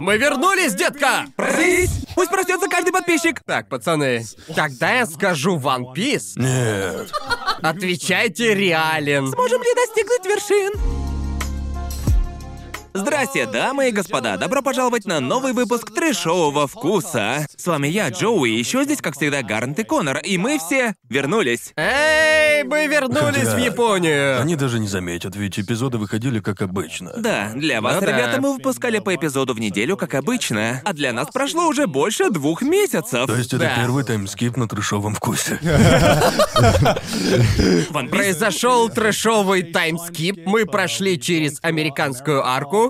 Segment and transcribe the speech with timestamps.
[0.00, 1.26] Мы вернулись, детка!
[1.36, 2.06] Проснись!
[2.14, 3.42] Пусть проснется каждый подписчик!
[3.44, 4.24] Так, пацаны,
[4.56, 7.12] когда я скажу One Piece, Нет.
[7.60, 9.26] отвечайте реален.
[9.36, 11.09] Можем ли достигнуть вершин?
[13.00, 17.46] Здрасте, дамы и господа, добро пожаловать на новый выпуск трешового вкуса.
[17.56, 20.94] С вами я, Джоуи, и еще здесь, как всегда, Гарнт и Конор, и мы все
[21.08, 21.72] вернулись.
[21.76, 24.40] Эй, мы вернулись Хотя- в Японию.
[24.40, 27.12] Они даже не заметят, ведь эпизоды выходили как обычно.
[27.16, 28.06] Да, для вас, Ну да.
[28.08, 30.82] ребята, мы выпускали по эпизоду в неделю, как обычно.
[30.84, 33.26] А для нас прошло уже больше двух месяцев.
[33.26, 33.76] То есть это Да.
[33.76, 35.58] первый таймскип на трешовом вкусе.
[35.62, 36.98] One
[37.92, 40.46] Piece- Произошел трэшовый таймскип.
[40.46, 42.89] Мы прошли через американскую арку,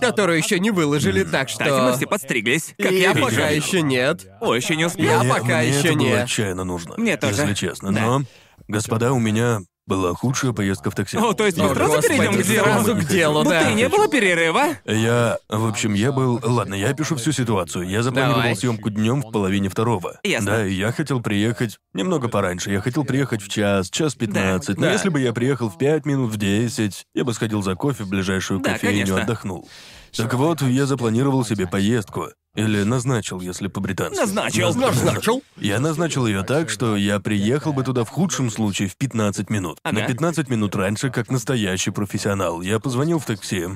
[0.00, 1.96] которую еще не выложили, так Кстати, мы что.
[1.98, 2.74] все подстриглись.
[2.78, 3.66] Как Я я пока вижу.
[3.66, 4.26] еще нет.
[4.40, 5.04] Ой, еще не успел.
[5.04, 6.12] Я Мне- пока мне еще это было не.
[6.14, 6.94] отчаянно нужно.
[6.96, 7.42] Мне тоже.
[7.42, 7.92] Если честно.
[7.92, 8.00] Да.
[8.00, 8.22] Но,
[8.68, 11.16] господа, у меня была худшая поездка в такси.
[11.16, 12.64] О, то есть мы О, сразу господи, перейдем к делу?
[12.64, 13.70] сразу к делу, Будто да.
[13.70, 14.64] и не было перерыва.
[14.84, 16.40] Я, в общем, я был...
[16.42, 17.88] Ладно, я пишу всю ситуацию.
[17.88, 18.56] Я запланировал Давай.
[18.56, 20.18] съемку днем в половине второго.
[20.24, 20.50] Ясно.
[20.50, 22.70] Да, и я хотел приехать немного пораньше.
[22.72, 24.76] Я хотел приехать в час, час пятнадцать.
[24.76, 24.92] Но Да.
[24.92, 28.08] если бы я приехал в пять минут, в десять, я бы сходил за кофе в
[28.08, 29.22] ближайшую Да, кофейню, конечно.
[29.22, 29.68] отдохнул.
[30.16, 32.28] Так вот, я запланировал себе поездку.
[32.54, 34.18] Или назначил, если по-британски.
[34.18, 34.74] Назначил.
[34.74, 35.42] Назначил.
[35.58, 39.78] Я назначил ее так, что я приехал бы туда в худшем случае в 15 минут.
[39.82, 40.00] Ага.
[40.00, 42.62] На 15 минут раньше, как настоящий профессионал.
[42.62, 43.66] Я позвонил в такси.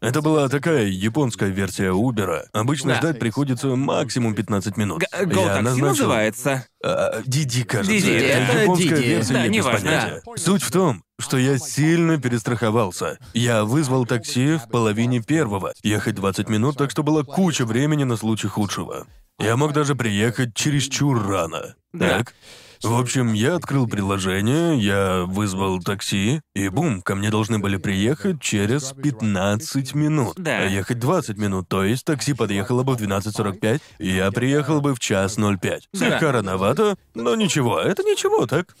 [0.00, 2.46] Это была такая японская версия Убера.
[2.52, 2.98] Обычно Да.
[2.98, 5.00] ждать приходится максимум 15 минут.
[5.00, 6.66] Г- Я назначил- называется.
[6.84, 7.92] А, Диди, кажется.
[7.92, 9.06] Диди, это японская Диди.
[9.08, 9.80] версия, Да, неважно.
[9.90, 10.22] понятия.
[10.36, 13.18] Суть в том, что я сильно перестраховался.
[13.32, 15.72] Я вызвал такси в половине первого.
[15.82, 19.06] Ехать 20 минут, так что была куча времени на случай худшего.
[19.38, 21.74] Я мог даже приехать чересчур рано.
[21.92, 22.18] Да.
[22.18, 22.34] Так?
[22.82, 28.40] В общем, я открыл приложение, я вызвал такси, и бум, ко мне должны были приехать
[28.40, 30.34] через 15 минут.
[30.36, 30.58] Да.
[30.58, 34.96] А ехать 20 минут, то есть такси подъехало бы в 12.45, и я приехал бы
[34.96, 35.88] в час 05.
[35.94, 38.74] Слегка рановато, но ничего, это ничего, так?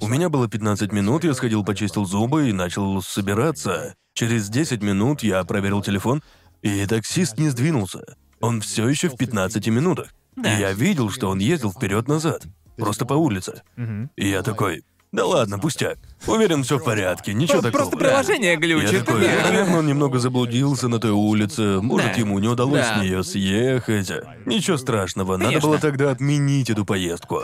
[0.00, 3.94] У меня было 15 минут, я сходил, почистил зубы и начал собираться.
[4.14, 6.22] Через 10 минут я проверил телефон,
[6.62, 8.00] и таксист не сдвинулся.
[8.40, 10.12] Он все еще в 15 минутах.
[10.36, 10.54] Да.
[10.54, 12.44] И я видел, что он ездил вперед-назад,
[12.76, 13.62] просто по улице.
[14.16, 14.82] И я такой,
[15.14, 15.96] да ладно, пустяк.
[16.26, 17.90] Уверен, все в порядке, ничего Про- такого.
[17.90, 19.04] Просто приложение Я глючит.
[19.04, 19.42] такой, Да.
[19.50, 22.18] наверное, он немного заблудился на той улице, может, Да.
[22.18, 22.98] ему не удалось Да.
[22.98, 24.10] с нее съехать.
[24.46, 25.68] Ничего страшного, надо Конечно.
[25.68, 27.42] было тогда отменить эту поездку.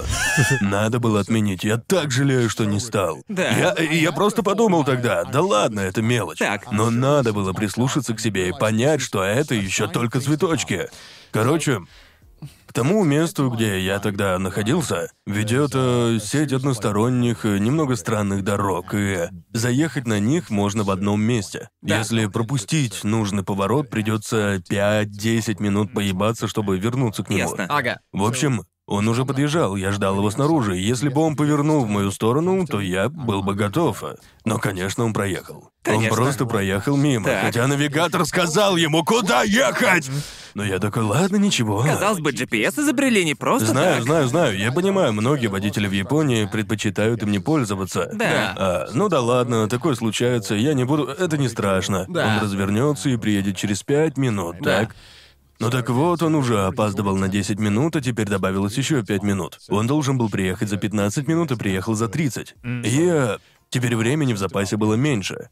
[0.61, 3.23] Надо было отменить, я так жалею, что не стал.
[3.29, 3.49] Да.
[3.51, 6.39] Я, я просто подумал тогда, да ладно, это мелочь.
[6.39, 6.73] Так.
[6.73, 10.89] Но надо было прислушаться к себе и понять, что это еще только цветочки.
[11.33, 11.81] Короче,
[12.71, 18.95] к тому месту, где я тогда находился, ведет э, сеть односторонних, э, немного странных дорог,
[18.95, 21.69] и заехать на них можно в одном месте.
[21.83, 27.41] Если пропустить нужный поворот, придется 5-10 минут поебаться, чтобы вернуться к нему.
[27.41, 27.67] Ясно.
[27.69, 27.99] Ага.
[28.13, 32.11] В общем, он уже подъезжал, я ждал его снаружи, если бы он повернул в мою
[32.11, 34.03] сторону, то я был бы готов.
[34.45, 35.71] Но, конечно, он проехал.
[35.83, 36.11] Конечно.
[36.11, 37.43] Он просто проехал мимо, Так.
[37.45, 40.11] хотя навигатор сказал ему, куда ехать!
[40.55, 41.83] Но я такой, ладно, ничего.
[41.83, 44.03] Казалось бы, GPS изобрели не просто Знаю, так.
[44.05, 44.59] знаю, знаю.
[44.59, 48.11] Я понимаю, многие водители в Японии предпочитают им не пользоваться.
[48.13, 48.55] Да.
[48.57, 51.05] А, ну да ладно, такое случается, я не буду.
[51.05, 52.05] Это не страшно.
[52.09, 52.27] Да.
[52.39, 54.81] Он развернется и приедет через пять минут, Да.
[54.81, 54.97] так?
[55.61, 59.59] Ну так вот, он уже опаздывал на 10 минут, а теперь добавилось еще 5 минут.
[59.69, 62.55] Он должен был приехать за 15 минут и приехал за 30.
[62.65, 63.37] И э,
[63.69, 65.51] теперь времени в запасе было меньше.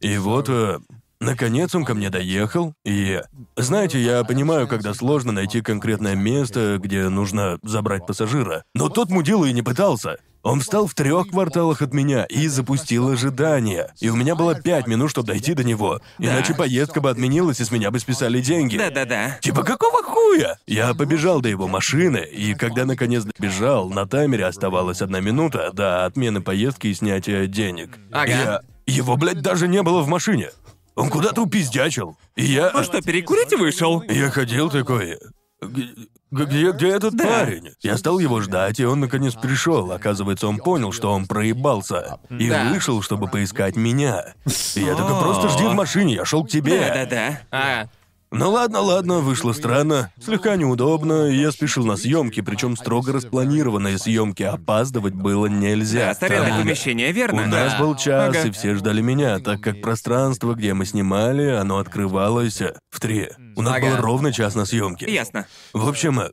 [0.00, 0.80] И вот, э,
[1.20, 3.22] наконец он ко мне доехал, и...
[3.56, 8.64] Знаете, я понимаю, когда сложно найти конкретное место, где нужно забрать пассажира.
[8.74, 10.18] Но тот мудила и не пытался.
[10.42, 13.92] Он встал в трех кварталах от меня и запустил ожидание.
[14.00, 16.00] И у меня было пять минут, чтобы дойти до него.
[16.18, 18.78] Иначе поездка бы отменилась, и с меня бы списали деньги.
[18.78, 19.38] Да-да-да.
[19.40, 20.56] Типа какого хуя?
[20.66, 26.06] Я побежал до его машины, и когда наконец добежал, на таймере оставалась одна минута до
[26.06, 27.98] отмены поездки и снятия денег.
[28.10, 28.30] Ага.
[28.30, 28.60] Я...
[28.86, 30.50] Его, блядь, даже не было в машине.
[30.94, 32.16] Он куда-то упиздячил.
[32.34, 32.70] И я...
[32.74, 34.02] Ну что, перекурить вышел?
[34.08, 35.18] Я ходил такой...
[35.62, 37.70] «Г- Где, где этот парень?
[37.80, 39.90] Я стал его ждать, и он наконец пришел.
[39.92, 42.18] Оказывается, он понял, что он проебался.
[42.30, 42.70] И Да.
[42.72, 44.34] вышел, чтобы поискать меня.
[44.76, 46.78] И я такой, просто жди в машине, я шел к тебе.
[46.80, 47.40] Да-да-да.
[47.50, 47.88] А,
[48.32, 53.98] Ну ладно, ладно, вышло странно, слегка неудобно, и я спешил на съемки, причем строго распланированные
[53.98, 56.14] съемки, опаздывать было нельзя.
[56.20, 57.42] Да, арендное Там помещение, верно?
[57.42, 58.46] У нас был час, Ага.
[58.46, 63.30] и все ждали меня, так как пространство, где мы снимали, оно открывалось в три.
[63.56, 63.86] У нас Ага.
[63.88, 65.10] был ровно час на съемки.
[65.10, 65.46] Ясно.
[65.72, 66.30] В общем, э,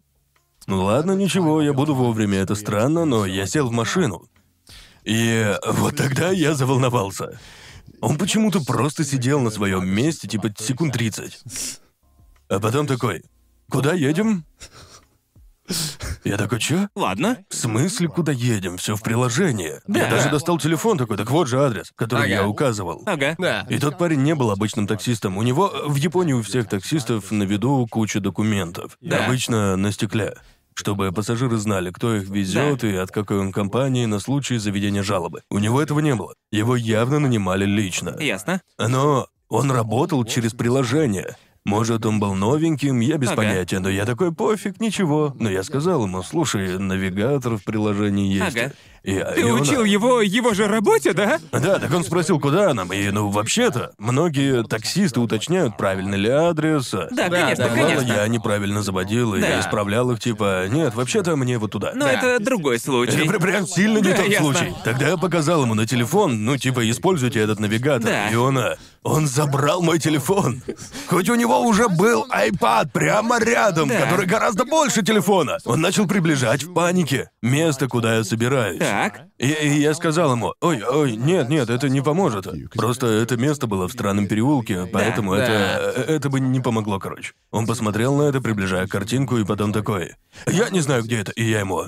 [0.67, 4.27] ну ладно, ничего, я буду вовремя, это странно, но я сел в машину.
[5.03, 7.39] И э, вот тогда я заволновался.
[8.01, 11.39] Он почему-то просто сидел на своем месте, типа секунд 30.
[12.49, 13.23] А потом такой,
[13.69, 14.45] куда едем?
[16.23, 16.87] Я такой, чё?
[16.95, 17.39] Ладно.
[17.49, 18.77] В смысле, куда едем?
[18.77, 19.81] Все в приложении.
[19.87, 20.09] Я Да.
[20.09, 22.29] даже достал телефон такой, так вот же адрес, который Ага.
[22.29, 23.03] я указывал.
[23.05, 23.35] Ага.
[23.37, 23.65] Да.
[23.69, 25.37] И тот парень не был обычным таксистом.
[25.37, 28.97] У него в Японии у всех таксистов на виду куча документов.
[29.01, 29.25] Да.
[29.25, 30.35] Обычно на стекле.
[30.73, 35.41] Чтобы пассажиры знали, кто их везет и от какой он компании на случай заведения жалобы.
[35.49, 36.33] У него этого не было.
[36.51, 38.15] Его явно нанимали лично.
[38.19, 38.61] Ясно.
[38.77, 41.35] Но он работал через приложение.
[41.67, 43.35] Может, он был новеньким, я без Ага.
[43.35, 45.35] понятия, но я такой, пофиг, ничего.
[45.37, 48.71] Но я сказал ему, слушай, навигатор в приложении есть.Ага.
[49.03, 51.39] И, Ты и он- учил его его же работе, да?
[51.51, 56.89] Да, так он спросил, куда нам, и, ну, вообще-то, многие таксисты уточняют, правильный ли адрес.
[56.91, 58.13] Да, Да, конечно, да, конечно.
[58.13, 59.47] я неправильно заводил, и Да.
[59.47, 61.91] я исправлял их, типа, нет, вообще-то мне вот туда.
[61.95, 62.11] Но Да.
[62.11, 63.27] это другой Это случай.
[63.27, 64.53] прям, прям сильно не Да, тот ясно.
[64.53, 64.73] случай.
[64.83, 68.09] Тогда я показал ему на телефон, ну, типа, используйте этот навигатор.
[68.09, 68.29] Да.
[68.29, 70.61] И он, а, он забрал мой телефон.
[71.07, 74.01] Хоть у него уже был iPad прямо рядом, Да.
[74.01, 75.57] который гораздо больше телефона.
[75.65, 78.81] Он начал приближать в панике место, куда я собираюсь.
[78.87, 79.21] Так.
[79.37, 82.47] И, и я сказал ему, ой, ой, нет, нет, это не поможет.
[82.73, 85.43] Просто это место было в странном переулке, поэтому Да.
[85.43, 87.33] это, это бы не помогло, короче.
[87.51, 90.15] Он посмотрел на это, приближая картинку, и потом такой,
[90.47, 91.85] я не знаю, где это, и я ему...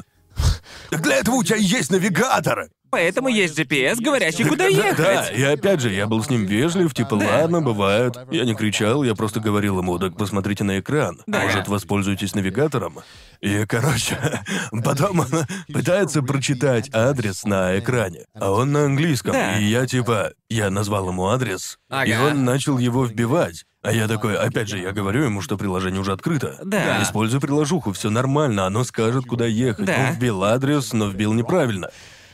[0.90, 2.70] Так для этого у тебя есть навигатор!
[2.92, 4.98] Поэтому есть GPS, говорящий, куда Да, ехать.
[4.98, 8.16] Да, и опять же, я был с ним вежлив, типа, ладно, бывает.
[8.32, 11.22] Я не кричал, я просто говорил ему, так посмотрите на экран.
[11.28, 11.42] Да.
[11.42, 12.98] Может, воспользуйтесь навигатором?
[13.42, 14.18] И, короче,
[14.84, 15.28] потом он
[15.72, 19.34] пытается прочитать адрес на экране, а он на английском.
[19.34, 19.60] Да.
[19.60, 22.32] И я, типа, я назвал ему адрес, и Ага.
[22.32, 23.66] он начал его вбивать.
[23.82, 26.58] А я такой, опять же, я говорю ему, что приложение уже открыто.
[26.64, 27.02] Да.
[27.02, 29.86] Используй приложуху, все нормально, оно скажет, куда ехать.
[29.86, 29.96] Да.
[29.96, 31.90] Он вбил адрес, но вбил неправильно.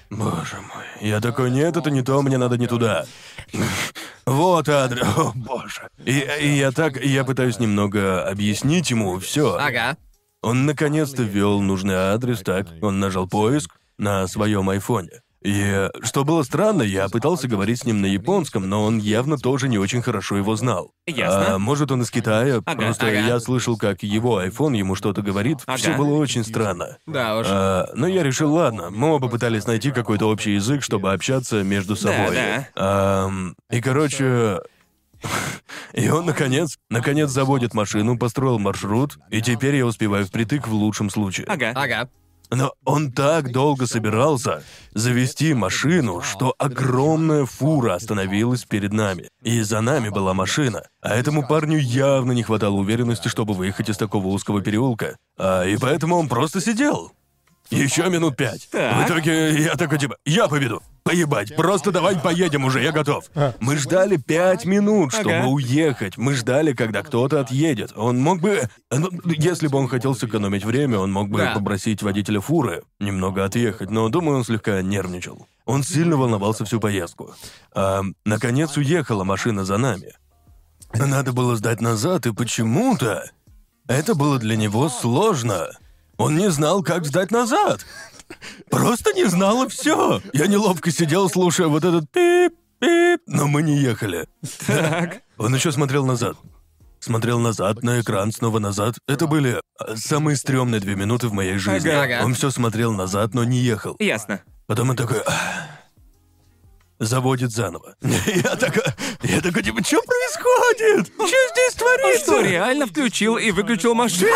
[0.10, 0.86] Боже мой.
[1.02, 3.06] Я такой, нет, это не то, мне надо не туда.
[4.26, 5.06] Вот адрес.
[5.18, 5.88] О, боже.
[6.04, 9.56] И, и я так, я пытаюсь немного объяснить ему все.
[9.56, 9.98] Ага.
[10.42, 12.68] Он наконец-то ввел нужный адрес, так.
[12.82, 15.22] Он нажал поиск на своем айфоне.
[15.46, 19.70] И что было странно, я пытался говорить с ним на японском, но он явно тоже
[19.70, 20.92] не очень хорошо его знал.
[21.06, 21.56] Ясно.
[21.56, 23.20] А, может, он из Китая, Ага, просто ага.
[23.20, 25.60] я слышал, как его айфон ему что-то говорит.
[25.68, 25.78] Ага.
[25.78, 26.98] Все было очень странно.
[27.06, 27.48] Да уж.
[27.48, 31.96] А, но я решил, ладно, мы оба пытались найти какой-то общий язык, чтобы общаться между
[31.96, 32.36] собой.
[32.36, 32.68] да.
[32.76, 34.62] Ам, и, короче...
[35.94, 41.10] И он, наконец, наконец заводит машину, построил маршрут, и теперь я успеваю впритык в лучшем
[41.10, 41.48] случае.
[41.48, 41.72] Ага.
[41.74, 42.10] Ага.
[42.52, 44.64] Но он так долго собирался
[44.94, 49.30] завести машину, что огромная фура остановилась перед нами.
[49.44, 50.84] И за нами была машина.
[51.02, 55.18] А этому парню явно не хватало уверенности, чтобы выехать из такого узкого переулка.
[55.38, 57.12] А, и поэтому он просто сидел.
[57.70, 58.70] Еще минут пять.
[58.72, 59.04] Так.
[59.04, 60.84] В итоге я такой типа, я победу.
[61.06, 63.25] Поебать, просто давай поедем уже, я готов.
[63.60, 65.48] Мы ждали пять минут, чтобы Ага.
[65.50, 66.18] уехать.
[66.18, 67.94] Мы ждали, когда кто-то отъедет.
[67.96, 68.68] Он мог бы...
[68.90, 71.54] ну, если бы он хотел сэкономить время, он мог бы Да.
[71.54, 75.48] попросить водителя фуры немного отъехать, но, думаю, он слегка нервничал.
[75.66, 77.36] Он сильно волновался всю поездку.
[77.72, 80.13] А, наконец уехала машина за нами.
[80.96, 83.30] Надо было сдать назад, и почему-то
[83.88, 85.68] это было для него сложно.
[86.18, 87.86] Он не знал, как сдать назад.
[88.69, 90.22] Просто не знал и все.
[90.33, 94.27] Я неловко сидел, слушая вот этот пип-пип, но мы не ехали.
[94.68, 95.22] Так.
[95.38, 96.38] Он еще смотрел назад.
[97.00, 98.96] Смотрел назад, на экран, снова назад.
[99.08, 101.89] Это были а, самые стрёмные две минуты в моей жизни.
[101.89, 102.25] Ага, ага.
[102.25, 103.96] Он все смотрел назад, но не ехал.
[104.00, 104.41] Ясно.
[104.65, 105.22] Потом он такой...
[105.25, 105.85] «Ах».
[107.00, 107.96] Заводит заново.
[108.02, 108.84] Я такой...
[109.24, 111.08] Я такой, типа, что происходит?
[111.08, 112.24] Что здесь Он творится?
[112.24, 114.32] что, реально включил и выключил машину?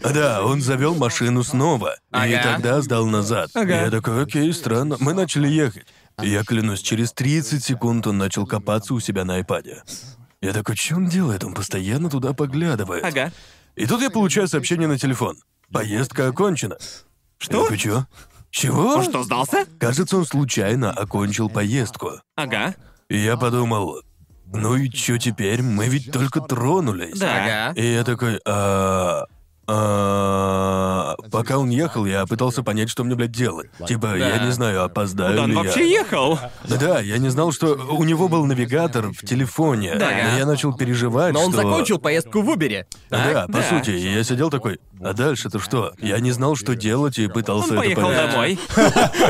[0.00, 1.96] Да, он завел машину снова.
[2.12, 3.50] И тогда сдал назад.
[3.54, 4.96] Я такой, окей, странно.
[4.98, 5.86] Мы начали ехать.
[6.20, 9.82] Я клянусь, через 30 секунд он начал копаться у себя на айпаде.
[10.40, 11.44] Я такой, что он делает?
[11.44, 13.04] Он постоянно туда поглядывает.
[13.04, 13.32] Ага.
[13.76, 15.36] И тут я получаю сообщение на телефон.
[15.72, 16.76] Поездка окончена.
[17.38, 17.58] Что?
[17.58, 18.06] Я такой, чё?
[18.50, 18.94] Чего?
[18.94, 19.66] Он что, сдался?
[19.78, 22.12] Кажется, он случайно окончил поездку.
[22.36, 22.74] Ага.
[23.08, 24.00] И я подумал,
[24.52, 25.62] ну и чё теперь?
[25.62, 27.18] Мы ведь только тронулись.
[27.18, 27.70] Да.
[27.70, 27.80] Ага.
[27.80, 29.24] И я такой, а...
[29.68, 33.70] а, Пока он ехал, я пытался понять, что мне, блядь, делать.
[33.86, 36.00] Типа, я не знаю, опоздаю Куда он ли вообще я.
[36.00, 36.38] ехал?
[36.64, 39.96] Да, я не знал, что у него был навигатор в телефоне.
[39.96, 40.08] Да.
[40.10, 41.62] Но я начал переживать, Но он что...
[41.62, 42.86] закончил поездку в Убере.
[43.10, 45.92] Да, по сути, я сидел такой, а дальше-то что?
[45.98, 48.30] Я не знал, что делать, и пытался Он это поехал понять.
[48.32, 48.58] домой.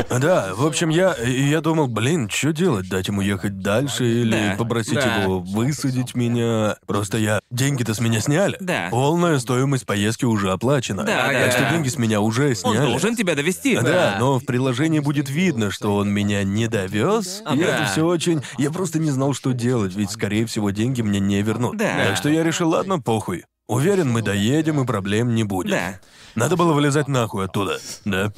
[0.19, 2.89] Да, в общем, я, я думал, блин, что делать?
[2.89, 5.23] Дать ему ехать дальше или Да, попросить да.
[5.23, 6.77] его высадить меня?
[6.87, 7.39] Просто я...
[7.51, 8.57] Деньги-то с меня сняли.
[8.59, 8.87] Да.
[8.91, 11.03] Полная стоимость поездки уже оплачена.
[11.03, 11.51] Да, так да.
[11.51, 12.85] что деньги с меня уже Он сняли.
[12.89, 13.77] должен тебя довести.
[13.77, 17.41] Да, но в приложении будет видно, что он меня не довез.
[17.53, 17.65] И Да.
[17.65, 18.41] это все очень.
[18.57, 21.77] Я просто не знал, что делать, ведь, скорее всего, деньги мне не вернут.
[21.77, 22.05] Да.
[22.07, 23.45] Так что я решил, ладно, похуй.
[23.67, 25.71] Уверен, мы доедем и проблем не будет.
[25.71, 25.99] Да.
[26.35, 28.31] Надо было вылезать нахуй оттуда, да?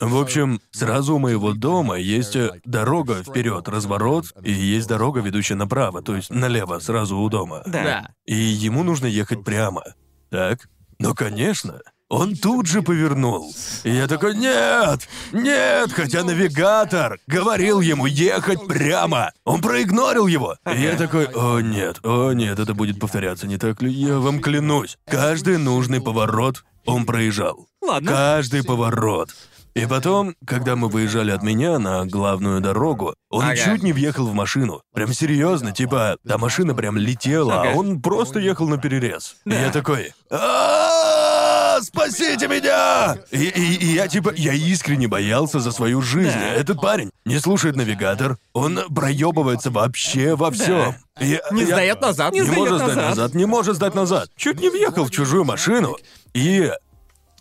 [0.00, 5.54] В общем, сразу у моего дома есть э, дорога вперед, разворот, и есть дорога, ведущая
[5.54, 7.62] направо, то есть налево, сразу у дома.
[7.64, 7.84] Да.
[7.84, 8.08] Да.
[8.26, 9.84] И ему нужно ехать прямо.
[10.30, 10.68] Так?
[10.98, 11.80] Ну, конечно.
[12.10, 13.52] Он тут же повернул.
[13.82, 19.32] И я такой, нет, нет, хотя навигатор говорил ему ехать прямо.
[19.44, 20.56] Он проигнорил его.
[20.72, 23.90] И я такой, о нет, о нет, это будет повторяться, не так ли?
[23.90, 24.96] Я вам клянусь.
[25.06, 27.66] Каждый нужный поворот он проезжал.
[27.82, 28.10] Ладно.
[28.12, 29.30] Каждый поворот.
[29.74, 33.56] И потом, когда мы выезжали от меня на главную дорогу, он Ага.
[33.56, 34.82] чуть не въехал в машину.
[34.94, 37.72] Прям серьезно, типа, та машина прям летела, Ага.
[37.72, 39.34] а он просто ехал на перерез.
[39.44, 40.12] И я такой.
[40.30, 40.83] «А,
[41.94, 43.16] Спасите меня!
[43.30, 46.32] И, и- и я типа, я искренне боялся за свою жизнь.
[46.38, 46.54] Да.
[46.54, 50.94] Этот парень не слушает навигатор, он проебывается вообще во всем.
[51.20, 52.32] Не сдает назад.
[52.32, 53.08] Не, Не сдаёт может сдать назад.
[53.10, 54.28] назад, не может сдать назад.
[54.36, 55.96] Чуть не въехал в чужую машину.
[56.32, 56.70] И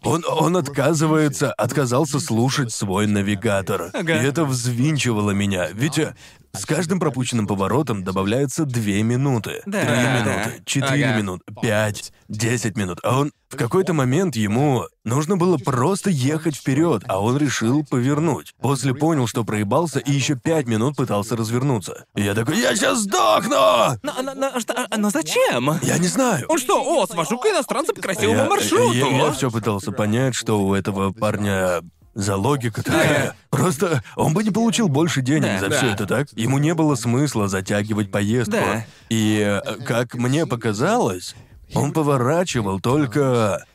[0.04, 3.90] он, он отказывается, отказался слушать свой навигатор.
[3.94, 4.22] Ага.
[4.22, 5.70] И это взвинчивало меня.
[5.74, 6.14] Ведь э,
[6.56, 9.62] с каждым пропущенным поворотом добавляется две минуты.
[9.64, 11.18] Три да, минуты, четыре Ага.
[11.18, 13.00] минуты, пять, десять минут.
[13.04, 18.54] А он в какой-то момент ему нужно было просто ехать вперед, а он решил повернуть.
[18.62, 22.06] После понял, что проебался, и еще пять минут пытался развернуться.
[22.16, 23.98] И я такой, я сейчас сдохну!
[24.04, 25.72] Но, но- но что- но зачем?
[25.82, 26.46] Я не знаю.
[26.50, 28.94] Он что, о, свожу-ка иностранца по красивому Я- маршруту.
[28.94, 31.82] Я, все пытался понять, что у этого парня
[32.14, 33.36] за логика такая.
[33.50, 35.78] Просто он бы не получил больше денег Да, за да.
[35.78, 36.28] все это, так?
[36.34, 38.52] Ему не было смысла затягивать поездку.
[38.58, 38.86] Да.
[39.10, 41.36] И, э, как мне показалось,
[41.74, 43.66] он поворачивал только...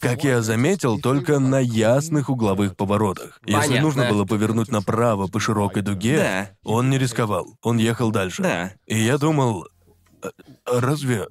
[0.00, 3.40] Как я заметил, только на ясных угловых поворотах.
[3.46, 3.80] Если Понятно.
[3.80, 6.50] нужно было повернуть направо по широкой дуге, Да.
[6.62, 7.46] он не рисковал.
[7.62, 8.42] Он ехал дальше.
[8.42, 8.72] Да.
[8.86, 9.73] И я думал, «А- а
[10.66, 11.26] разве...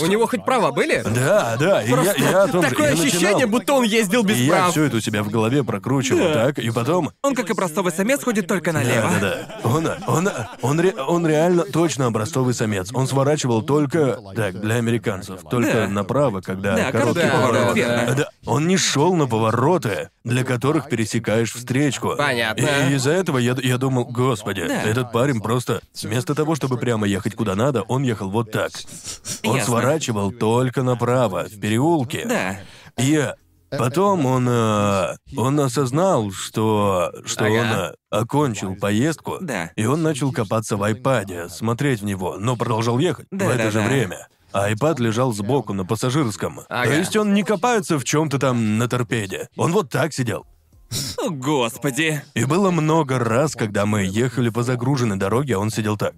[0.00, 1.02] У него хоть права были?
[1.14, 3.48] Да, да, и я, я о том же, Такое я ощущение, начинал.
[3.50, 4.70] будто он ездил без И я прав.
[4.72, 7.10] все это у себя в голове прокручивал, так, и потом...
[7.22, 9.10] Он, как образцовый самец, ходит только налево.
[9.12, 9.68] Да, да, да.
[9.70, 10.28] Он, он,
[10.62, 12.90] он, ре- он реально точно образцовый самец.
[12.92, 15.88] Он сворачивал только, так, для американцев, только Да.
[15.88, 17.56] направо, когда Да, короткий короткий поворот.
[17.58, 18.14] поворот, верно.
[18.16, 18.28] Да.
[18.46, 22.14] Он не шел на повороты, для которых пересекаешь встречку.
[22.16, 22.66] Понятно.
[22.90, 24.82] И из-за этого я, я думал, господи, Да.
[24.82, 28.70] этот парень просто вместо того, чтобы прямо ехать куда надо, он ехал вот так.
[29.44, 29.66] Он Ясно.
[29.66, 32.24] сворачивал только направо, в переулке.
[32.26, 32.56] Да.
[32.96, 33.28] И
[33.70, 37.52] потом он, э, он осознал, что, что Ага.
[37.52, 39.70] он э, окончил поездку, Да.
[39.76, 43.80] и он начал копаться в айпаде, смотреть в него, но продолжал ехать в это же
[43.80, 43.86] да.
[43.86, 44.28] время.
[44.52, 46.60] А айпад лежал сбоку на пассажирском.
[46.68, 46.88] Ага.
[46.88, 49.48] То есть он не копается в чем-то там на торпеде.
[49.56, 50.46] Он вот так сидел.
[51.18, 52.22] О, господи.
[52.34, 56.14] И было много раз, когда мы ехали по загруженной дороге, а он сидел так.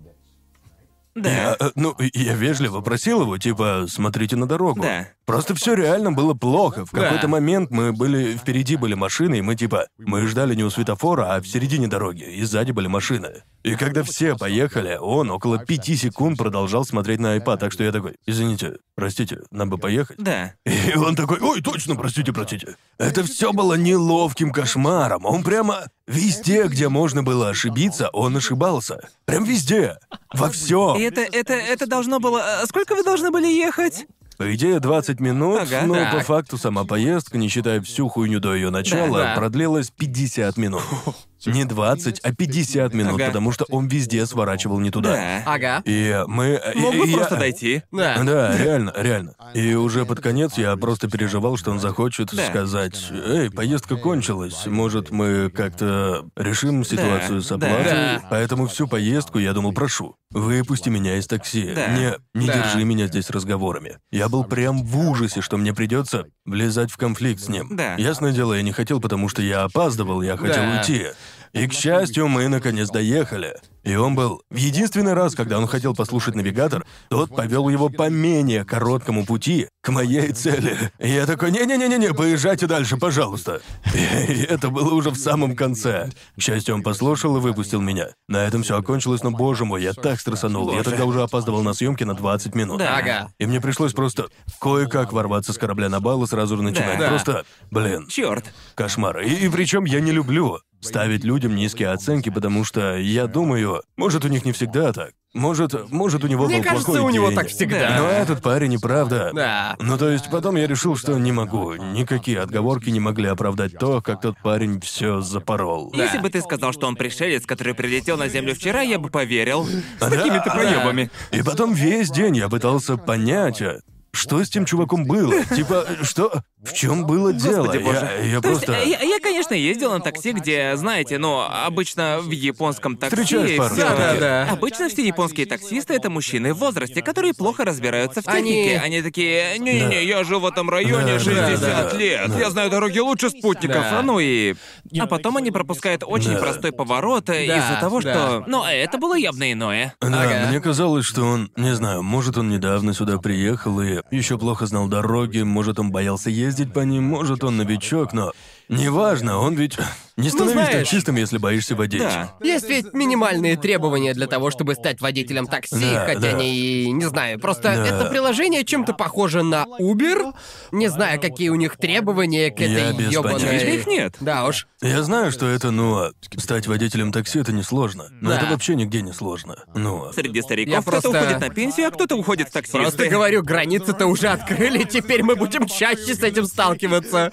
[1.17, 1.31] Да.
[1.31, 4.83] Я, э, ну, и я вежливо просил его, типа, смотрите на дорогу.
[4.83, 5.09] Да.
[5.27, 6.87] Просто все реально было плохо.
[6.87, 7.03] В Да.
[7.03, 11.35] какой-то момент мы были, впереди были машины, и мы типа, мы ждали не у светофора,
[11.35, 13.43] а в середине дороги, и сзади были машины.
[13.65, 17.91] И когда все поехали, он около пяти секунд продолжал смотреть на iPad, так что я
[17.91, 20.17] такой, извините, простите, нам бы поехать.
[20.19, 20.53] Да.
[20.65, 22.77] И он такой, ой, точно, простите, простите.
[22.99, 25.25] Это все было неловким кошмаром.
[25.27, 29.09] Он прямо везде, где можно было ошибиться, он ошибался.
[29.25, 29.99] Прям везде.
[30.33, 30.95] Во И всем.
[30.97, 32.61] это, это, это должно было...
[32.63, 34.07] а Сколько вы должны были ехать?
[34.37, 35.83] По идее, 20 минут, Ага.
[35.87, 36.13] но Так.
[36.13, 39.35] по факту сама поездка, не считая всю хуйню до ее начала, Да, да.
[39.37, 40.83] продлилась 50 минут.
[41.45, 43.27] Не 20, а 50 минут, Ага.
[43.27, 45.13] потому что он везде сворачивал не туда.
[45.13, 45.43] Да.
[45.47, 45.83] Ага.
[45.85, 46.61] И мы...
[46.75, 47.83] и- Мог бы и я- просто дойти.
[47.93, 48.23] Да.
[48.25, 49.35] Да, реально, реально.
[49.55, 52.47] И уже под конец я просто переживал, что он захочет Да.
[52.49, 58.23] сказать, «Эй, поездка кончилась, может, мы как-то решим ситуацию с оплатой?» Да.
[58.31, 61.73] Поэтому всю поездку я думал, прошу, выпусти меня из такси.
[61.75, 61.89] Да.
[61.89, 62.55] Не, не Да.
[62.55, 63.99] держи меня здесь разговорами.
[64.11, 67.77] Я был прям в ужасе, что мне придется влезать в конфликт с ним.
[67.77, 67.95] Да.
[67.95, 70.79] Ясное дело, я не хотел, потому что я опаздывал, я хотел Да.
[70.79, 71.07] уйти.
[71.53, 73.55] И, к счастью, мы наконец доехали.
[73.87, 74.43] И он был...
[74.51, 79.69] В единственный раз, когда он хотел послушать навигатор, тот повел его по менее короткому пути
[79.81, 80.77] к моей цели.
[80.99, 83.61] И я такой, не-не-не-не, поезжайте дальше, пожалуйста.
[83.95, 86.11] И это было уже в самом конце.
[86.37, 88.09] К счастью, он послушал и выпустил меня.
[88.29, 90.73] На этом все окончилось, но, боже мой, я так стрессанул.
[90.73, 92.79] Я тогда уже опаздывал на съемки на 20 минут.
[92.79, 92.97] Да.
[92.97, 93.29] Ага.
[93.39, 94.27] И мне пришлось просто
[94.61, 96.99] кое-как ворваться с корабля на бал и сразу же начинать.
[96.99, 97.09] Да.
[97.09, 98.53] Просто, блин, Черт.
[98.75, 99.21] Кошмар.
[99.21, 104.25] И, и причем я не люблю ставить людям низкие оценки, потому что я думаю, может
[104.25, 105.11] у них не всегда так.
[105.35, 107.37] Может, может у него Мне был кажется, плохой у него день.
[107.37, 107.97] так всегда.
[107.99, 109.33] Но этот парень и правда.
[109.35, 109.77] Да.
[109.79, 111.75] Ну то есть потом я решил, что не могу.
[111.75, 115.93] Никакие отговорки не могли оправдать то, как тот парень все запорол.
[115.95, 119.67] Если бы ты сказал, что он пришелец, который прилетел на Землю вчера, я бы поверил.
[119.67, 120.55] С Да, такими-то да.
[120.55, 121.11] проебами.
[121.33, 123.81] И потом весь день я пытался понять, а,
[124.15, 125.45] что с тем чуваком было?
[125.55, 126.33] Типа, что?
[126.67, 127.65] В чем было дело?
[127.67, 128.11] Господи боже.
[128.23, 128.73] Я, я То есть, просто...
[128.85, 133.17] э, я, я, конечно, ездил на такси, где, знаете, ну, обычно в японском такси...
[133.17, 133.99] Встречаешь пару всё- таких.
[133.99, 134.49] Да-да-да.
[134.53, 138.81] Обычно все японские таксисты— это мужчины в возрасте, которые плохо разбираются в Они- технике.
[138.85, 141.97] Они, такие, не-не-не, я жил в этом районе Да, 60 да, да.
[141.97, 144.01] лет, я знаю дороги лучше спутников, Да.
[144.01, 144.55] а ну и...
[144.99, 146.39] А потом они пропускают очень Да.
[146.41, 148.13] простой поворот э, из-за того, да.
[148.15, 148.45] что...
[148.47, 149.95] Ну, это было явно иное.
[150.01, 150.47] Да, Ага.
[150.49, 154.89] мне казалось, что он, не знаю, может, он недавно сюда приехал и еще плохо знал
[154.89, 158.33] дороги, может, он боялся ездить по ним, может, он новичок, но
[158.69, 159.79] неважно, он ведь
[160.17, 162.01] не становись знаешь- таксистом, если боишься водить.
[162.01, 162.33] Да.
[162.43, 166.29] Есть ведь минимальные требования для того, чтобы стать водителем такси, Да, хотя да.
[166.29, 167.87] они, не знаю, просто Да.
[167.87, 170.33] это приложение чем-то похоже на Uber.
[170.73, 173.75] Не знаю, какие у них требования к Я этой без понятия.
[173.77, 174.15] Их нет.
[174.21, 174.67] Да уж.
[174.83, 178.09] Я знаю, что это, ну, а стать водителем такси это несложно.
[178.21, 178.37] Но Да.
[178.39, 179.65] это вообще нигде не сложно.
[179.75, 182.79] Ну, а- Среди стариков Я кто-то просто- уходит на пенсию, а кто-то уходит в таксисты.
[182.79, 187.33] Просто говорю, границы-то уже открыли, теперь мы будем чаще с этим сталкиваться.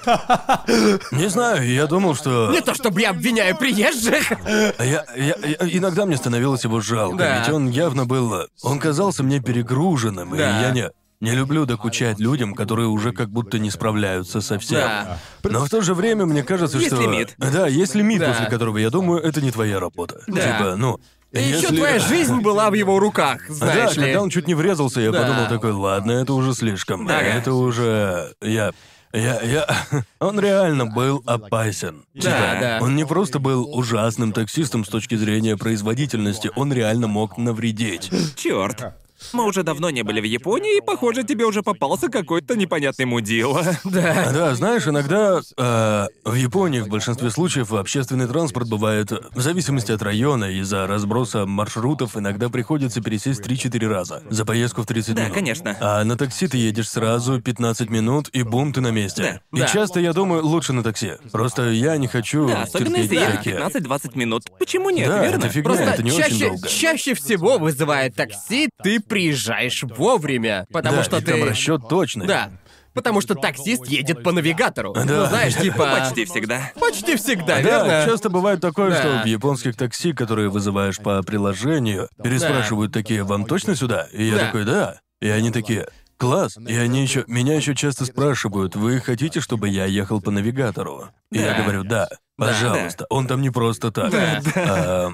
[1.12, 2.50] не знаю, я думал, что...
[2.52, 4.32] Не то чтобы я обвиняю приезжих.
[4.80, 7.40] Я, я- я- иногда мне становилось его жалко, Да.
[7.40, 8.48] ведь он явно был...
[8.62, 10.60] Он казался мне перегруженным, Да.
[10.60, 10.90] и я не...
[11.20, 14.80] Не люблю докучать людям, которые уже как будто не справляются со всем.
[14.82, 15.20] Да.
[15.44, 17.02] Но в то же время мне кажется, Есть что...
[17.02, 17.36] лимит.
[17.38, 18.28] Да, есть лимит, Да.
[18.34, 20.22] после которого, я думаю, это не твоя работа.
[20.28, 20.42] Да.
[20.42, 21.00] Типа, ну...
[21.32, 24.04] И еще если- твоя жизнь была в его руках, Да, знаешь ли.
[24.04, 25.22] когда он чуть не врезался, я Да.
[25.22, 27.08] подумал такой, ладно, это уже слишком.
[27.08, 27.22] Да.
[27.22, 28.34] Это уже...
[28.42, 28.72] Я...
[29.14, 29.68] Я, я...
[30.20, 32.04] Он реально был опасен.
[32.16, 32.80] Да, Типа, да.
[32.82, 38.10] Он не просто был ужасным таксистом с точки зрения производительности, он реально мог навредить.
[38.36, 38.96] Черт.
[39.34, 43.64] Мы уже давно не были в Японии, и, похоже, тебе уже попался какой-то непонятный мудила.
[43.84, 44.32] Да.
[44.34, 50.02] Да, знаешь, иногда э, в Японии в большинстве случаев общественный транспорт бывает, в зависимости от
[50.02, 55.36] района, из-за разброса маршрутов иногда приходится пересесть 3-4 раза за поездку в 30 Да, минут.
[55.36, 55.78] конечно.
[55.80, 59.42] А на такси ты едешь сразу 15 минут, и бум, ты на месте.
[59.54, 59.68] И Да.
[59.68, 61.14] часто я думаю, лучше на такси.
[61.32, 64.44] Просто я не хочу Да, особенно терпеть если едет всякие- 15-20 минут.
[64.58, 65.38] Почему нет, Да, верно?
[65.38, 66.68] это фигня, Просто это не очень чаще, долго.
[66.68, 71.32] чаще всего вызывая такси, ты приезжаешь вовремя, потому да, что и ты...
[71.32, 72.26] там расчет точный.
[72.28, 72.50] Да.
[72.94, 74.94] Потому что таксист едет по навигатору.
[74.94, 75.04] Да.
[75.06, 76.00] Ну, знаешь, типа...
[76.00, 76.72] Почти всегда.
[76.80, 78.04] Почти всегда, Да, верно?
[78.06, 78.96] часто бывает такое, Да.
[79.00, 84.08] что в японских такси, которые вызываешь по приложению, переспрашивают такие, вам точно сюда?
[84.14, 84.46] И я Да.
[84.46, 85.00] такой, да.
[85.22, 86.58] И они такие, класс.
[86.58, 91.10] И они еще, меня еще часто спрашивают, вы хотите, чтобы я ехал по навигатору?
[91.32, 91.62] И я Да.
[91.64, 92.10] говорю, да.
[92.38, 94.12] Пожалуйста, он там не просто так.
[94.12, 94.42] Да.
[94.56, 95.12] А,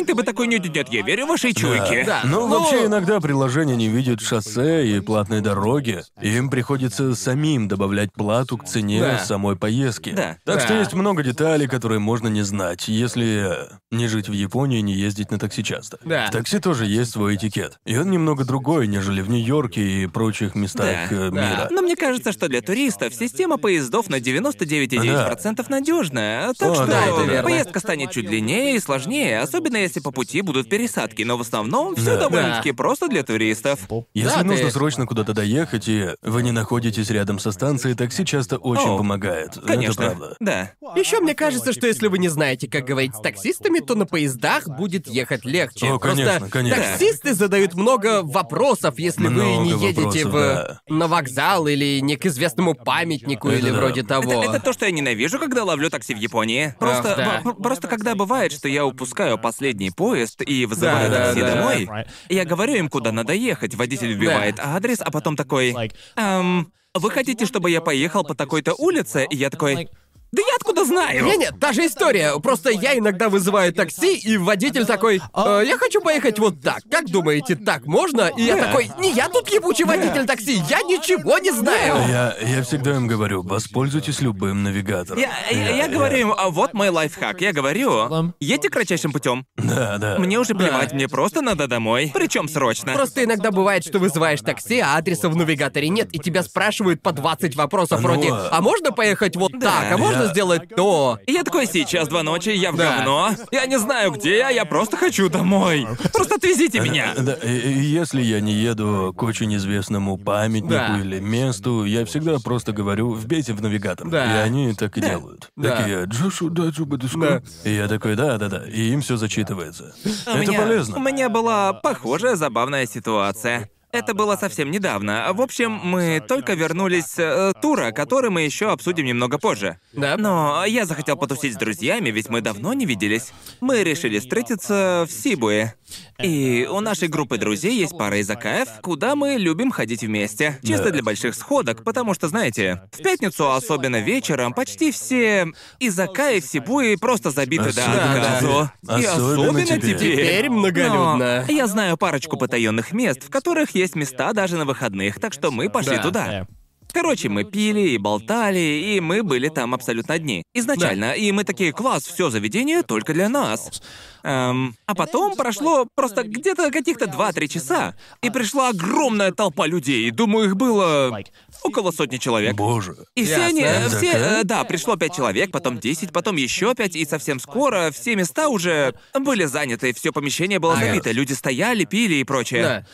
[0.00, 2.04] Прикинь, ты бы такой, нет, нет, я верю в ваши чуйки.
[2.06, 2.22] Да.
[2.24, 8.12] Ну, Ну- вообще, иногда приложения не видят шоссе и платные дороги, им приходится самим добавлять
[8.12, 9.18] плату к цене Да.
[9.18, 10.10] самой поездки.
[10.10, 10.36] Да.
[10.44, 10.78] Так что Да.
[10.80, 13.56] есть много деталей, которые можно не знать, если
[13.90, 15.98] не жить в Японии и не ездить на такси часто.
[16.04, 16.26] Да.
[16.28, 17.78] В такси тоже есть свой этикет.
[17.84, 21.48] И он немного другой, нежели в Нью-Йорке и прочих местах Да, э, да.
[21.50, 21.68] мира.
[21.70, 26.52] Но мне кажется, что для туристов система поездов на 99,9% надежная.
[26.58, 27.42] Так О, что да, это верно.
[27.42, 31.22] поездка станет чуть длиннее и сложнее, особенно если по пути будут пересадки.
[31.22, 32.20] Но в основном все Да.
[32.28, 33.80] довольно-таки просто для туристов.
[34.14, 38.24] Если Да, нужно ты- срочно куда-то доехать, и вы не находитесь рядом со станцией, такси
[38.24, 39.58] часто очень О, помогает.
[39.66, 40.02] Конечно.
[40.04, 40.36] Это правда.
[40.40, 40.72] Да.
[40.96, 44.68] Еще мне кажется, что если вы не знаете, как говорить с таксистами, то на поездах
[44.68, 45.86] будет ехать легче.
[45.86, 46.82] О, Просто конечно, конечно.
[46.82, 50.80] таксисты задают много вопросов, если вы Много не едете вопросов, в да.
[50.88, 53.76] на вокзал или не к известному памятнику Это или да.
[53.76, 54.32] вроде того.
[54.44, 56.74] Это, это то, что я ненавижу, когда ловлю такси в Японии.
[56.78, 57.52] Просто, да.
[57.52, 59.38] просто когда бывает, что я упускаю
[59.80, 61.54] последний поезд и вызываю Да, да, такси да.
[61.54, 61.88] домой,
[62.28, 63.74] я говорю им, куда надо ехать.
[63.74, 65.74] Водитель вбивает адрес, а потом такой,
[66.16, 69.26] эм, вы хотите, чтобы я поехал по такой-то улице?
[69.30, 69.88] И я такой,
[70.32, 71.24] да я откуда знаю?
[71.24, 72.38] Не-не, та же история.
[72.40, 76.80] Просто я иногда вызываю такси, и водитель такой, «Э, я хочу поехать вот так.
[76.90, 78.30] Как думаете, так можно?
[78.36, 78.66] И я Да.
[78.66, 81.94] такой, не я тут ебучий водитель такси, я ничего не знаю.
[82.08, 85.20] Я, я всегда им говорю, воспользуйтесь любым навигатором.
[85.20, 87.40] Я, я- я говорю им, а вот мой лайфхак.
[87.40, 89.44] Я говорю, едьте кратчайшим путем.
[89.56, 90.18] Да, да.
[90.18, 92.10] Мне уже плевать, мне просто надо домой.
[92.14, 92.92] Причем срочно.
[92.92, 97.12] Просто иногда бывает, что вызываешь такси, а адреса в навигаторе нет, и тебя спрашивают по
[97.12, 101.18] 20 вопросов Ну, вроде, а- а можно поехать вот так, а можно я- сделать то?
[101.26, 102.96] Я такой, сейчас два ночи, я в Да.
[102.98, 103.30] говно.
[103.50, 105.86] Я не знаю, где я, я просто хочу домой.
[106.12, 107.14] Просто отвезите меня.
[107.18, 110.98] Да, и, и если я не еду к очень известному памятнику Да.
[111.00, 114.08] или месту, я всегда просто говорю, вбейте в навигатор.
[114.08, 114.24] Да.
[114.24, 115.50] И они так и делают.
[115.56, 115.76] Да.
[115.76, 117.42] Такие, Джошу, да, Джуба, Диско».
[117.64, 117.70] Да.
[117.70, 118.64] И я такой, да, да, да.
[118.66, 119.94] И им все зачитывается.
[120.26, 120.96] У Это меня, полезно.
[120.96, 123.68] У меня была похожая забавная ситуация.
[123.92, 125.26] Это было совсем недавно.
[125.32, 129.78] В общем, мы только вернулись с э, тура, который мы еще обсудим немного позже.
[129.92, 130.16] Да.
[130.16, 133.32] Но я захотел потусить с друзьями, ведь мы давно не виделись.
[133.60, 135.74] Мы решили встретиться в Сибуе.
[136.22, 140.60] И у нашей группы друзей есть пара изакаев, куда мы любим ходить вместе.
[140.62, 140.90] Чисто Да.
[140.90, 145.48] для больших сходок, потому что, знаете, в пятницу, особенно вечером, почти все
[145.80, 148.70] изакаи в Сибуе просто забиты до отказу.
[148.82, 149.00] теперь.
[149.00, 149.80] И Особенно особенно теперь.
[149.80, 150.16] теперь.
[150.16, 151.44] Теперь многолюдно.
[151.48, 155.50] Но я знаю парочку потаенных мест, в которых есть места даже на выходных, так что
[155.50, 156.02] мы пошли Да.
[156.02, 156.46] туда.
[156.92, 160.42] Короче, мы пили и болтали, и мы были там абсолютно одни.
[160.54, 163.80] Изначально, и мы такие, класс, все заведение только для нас.
[164.24, 170.10] Эм, а потом прошло просто где-то каких-то 2-3 часа, и пришла огромная толпа людей.
[170.10, 171.16] Думаю, их было
[171.62, 172.56] около сотни человек.
[172.56, 172.96] Боже.
[173.14, 174.40] И все они, э, все, Такая?
[174.40, 178.48] э, да, пришло пять человек, потом 10, потом еще пять, и совсем скоро все места
[178.48, 180.86] уже были заняты, все помещение было Ага.
[180.86, 182.62] забито, люди стояли, пили и прочее.
[182.62, 182.86] Да.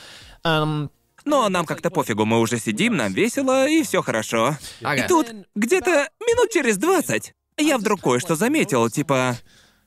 [1.25, 4.57] Но нам как-то пофигу, мы уже сидим, нам весело, и все хорошо.
[4.83, 5.05] Ага.
[5.05, 9.37] И тут, где-то минут через 20, я вдруг кое-что заметил, типа...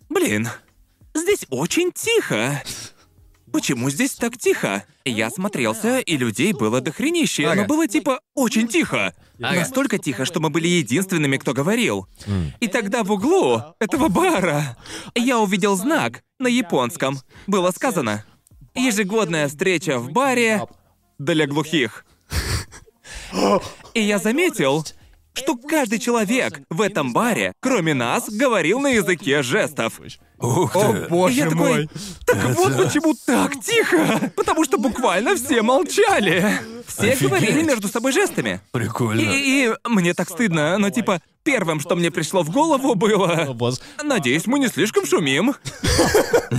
[0.10, 0.50] Блин,
[1.14, 2.62] здесь очень тихо.
[3.54, 4.84] Почему здесь так тихо?
[5.06, 7.66] Я смотрелся, и людей было дохренище, но Ага.
[7.66, 9.16] было типа очень тихо.
[9.42, 9.60] Ага.
[9.62, 12.08] Настолько тихо, что мы были единственными, кто говорил.
[12.60, 14.78] И тогда в углу этого бара
[15.16, 17.20] я увидел знак на японском.
[17.48, 18.26] Было сказано
[18.76, 20.66] «Ежегодная встреча в баре
[21.18, 22.06] для глухих».
[23.94, 24.86] И я заметил,
[25.34, 30.00] что каждый человек в этом баре, кроме нас, говорил на языке жестов.
[30.40, 31.08] Ух О, ты.
[31.10, 31.90] боже И я такой, мой.
[32.26, 34.32] так вот почему так тихо.
[34.36, 36.46] Потому что буквально все молчали.
[36.90, 37.30] Все Офигеть.
[37.30, 38.62] говорили между собой жестами.
[38.72, 39.22] Прикольно.
[39.22, 43.56] И, и мне так стыдно, но типа первым, что мне пришло в голову, было.
[44.04, 45.56] Надеюсь, мы не слишком шумим.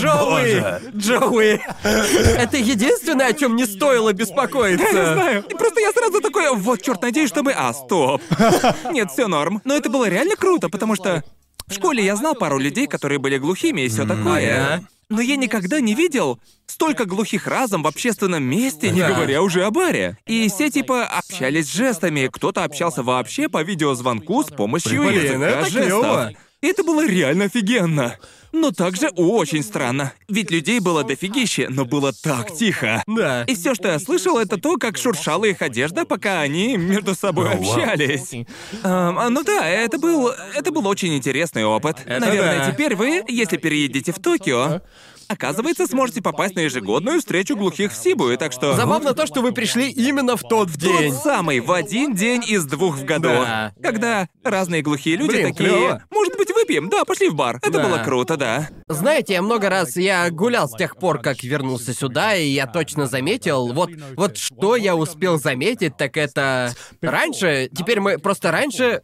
[0.00, 0.96] Джоуи!
[0.96, 1.60] Джоуи!
[1.82, 4.90] Это единственное, о чем не стоило беспокоиться.
[5.14, 5.44] Знаю.
[5.48, 7.52] И просто я сразу такой, вот черт, надеюсь, что мы.
[7.52, 8.22] А, стоп.
[8.90, 9.60] Нет, все норм.
[9.64, 11.22] Но это было реально круто, потому что
[11.66, 14.74] в школе я знал пару людей, которые были глухими и все такое.
[14.76, 14.86] Ага.
[15.10, 19.12] Но я никогда не видел столько глухих разом в общественном месте, не Да.
[19.12, 20.16] говоря уже о баре.
[20.26, 25.64] И все типа общались жестами, кто-то общался вообще по видеозвонку с помощью Блин, языка это
[25.66, 25.84] жестов.
[25.84, 26.32] клёво.
[26.62, 28.16] И это было реально офигенно.
[28.54, 30.12] Но также очень странно.
[30.28, 33.02] Ведь людей было дофигище, но было так тихо.
[33.08, 33.42] Да.
[33.48, 37.50] И все, что я слышал, это то, как шуршала их одежда, пока они между собой
[37.50, 38.46] общались.
[38.84, 40.30] А, ну да, это был.
[40.54, 41.96] Это был очень интересный опыт.
[42.06, 42.70] Это Наверное, да.
[42.70, 44.82] теперь вы, если переедете в Токио,
[45.28, 48.74] оказывается, сможете попасть на ежегодную встречу глухих в Сибуе, так что.
[48.74, 51.12] Забавно то, что вы пришли именно в тот день.
[51.12, 53.28] Тот самый, в один день из двух в году.
[53.28, 53.72] Да.
[53.82, 55.68] Когда разные глухие люди Блин, такие.
[55.68, 56.02] клёво.
[56.10, 56.88] Может быть, выпьем?
[56.88, 57.56] Да, пошли в бар.
[57.62, 57.82] Это Да.
[57.88, 58.68] было круто, да.
[58.88, 63.72] Знаете, много раз я гулял с тех пор, как вернулся сюда, и я точно заметил,
[63.72, 69.02] вот, вот что я успел заметить, так это раньше, теперь мы просто раньше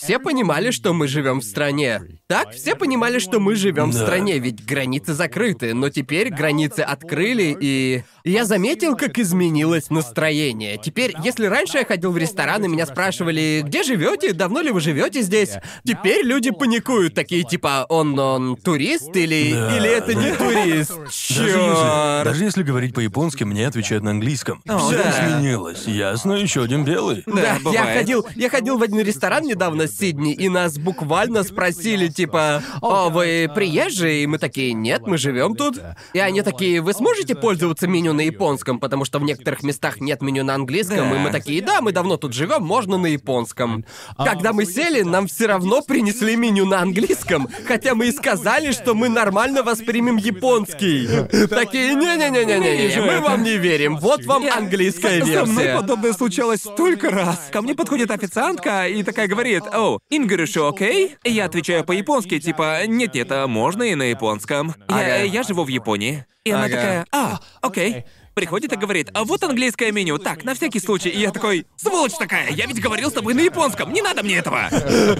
[0.00, 2.00] все понимали, что мы живем в стране.
[2.26, 7.56] Так, все понимали, что мы живем в стране, ведь границы закрыты, но теперь границы открыли,
[7.60, 10.78] и я заметил, как изменилось настроение.
[10.82, 14.80] Теперь, если раньше я ходил в ресторан и меня спрашивали, где живете, давно ли вы
[14.80, 20.30] живете здесь, теперь люди паникуют, такие типа, он, он турист или, Да, или это не
[20.30, 20.36] да.
[20.36, 20.92] турист?
[20.96, 22.24] Даже если, Чёрт.
[22.24, 24.62] даже если говорить по-японски, мне отвечают на английском.
[24.64, 25.10] Все да.
[25.10, 25.86] изменилось.
[25.86, 27.22] Ясно, еще один белый.
[27.26, 27.98] Да, я бывает.
[27.98, 33.50] ходил, я ходил в один ресторан недавно Сидни, и нас буквально спросили, типа, «О, вы
[33.54, 35.80] приезжие?» И мы такие, «Нет, мы живем тут».
[36.12, 40.22] И они такие, «Вы сможете пользоваться меню на японском?» Потому что в некоторых местах нет
[40.22, 43.84] меню на английском, и мы такие, «Да, мы давно тут живем, можно на японском».
[44.16, 48.94] Когда мы сели, нам все равно принесли меню на английском, хотя мы и сказали, что
[48.94, 51.08] мы нормально воспримем японский.
[51.48, 55.76] Такие, «Не-не-не-не-не, мы вам не верим, вот вам английская Со мной версия».
[55.76, 57.48] подобное случалось столько раз.
[57.52, 62.80] Ко мне подходит официантка и такая говорит, «О, Ингришу, окей?» И я отвечаю по-японски, типа,
[62.86, 64.74] «Нет-нет, а можно и на японском».
[64.90, 65.16] Я, Ага.
[65.22, 66.26] я живу в Японии.
[66.44, 66.74] И она Ага.
[66.74, 68.04] такая, «А, окей».
[68.34, 71.08] Приходит и говорит, а вот английское меню, так, на всякий случай.
[71.10, 74.36] И я такой, сволочь такая, я ведь говорил с тобой на японском, не надо мне
[74.36, 74.68] этого.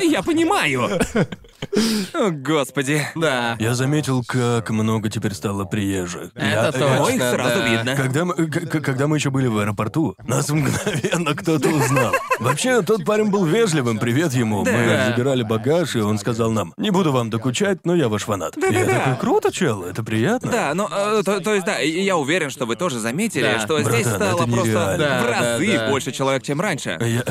[0.02, 1.00] Я понимаю.
[2.14, 3.06] О, господи.
[3.14, 3.56] Да.
[3.60, 6.30] Я заметил, как много теперь стало приезжих.
[6.34, 7.04] Это Я- точно.
[7.04, 7.68] О, их сразу да.
[7.68, 7.96] видно.
[7.96, 12.14] Когда мы, когда мы еще были в аэропорту, нас мгновенно кто-то узнал.
[12.38, 14.64] Вообще, тот парень был вежливым, привет ему.
[14.64, 14.72] Да.
[14.72, 18.56] Мы забирали багаж, и он сказал нам, не буду вам докучать, но я ваш фанат.
[18.56, 18.98] Я Да-да-да.
[18.98, 20.50] такой, круто, чел, это приятно.
[20.50, 23.09] Да, ну, э, то, то есть, да, я уверен, что вы тоже заметили,
[23.54, 23.60] Да.
[23.60, 24.98] что здесь Братан, стало это просто нереально.
[24.98, 25.90] Да, в разы да, да.
[25.90, 26.98] больше человек, чем раньше.
[27.00, 27.24] Я,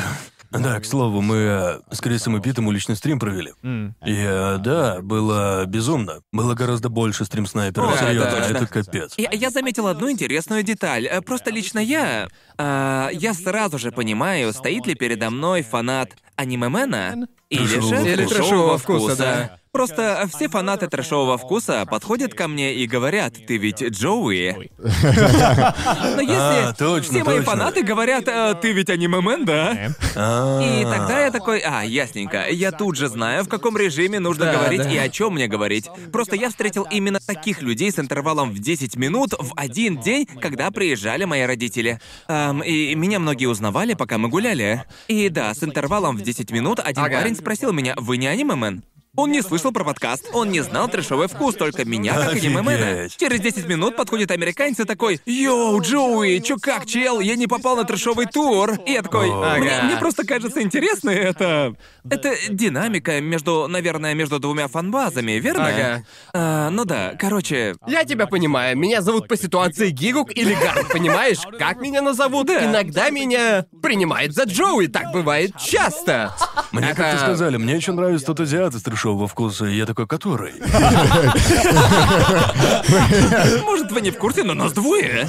[0.51, 3.51] Да, к слову, мы э, с Крисом и Питом уличный стрим провели.
[3.61, 6.21] И э, да, было безумно.
[6.31, 7.93] Было гораздо больше стрим-снайперов.
[7.93, 8.57] Это Серьезно, точно.
[8.57, 9.13] это капец.
[9.17, 11.05] Я, я заметил одну интересную деталь.
[11.05, 12.27] Э, Просто лично я...
[12.57, 19.17] а, я сразу же понимаю, стоит ли передо мной фанат аниме-мена или же трэшового вкуса,
[19.17, 19.58] да.
[19.71, 24.71] Просто все фанаты трэшового вкуса подходят ко мне и говорят, ты ведь Джоуи.
[24.79, 27.51] Но если А, точно, все мои точно.
[27.51, 29.93] фанаты говорят, «А, ты ведь аниме-мен, да?
[30.15, 32.47] А, И тогда я такой, а, ясненько.
[32.49, 34.89] Я тут же знаю, в каком режиме нужно Да, говорить да.
[34.89, 35.87] и о чем мне говорить.
[36.11, 40.71] Просто я встретил именно таких людей с интервалом в 10 минут в один день, когда
[40.71, 41.99] приезжали мои родители.
[42.27, 44.83] Ам, и меня многие узнавали, пока мы гуляли.
[45.07, 47.19] И да, с интервалом в 10 минут один Ага.
[47.19, 48.83] парень спросил меня, вы не аниме-мен?
[49.15, 53.03] Он не слышал про подкаст, он не знал трэшовый вкус, только меня как аниме-мена.
[53.03, 53.17] Офигеть.
[53.17, 57.19] Через 10 минут подходит американец и такой, «Йоу, Джоуи, чё как, чел?
[57.19, 58.73] Я не попал на трэшовый тур».
[58.85, 61.75] И я такой, мне, мне просто кажется интересно это...
[62.09, 65.67] Это динамика между, наверное, между двумя фанбазами, верно?
[65.67, 66.03] Ага.
[66.33, 67.75] А, ну да, короче...
[67.87, 68.77] Я тебя понимаю.
[68.77, 71.39] Меня зовут по ситуации Гигук или Гард, понимаешь?
[71.57, 72.47] Как меня назовут?
[72.47, 72.65] Да.
[72.65, 74.87] Иногда меня принимают за Джоуи.
[74.87, 76.33] Так бывает часто.
[76.71, 80.53] Мне как-то сказали, мне еще нравится тот азиат из трешового вкуса, и я такой, который?
[83.63, 85.25] Может, вы не в курсе, но нас двое.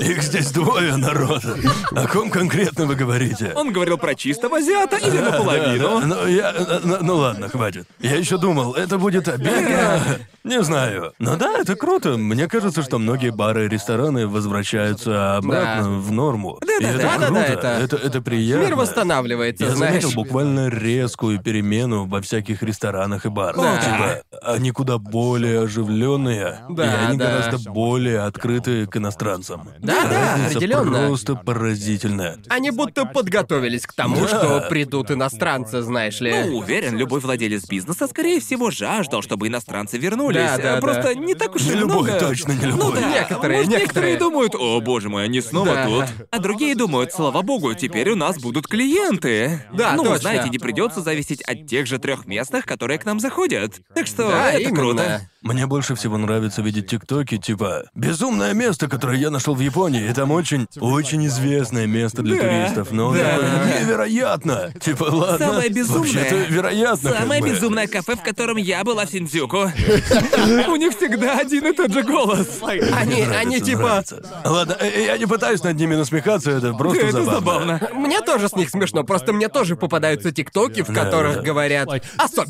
[0.00, 1.56] Их здесь двое народа.
[1.92, 3.52] О ком конкретно вы говорите?
[3.54, 6.00] Он говорил про чистого азиата или наполовину.
[6.00, 7.86] Ну, я, э, ну, ну ладно, хватит.
[8.00, 10.00] Я еще думал, это будет обидно.
[10.44, 11.12] Не знаю.
[11.18, 12.16] Но да, это круто.
[12.16, 16.58] Мне кажется, что многие бары и рестораны возвращаются обратно в норму.
[16.62, 17.40] И это да, да, круто.
[17.40, 17.96] это- это...
[17.96, 18.64] это приятно.
[18.64, 20.02] Мир восстанавливается, Я знаешь.
[20.02, 23.56] заметил буквально резкую перемену во всяких ресторанах и барах.
[23.56, 23.80] Да.
[23.80, 27.26] Типа, они куда более оживленные, Да, и они да.
[27.40, 29.68] гораздо более открыты к иностранцам.
[29.80, 31.06] Да, да, определенно.
[31.06, 32.38] просто поразительная.
[32.48, 34.28] Они будто подготовились к тому, Да.
[34.28, 36.32] что придут иностранцы, знаешь ли.
[36.46, 40.36] Ну, уверен, любой владелец бизнеса, скорее всего, жаждал, чтобы иностранцы вернулись.
[40.38, 41.14] Да, да, Просто да.
[41.14, 42.18] не так уж и Не любой, много.
[42.20, 43.00] точно не Ну любой.
[43.00, 44.16] да, Некоторые, может, некоторые.
[44.18, 45.86] думают, о боже мой, они снова Да.
[45.86, 46.04] тут.
[46.30, 49.62] А другие думают, слава богу, теперь у нас будут клиенты.
[49.72, 50.18] Да, ну, точно.
[50.18, 53.74] знаете, не придется зависеть от тех же трех местных, которые к нам заходят.
[53.94, 54.76] Так что Да, это именно.
[54.76, 55.20] круто.
[55.40, 60.12] Мне больше всего нравится видеть тиктоки, типа «Безумное место, которое я нашел в Японии, и
[60.12, 63.36] там очень, очень известное место для Да, туристов, но да.
[63.36, 66.00] такое невероятно!» Типа, ладно, Самое безумное.
[66.00, 67.50] вообще-то вероятно, как Самое бы.
[67.50, 69.58] безумное кафе, в котором я была в Синдзюку.
[70.68, 72.58] У них всегда один и тот же голос.
[72.62, 72.80] Они,
[73.22, 73.78] Нравится, они типа...
[73.82, 74.40] нравится.
[74.44, 77.78] Ладно, э, я не пытаюсь над ними насмехаться, это просто Это забавно.
[77.78, 77.98] забавно.
[78.00, 81.88] Мне тоже с них смешно, просто мне тоже попадаются тиктоки, в которых говорят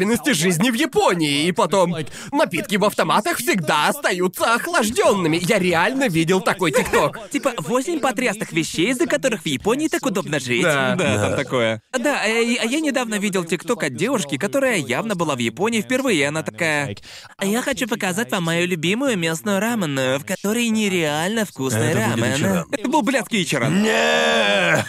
[0.08, 1.96] особенности жизни в Японии, и потом
[2.32, 5.38] напитки в автоматах всегда остаются охлажденными.
[5.42, 7.18] Я реально видел такой тикток.
[7.30, 10.62] Типа восемь потрясных вещей, из-за которых в Японии так удобно жить.
[10.62, 10.96] Да.
[10.96, 11.82] там такое.
[11.92, 16.28] Да, э, а я недавно видел тикток от девушки, которая явно была в Японии впервые.
[16.28, 16.96] Она такая...
[17.36, 22.10] «А Я хочу показать вам мою любимую местную раменную, в которой нереально вкусный Это будет
[22.10, 22.34] рамен.
[22.34, 22.66] Ичиран.
[22.70, 23.82] Это был блядский Ичиран.
[23.82, 24.84] Не!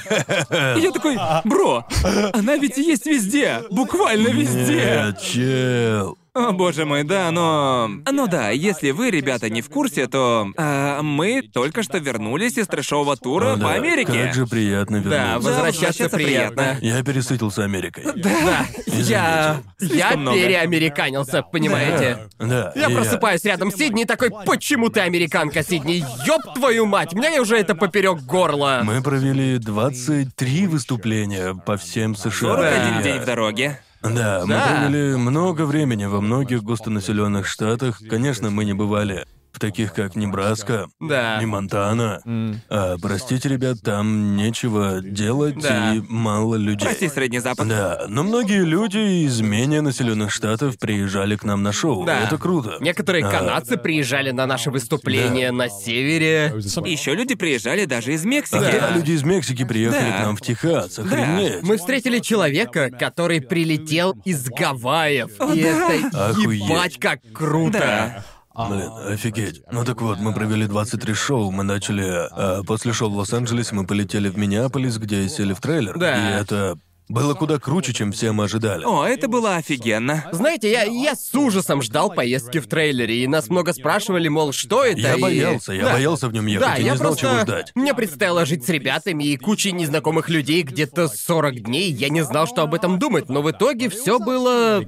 [0.78, 1.86] И я такой, бро,
[2.34, 5.09] она ведь есть везде, буквально везде.
[5.14, 6.18] Чел.
[6.36, 7.90] О, боже мой, да, но...
[8.10, 10.48] Ну да, если вы, ребята, не в курсе, то...
[10.58, 14.14] а, мы только что вернулись из трэшового тура О, по да, Америке.
[14.26, 15.50] Как же приятно Да, вернуться.
[15.50, 16.64] возвращаться возвращаться приятно.
[16.64, 16.86] приятно.
[16.86, 18.04] Я пересытился Америкой.
[18.16, 19.62] Да, я...
[19.80, 20.38] Я Слишком много.
[20.38, 22.20] переамериканился, понимаете?
[22.38, 22.72] Да.
[22.76, 26.06] Я и просыпаюсь рядом с Сидни и такой, почему ты американка, Сидни?
[26.26, 28.82] Ёб твою мать, мне уже это поперек горла.
[28.84, 32.56] Мы провели 23 выступления по всем США.
[32.56, 33.82] 41 И, день в дороге.
[34.02, 38.02] Да, мы провели много времени во многих густонаселенных штатах.
[38.10, 39.26] Конечно, мы не бывали
[39.60, 41.40] таких, как Небраска Да.
[41.42, 42.22] и Монтана.
[42.70, 45.94] А, простите, ребят, там нечего делать Да.
[45.96, 46.86] и мало людей.
[46.88, 47.68] Прости, Средний Запад.
[47.68, 52.06] Да, но многие люди из менее населенных штатов приезжали к нам на шоу.
[52.06, 52.22] Да.
[52.22, 52.78] Это круто.
[52.80, 56.54] Некоторые А, канадцы приезжали на наше выступление на севере.
[56.86, 58.60] Еще люди приезжали даже из Мексики.
[58.60, 60.18] Да, люди из Мексики приехали Да.
[60.18, 60.98] к нам в Техас.
[61.00, 61.62] Охренеть.
[61.64, 65.32] Мы встретили человека, который прилетел из Гавайев.
[65.40, 65.92] О, и да.
[65.94, 66.64] это Охуеть.
[66.64, 67.80] ебать как круто.
[67.80, 68.24] Да.
[68.68, 69.62] Блин, офигеть.
[69.72, 72.04] Ну так вот, мы провели 23 шоу, мы начали...
[72.32, 75.98] а после шоу в Лос-Анджелесе мы полетели в Миннеаполис, где сели в трейлер.
[75.98, 76.38] Да.
[76.38, 78.86] И это было куда круче, чем все мы ожидали.
[78.86, 80.26] О, это было офигенно.
[80.32, 84.86] Знаете, я, я с ужасом ждал поездки в трейлере, и нас много спрашивали, мол, что
[84.86, 85.94] это, Я и- боялся, я Да.
[85.94, 87.28] боялся в нем ехать Да, и я не знал, просто...
[87.28, 87.72] чего ждать.
[87.74, 91.92] Мне предстояло жить с ребятами и кучей незнакомых людей где-то 40 дней.
[91.92, 94.86] Я не знал, что об этом думать, но в итоге все было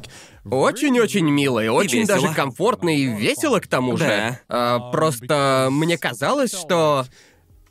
[0.50, 2.22] очень-очень мило и очень весело.
[2.22, 4.06] даже комфортно и весело к тому же.
[4.06, 4.40] Да.
[4.50, 7.06] А, просто мне казалось, что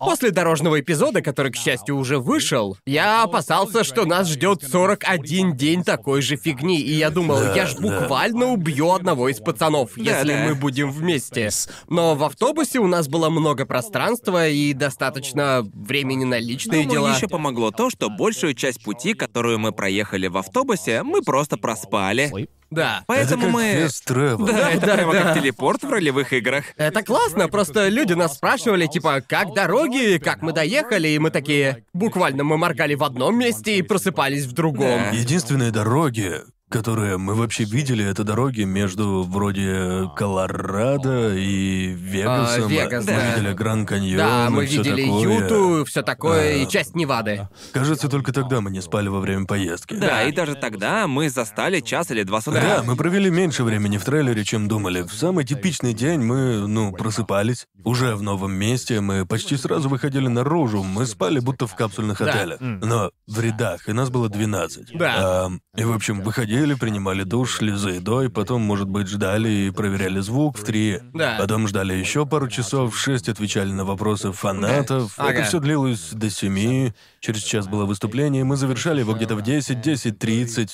[0.01, 5.85] После дорожного эпизода, который, к счастью, уже вышел, я опасался, что нас ждет 41 день
[5.85, 7.83] такой же фигни, и я думал, Да, я ж да.
[7.83, 10.45] буквально убью одного из пацанов, если да.
[10.47, 11.51] мы будем вместе.
[11.91, 17.15] Но в автобусе у нас было много пространства и достаточно времени на личные Думаю, дела.
[17.15, 22.49] еще помогло то, что большую часть пути, которую мы проехали в автобусе, мы просто проспали.
[22.71, 23.03] Да.
[23.07, 23.63] Поэтому это как мы...
[23.73, 24.47] фест travel.
[24.47, 25.23] Да, это Да, прямо да.
[25.23, 26.65] как телепорт в ролевых играх.
[26.77, 31.85] Это классно, просто люди нас спрашивали, типа, как дороги, как мы доехали, и мы такие...
[31.93, 35.01] Буквально мы моргали в одном месте и просыпались в другом.
[35.01, 35.11] Да.
[35.11, 36.37] Единственные дороги,
[36.71, 42.65] которые мы вообще видели, это дороги между вроде Колорадо и Вегасом.
[42.65, 43.35] А, Вегас, мы да.
[43.37, 44.17] видели Гранд Каньон.
[44.19, 45.41] Да, мы видели такое.
[45.41, 46.53] Юту, все такое, А.
[46.63, 47.49] и часть Невады.
[47.73, 49.95] Кажется, только тогда мы не спали во время поездки.
[49.95, 52.61] Да, и даже тогда мы застали час или два с утра.
[52.61, 55.03] Да, мы провели меньше времени в трейлере, чем думали.
[55.03, 57.67] В самый типичный день мы, ну, просыпались.
[57.85, 60.83] Уже в новом месте мы почти сразу выходили наружу.
[60.83, 62.27] Мы спали будто в капсульных Да.
[62.31, 62.61] отелях.
[62.61, 64.97] Но в рядах, и нас было 12.
[64.97, 65.47] Да.
[65.47, 69.71] Ам, и, в общем, выходили, принимали душ, шли за едой, потом, может быть, ждали и
[69.71, 71.01] проверяли звук в три.
[71.13, 71.37] Да.
[71.39, 75.15] Потом ждали еще пару часов, в шесть отвечали на вопросы фанатов.
[75.17, 75.33] Ага.
[75.33, 76.93] Это все длилось до семи.
[77.21, 80.71] Через час было выступление, мы завершали его где-то в 10, 10.30.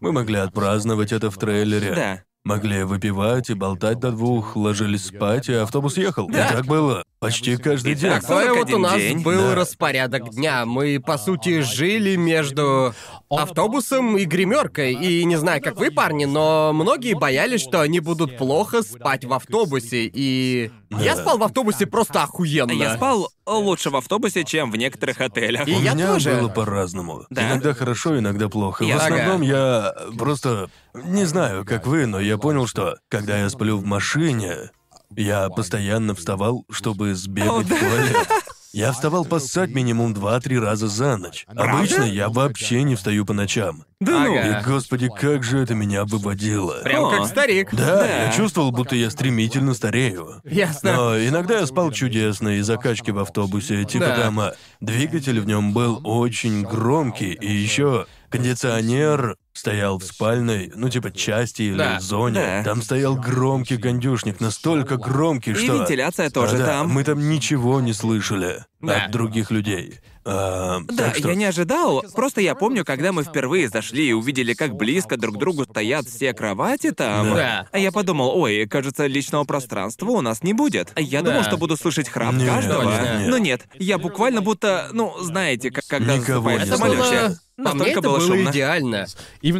[0.00, 1.94] Мы могли отпраздновать это в трейлере.
[1.94, 2.22] Да.
[2.44, 6.28] Могли выпивать и болтать до двух, ложились спать, и автобус ехал.
[6.28, 6.48] Да.
[6.48, 8.10] И так было почти каждый день.
[8.10, 9.22] так, Такой вот у 41 нас день.
[9.22, 9.54] был Да.
[9.54, 10.64] распорядок дня.
[10.66, 12.94] Мы, по сути, жили между
[13.30, 14.94] автобусом и гримеркой.
[14.94, 19.32] И не знаю, как вы, парни, но многие боялись, что они будут плохо спать в
[19.32, 20.06] автобусе.
[20.12, 21.22] И я Да.
[21.22, 22.72] спал в автобусе просто охуенно.
[22.72, 25.68] Я спал лучше в автобусе, чем в некоторых отелях.
[25.68, 26.36] И У я меня тоже.
[26.40, 27.24] было по-разному.
[27.30, 27.48] Да?
[27.50, 28.84] Иногда хорошо, иногда плохо.
[28.84, 33.48] Я- В основном я просто не знаю, как вы, но я понял, что когда я
[33.50, 34.70] сплю в машине,
[35.16, 38.28] я постоянно вставал, чтобы сбегать в туалет.
[38.70, 41.46] Я вставал поссать минимум 2-3 раза за ночь.
[41.48, 43.84] Обычно я вообще не встаю по ночам.
[43.98, 44.34] Да ну.
[44.34, 46.82] И, господи, как же это меня выводило.
[46.84, 47.70] Прям как старик.
[47.72, 48.24] Да, Да.
[48.24, 50.42] я чувствовал, будто я стремительно старею.
[50.44, 50.92] Ясно.
[50.92, 54.16] Но иногда я спал чудесно, и закачки в автобусе, типа Да.
[54.16, 60.88] там, а, двигатель в нем был очень громкий, и еще кондиционер стоял в спальной, ну
[60.88, 62.00] типа части или Да.
[62.00, 62.34] зоне.
[62.40, 62.62] Да.
[62.64, 65.74] Там стоял громкий кондюшник, настолько громкий, И что...
[65.78, 66.88] вентиляция тоже А, да, там.
[66.90, 69.04] Мы там ничего не слышали Да.
[69.04, 70.00] от других людей.
[70.24, 71.28] А, Да, так что...
[71.30, 72.04] я не ожидал.
[72.14, 76.06] Просто я помню, когда мы впервые зашли и увидели, как близко друг к другу стоят
[76.06, 77.34] все кровати там.
[77.34, 77.66] Да.
[77.72, 80.92] А я подумал, ой, кажется, личного пространства у нас не будет.
[80.94, 81.44] А Я думал, Да.
[81.48, 82.84] что буду слышать храп Нет, каждого.
[82.84, 83.24] точно.
[83.28, 87.04] Но нет, я буквально будто, ну, знаете, как когда Никого засыпаешь не в Это было...
[87.04, 87.40] самолете.
[87.62, 89.06] По мне это было было идеально.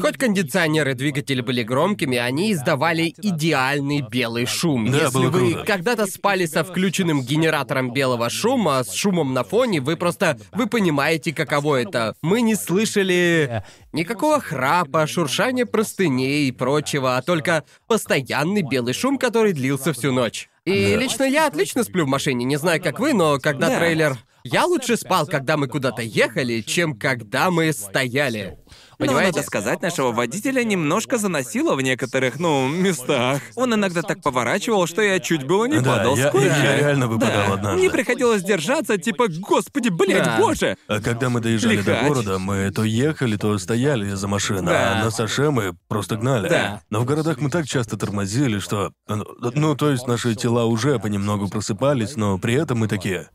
[0.00, 4.90] Хоть кондиционеры и двигатели были громкими, они издавали идеальный белый шум.
[4.90, 5.64] Да, Если было вы круто.
[5.66, 10.38] когда-то спали со включенным генератором белого шума, с шумом на фоне, вы просто...
[10.52, 12.14] Вы понимаете, каково это.
[12.22, 19.52] Мы не слышали никакого храпа, шуршания простыней и прочего, а только постоянный белый шум, который
[19.52, 20.48] длился всю ночь.
[20.64, 21.00] И Да.
[21.00, 23.78] лично я отлично сплю в машине, не знаю, как вы, но когда Да.
[23.78, 24.16] трейлер...
[24.52, 28.58] Я лучше спал, когда мы куда-то ехали, чем когда мы стояли.
[28.98, 29.36] Но Понимаете?
[29.36, 33.40] надо сказать, нашего водителя немножко заносило в некоторых, ну, местах.
[33.54, 36.46] Он иногда так поворачивал, что я чуть было не Да, падал я, с койки.
[36.48, 37.54] я реально выпадал Да.
[37.54, 37.78] однажды.
[37.78, 40.38] Мне приходилось держаться, типа, господи, блядь, Да.
[40.40, 40.76] боже!
[40.88, 41.86] А когда мы доезжали Лихач.
[42.02, 44.98] до города, мы то ехали, то стояли за машиной, Да.
[45.00, 46.48] а на Саше мы просто гнали.
[46.48, 46.82] Да.
[46.90, 48.90] Но в городах мы так часто тормозили, что...
[49.06, 53.28] Ну, ну, то есть наши тела уже понемногу просыпались, но при этом мы такие...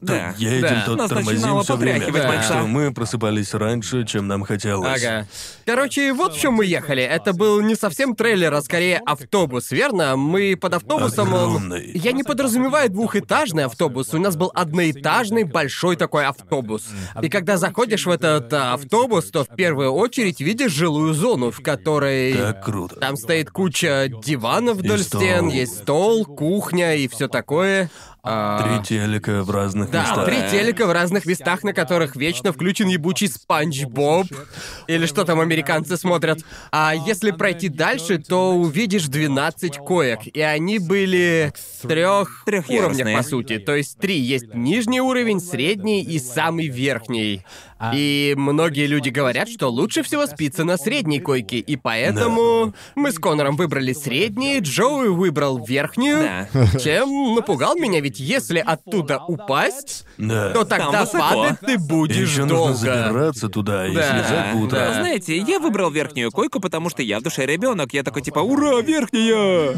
[0.00, 0.32] Да.
[0.38, 0.84] едем, Да.
[0.86, 2.00] то Нас тормозим все время.
[2.06, 2.42] Так больца.
[2.42, 5.02] что мы просыпались раньше, чем нам хотелось.
[5.04, 5.26] Ага.
[5.66, 7.02] Короче, вот в чем мы ехали.
[7.02, 10.16] Это был не совсем трейлер, а скорее автобус, верно?
[10.16, 11.32] Мы под автобусом.
[11.34, 11.90] он- Огромный.
[11.94, 14.14] Я не подразумеваю двухэтажный автобус.
[14.14, 16.86] У нас был одноэтажный большой такой автобус.
[17.20, 22.34] И когда заходишь в этот автобус, то в первую очередь видишь жилую зону, в которой.
[22.34, 22.96] Так круто.
[23.00, 27.90] Там стоит куча диванов вдоль стен, есть стол, кухня и все такое.
[28.30, 30.26] А, Три телека в разных Да, местах.
[30.26, 34.26] три телека в разных местах, на которых вечно включен ебучий Спанч Боб.
[34.86, 36.40] Или что там американцы смотрят.
[36.70, 40.20] А если пройти дальше, то увидишь 12 коек.
[40.26, 43.58] И они были в трех уровнях, по сути.
[43.58, 44.18] То есть три.
[44.18, 47.46] Есть нижний уровень, средний и самый верхний.
[47.94, 53.18] И многие люди говорят, что лучше всего спится на средней койке, и поэтому мы с
[53.18, 56.18] Конором выбрали среднюю, Джоуи выбрал верхнюю,
[56.52, 56.78] Да.
[56.78, 60.50] чем напугал меня, ведь если оттуда упасть, Да.
[60.50, 62.70] то тогда падать ты будешь Еще долго.
[62.72, 62.74] нужно
[63.06, 64.68] забираться туда и Да, слезать утрам.
[64.68, 64.94] да.
[64.94, 67.92] Знаете, я выбрал верхнюю койку, потому что я в душе ребенок.
[67.92, 69.72] Я такой типа, ура, верхняя!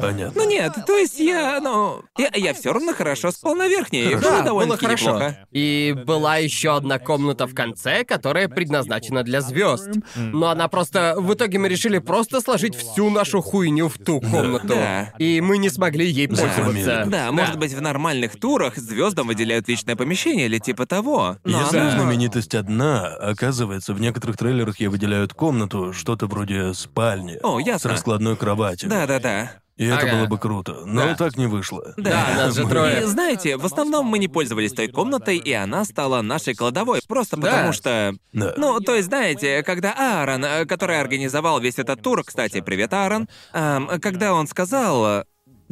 [0.00, 0.32] Понятно.
[0.42, 4.14] Ну нет, то есть я, ну, я, я все равно хорошо спал на верхней.
[4.14, 5.04] Да, Было было довольно-таки хорошо.
[5.06, 5.38] неплохо.
[5.52, 9.90] И была еще одна комната в конце, которая предназначена для звезд.
[10.16, 11.14] Но она просто...
[11.18, 14.68] В итоге мы решили просто сложить всю нашу хуйню в ту комнату.
[14.68, 15.12] Да.
[15.18, 16.36] И мы не смогли ей Да.
[16.36, 17.04] пользоваться.
[17.06, 21.36] Да, может быть, в нормальных турах звездам выделяют личное помещение или типа того.
[21.44, 27.38] Но Если оно- знаменитость одна, оказывается, в некоторых трейлерах ей выделяют комнату, что-то вроде спальни.
[27.42, 27.90] О, С ясно.
[27.90, 28.88] раскладной кроватью.
[28.88, 29.52] Да-да-да.
[29.76, 30.16] И это Ага.
[30.16, 30.82] было бы круто.
[30.86, 31.14] Но Да.
[31.16, 31.92] так не вышло.
[31.98, 33.00] Да, нас же Мы- трое.
[33.02, 37.36] И знаете, в основном мы не пользовались той комнатой, и она стала нашей кладовой, просто
[37.36, 37.50] Да.
[37.50, 38.14] потому что...
[38.32, 38.54] Да.
[38.56, 43.28] Ну, то есть, знаете, когда Аарон, э, который организовал весь этот тур, кстати, привет, Аарон,
[43.52, 45.24] эм, когда он сказал, э,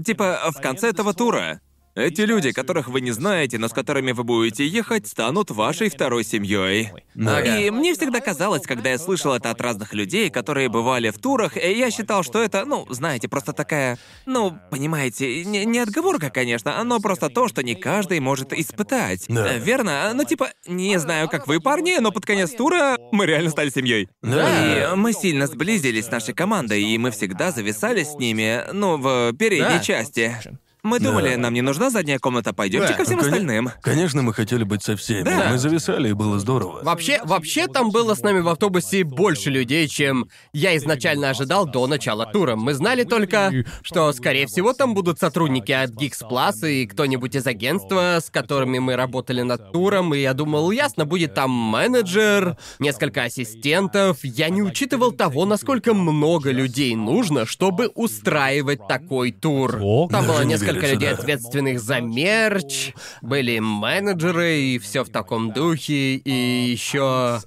[0.05, 1.61] типа, в конце этого тура,
[1.95, 6.25] эти люди, которых вы не знаете, но с которыми вы будете ехать, станут вашей второй
[6.25, 6.91] семьей.
[7.15, 7.41] Да.
[7.41, 11.57] И мне всегда казалось, когда я слышал это от разных людей, которые бывали в турах,
[11.57, 17.01] я считал, что это, ну, знаете, просто такая, ну, понимаете, не, не отговорка, конечно, но
[17.01, 19.27] просто то, что не каждый может испытать.
[19.29, 19.55] Да.
[19.55, 20.11] Верно?
[20.15, 24.09] Ну, типа, не знаю, как вы, парни, но под конец тура мы реально стали семьей.
[24.23, 24.93] Да.
[24.93, 29.33] И мы сильно сблизились с нашей командой, и мы всегда зависали с ними, ну, в
[29.35, 29.81] передней Да.
[29.81, 30.37] части.
[30.85, 31.39] Мы думали, Да.
[31.39, 32.95] нам не нужна задняя комната, пойдемте Да.
[32.95, 33.71] ко всем Ну, остальным.
[33.81, 35.25] Конечно, мы хотели быть со всеми.
[35.25, 35.49] Да.
[35.51, 36.81] Мы зависали, и было здорово.
[36.85, 41.87] Вообще, вообще там было с нами в автобусе больше людей, чем я изначально ожидал до
[41.87, 42.55] начала тура.
[42.55, 43.51] Мы знали только,
[43.83, 48.79] что, скорее всего, там будут сотрудники от Geeks Plus и кто-нибудь из агентства, с которыми
[48.79, 54.19] мы работали над туром, и я думал, ясно, будет там менеджер, несколько ассистентов.
[54.23, 59.79] Я не учитывал того, насколько много людей нужно, чтобы устраивать такой тур.
[60.11, 61.15] Там было не несколько людей, да.
[61.17, 67.41] ответственных за мерч, были менеджеры и все в таком духе, и еще.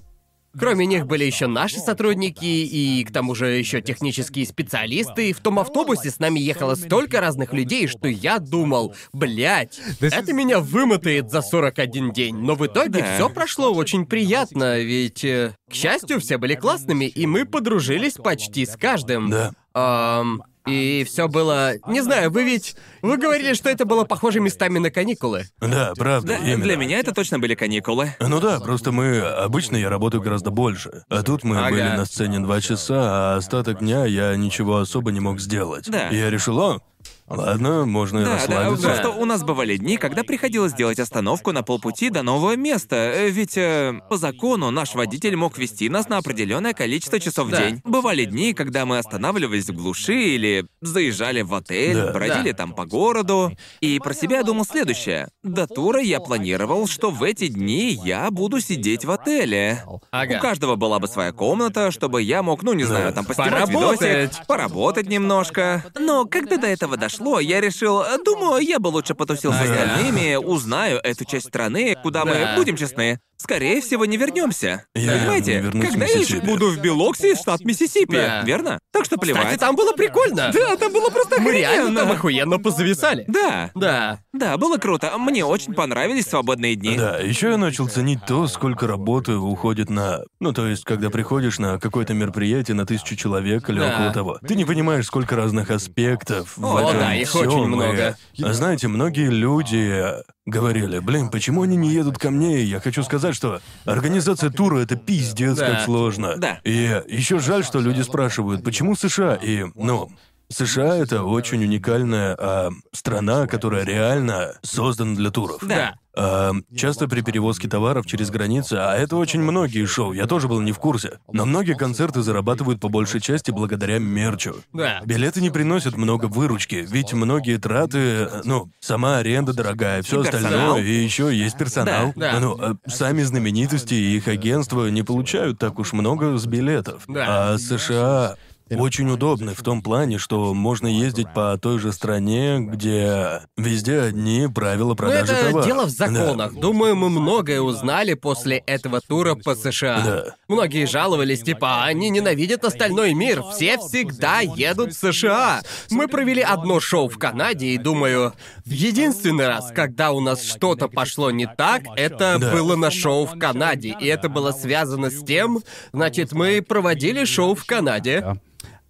[0.58, 5.30] Кроме них были еще наши сотрудники и к тому же еще технические специалисты.
[5.30, 10.32] И в том автобусе с нами ехало столько разных людей, что я думал, блядь, это
[10.32, 12.36] меня вымотает за 41 день.
[12.38, 13.14] Но в итоге Да.
[13.14, 18.64] все прошло очень приятно, ведь, э, к счастью, все были классными, и мы подружились почти
[18.66, 19.30] с каждым.
[19.30, 19.52] Да.
[19.74, 21.72] Ам, и все было.
[21.86, 22.76] Не знаю, вы ведь.
[23.02, 25.44] Вы говорили, что это было похоже местами на каникулы.
[25.60, 26.64] Да, правда, Да, именно.
[26.64, 28.14] для меня это точно были каникулы.
[28.20, 29.18] Ну да, просто мы...
[29.20, 31.04] Обычно я работаю гораздо больше.
[31.08, 31.70] А тут мы Ага.
[31.70, 32.96] были на сцене два часа,
[33.34, 35.88] а остаток дня я ничего особо не мог сделать.
[35.88, 36.08] Да.
[36.10, 36.80] И я решил, о,
[37.28, 38.86] ладно, можно и Да, да, расслабиться.
[38.88, 42.96] просто у нас бывали дни, когда приходилось делать остановку на полпути до нового места.
[42.96, 47.50] Э, Ведь э, по закону наш водитель мог вести нас на определенное количество часов в
[47.50, 47.58] Да.
[47.58, 47.80] день.
[47.84, 52.12] Бывали дни, когда мы останавливались в глуши или заезжали в отель, Да.
[52.12, 53.52] бродили там по городу.
[53.80, 55.28] И про себя я думал следующее.
[55.42, 59.84] До тура я планировал, что в эти дни я буду сидеть в отеле.
[60.10, 60.36] Ага.
[60.36, 64.00] У каждого была бы своя комната, чтобы я мог, ну не знаю, там поснимать Поработать.
[64.00, 65.84] видосик, поработать немножко.
[65.98, 70.36] Но когда до этого дошло, я решил, э, думаю, я бы лучше потусил с остальными,
[70.36, 72.30] узнаю эту часть страны, куда Да.
[72.32, 74.84] мы, будем честны, скорее всего, не вернемся.
[74.94, 75.54] Я Понимаете?
[75.56, 76.46] не вернусь в Когда я Миссисипи.
[76.46, 78.42] буду в Билокси, штат Миссисипи, Да.
[78.42, 78.78] верно?
[78.92, 79.44] Так что плевать.
[79.44, 80.50] Кстати, там было прикольно.
[80.52, 82.00] Да, там было просто Мы реально охрененно.
[82.00, 83.24] там охуенно позависали.
[83.28, 84.18] Да, Да.
[84.32, 85.16] да, было круто.
[85.18, 86.96] Мне очень понравились свободные дни.
[86.96, 90.20] Да, еще я начал ценить то, сколько работы уходит на...
[90.40, 93.94] Ну, то есть, когда приходишь на какое-то мероприятие на тысячу человек или Да.
[93.94, 97.62] около того, ты не понимаешь, сколько разных аспектов в О, этом да, их всём, очень
[97.62, 98.16] и- много.
[98.42, 100.04] А знаете, многие люди
[100.48, 102.60] говорили, блин, почему они не едут ко мне?
[102.62, 105.66] И Я хочу сказать, что организация тура— это пиздец Да.
[105.70, 106.36] как сложно.
[106.36, 106.60] Да.
[106.64, 109.34] И еще жаль, что люди спрашивают, почему США?
[109.36, 110.10] И, ну,
[110.50, 115.62] США— это очень уникальная а, страна, которая реально создана для туров.
[115.62, 115.94] Да.
[116.18, 120.60] А, часто при перевозке товаров через границы, а это очень многие шоу, я тоже был
[120.60, 124.56] не в курсе, но многие концерты зарабатывают по большей части благодаря мерчу.
[124.72, 125.00] Да.
[125.04, 130.90] Билеты не приносят много выручки, ведь многие траты, ну, сама аренда дорогая, все остальное, и
[130.90, 132.12] еще есть персонал.
[132.16, 132.40] Да, да.
[132.40, 137.04] Ну, э, сами знаменитости и их агентства не получают так уж много с билетов.
[137.06, 137.52] Да.
[137.52, 138.36] А США
[138.70, 144.48] очень удобны в том плане, что можно ездить по той же стране, где везде одни
[144.48, 145.66] правила Ну, продажи это товаров.
[145.66, 146.54] дело в законах.
[146.54, 150.02] Думаю, мы многое узнали после этого тура по США.
[150.04, 150.24] Да.
[150.48, 153.42] Многие жаловались, типа, они ненавидят остальной мир.
[153.54, 155.62] Все всегда едут в США.
[155.90, 158.32] Мы провели одно шоу в Канаде, и думаю,
[158.64, 162.52] в единственный раз, когда у нас что-то пошло не так, это Да.
[162.52, 163.96] было на шоу в Канаде.
[164.00, 165.60] И это было связано с тем,
[165.92, 168.36] значит, мы проводили шоу в Канаде,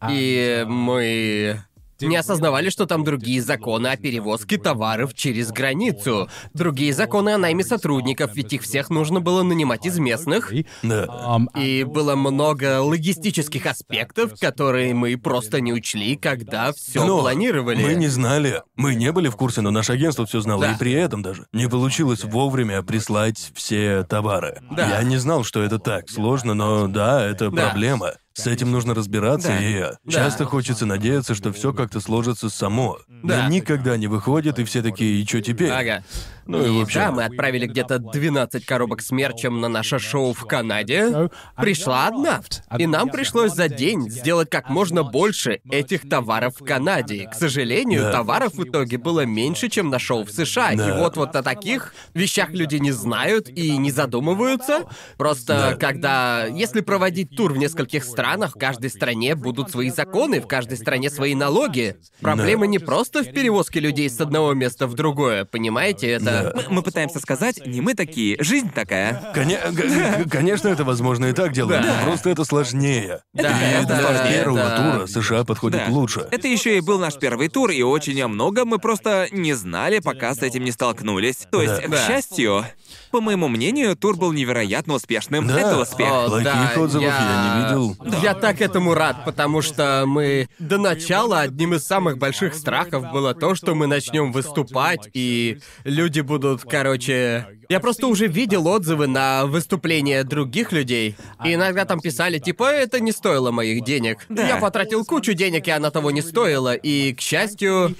[0.09, 1.62] и мы
[2.07, 6.28] не осознавали, что там другие законы о перевозке товаров через границу.
[6.55, 10.53] Другие законы о найме сотрудников, ведь их всех нужно было нанимать из местных.
[10.82, 11.38] Да.
[11.57, 17.82] И было много логистических аспектов, которые мы просто не учли, когда все Но планировали.
[17.82, 18.62] Мы не знали.
[18.76, 20.62] Мы не были в курсе, но наше агентство все знало.
[20.62, 20.72] Да.
[20.74, 24.61] И при этом даже не получилось вовремя прислать все товары.
[24.70, 24.88] Да.
[24.88, 27.70] Я не знал, что это так сложно, но да, это Да.
[27.70, 28.12] проблема.
[28.39, 29.59] С этим нужно разбираться, Да.
[29.61, 32.99] и часто хочется надеяться, что все как-то сложится само.
[33.09, 33.43] Да.
[33.45, 35.70] Но никогда не выходит, и все такие, и что теперь?
[35.70, 36.05] Ага.
[36.49, 40.32] Ну и в общем- Да, мы отправили где-то 12 коробок с мерчем на наше шоу
[40.32, 41.28] в Канаде.
[41.57, 42.40] Пришла одна.
[42.78, 47.28] И нам пришлось за день сделать как можно больше этих товаров в Канаде.
[47.30, 48.12] К сожалению, Да.
[48.12, 50.72] товаров в итоге было меньше, чем на шоу в США.
[50.72, 50.99] И Да.
[50.99, 54.84] вот вот о таких вещах люди не знают и не задумываются.
[55.18, 55.76] Просто Да.
[55.76, 56.46] когда...
[56.46, 61.11] Если проводить тур в нескольких странах, в каждой стране будут свои законы, в каждой стране
[61.11, 61.96] свои налоги.
[62.22, 66.09] Проблема не просто в перевозке людей с одного места в другое, понимаете?
[66.12, 66.38] Это...
[66.55, 69.32] Мы, мы пытаемся сказать, не мы такие, жизнь такая.
[69.34, 71.97] Коне- г- Конечно, это возможно и так делать, Да.
[72.01, 73.20] но просто это сложнее.
[73.34, 75.93] Да, и это- для первого это- тура США подходит Да.
[75.93, 76.26] лучше.
[76.30, 79.99] Это еще и был наш первый тур, и очень о многом мы просто не знали,
[80.01, 81.47] пока с этим не столкнулись.
[81.51, 81.82] То есть, Да.
[81.82, 82.07] к Да.
[82.07, 82.64] счастью,
[83.11, 85.46] по моему мнению, тур был невероятно успешным.
[85.46, 85.59] Да.
[85.59, 86.09] Это успех.
[86.11, 87.96] О, Плохих да, отзывов я не видел.
[88.22, 93.34] Я так этому рад, потому что мы до начала одним из самых больших страхов было
[93.34, 97.46] то, что мы начнем выступать, и люди будут, короче...
[97.68, 101.16] Я просто уже видел отзывы на выступления других людей.
[101.44, 104.24] И иногда там писали, типа, это не стоило моих денег.
[104.30, 104.48] Да.
[104.48, 106.74] Я потратил кучу денег, и она того не стоила.
[106.74, 107.94] И, к счастью,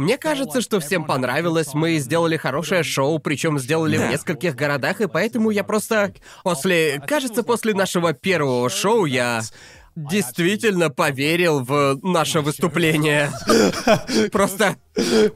[0.00, 1.74] мне кажется, что всем понравилось.
[1.74, 4.08] Мы сделали хорошее шоу, причем сделали в Да.
[4.08, 9.42] нескольких городах, и поэтому я просто после, кажется, после нашего первого шоу я
[10.08, 13.30] действительно поверил в наше выступление.
[14.32, 14.76] Просто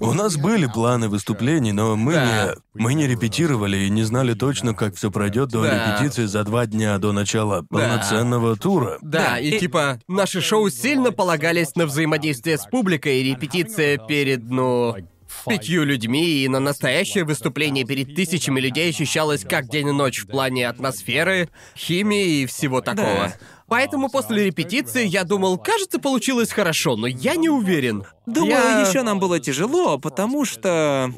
[0.01, 2.55] У нас были планы выступлений, но мы Да.
[2.75, 5.97] не мы не репетировали и не знали точно, как все пройдет до Да.
[5.97, 8.99] репетиции за два дня до начала полноценного тура.
[9.01, 13.99] Да, Да, и, и- типа, наши шоу сильно полагались на взаимодействие с публикой, и репетиция
[13.99, 14.97] перед, ну,
[15.47, 20.27] пятью людьми, и на настоящее выступление перед тысячами людей ощущалось как день и ночь в
[20.27, 23.05] плане атмосферы, химии и всего такого.
[23.05, 23.35] Да.
[23.69, 28.05] Поэтому после репетиции я думал, кажется, получилось хорошо, но я не уверен.
[28.27, 31.11] Думаю, Я- еще нам было тяжело, потому что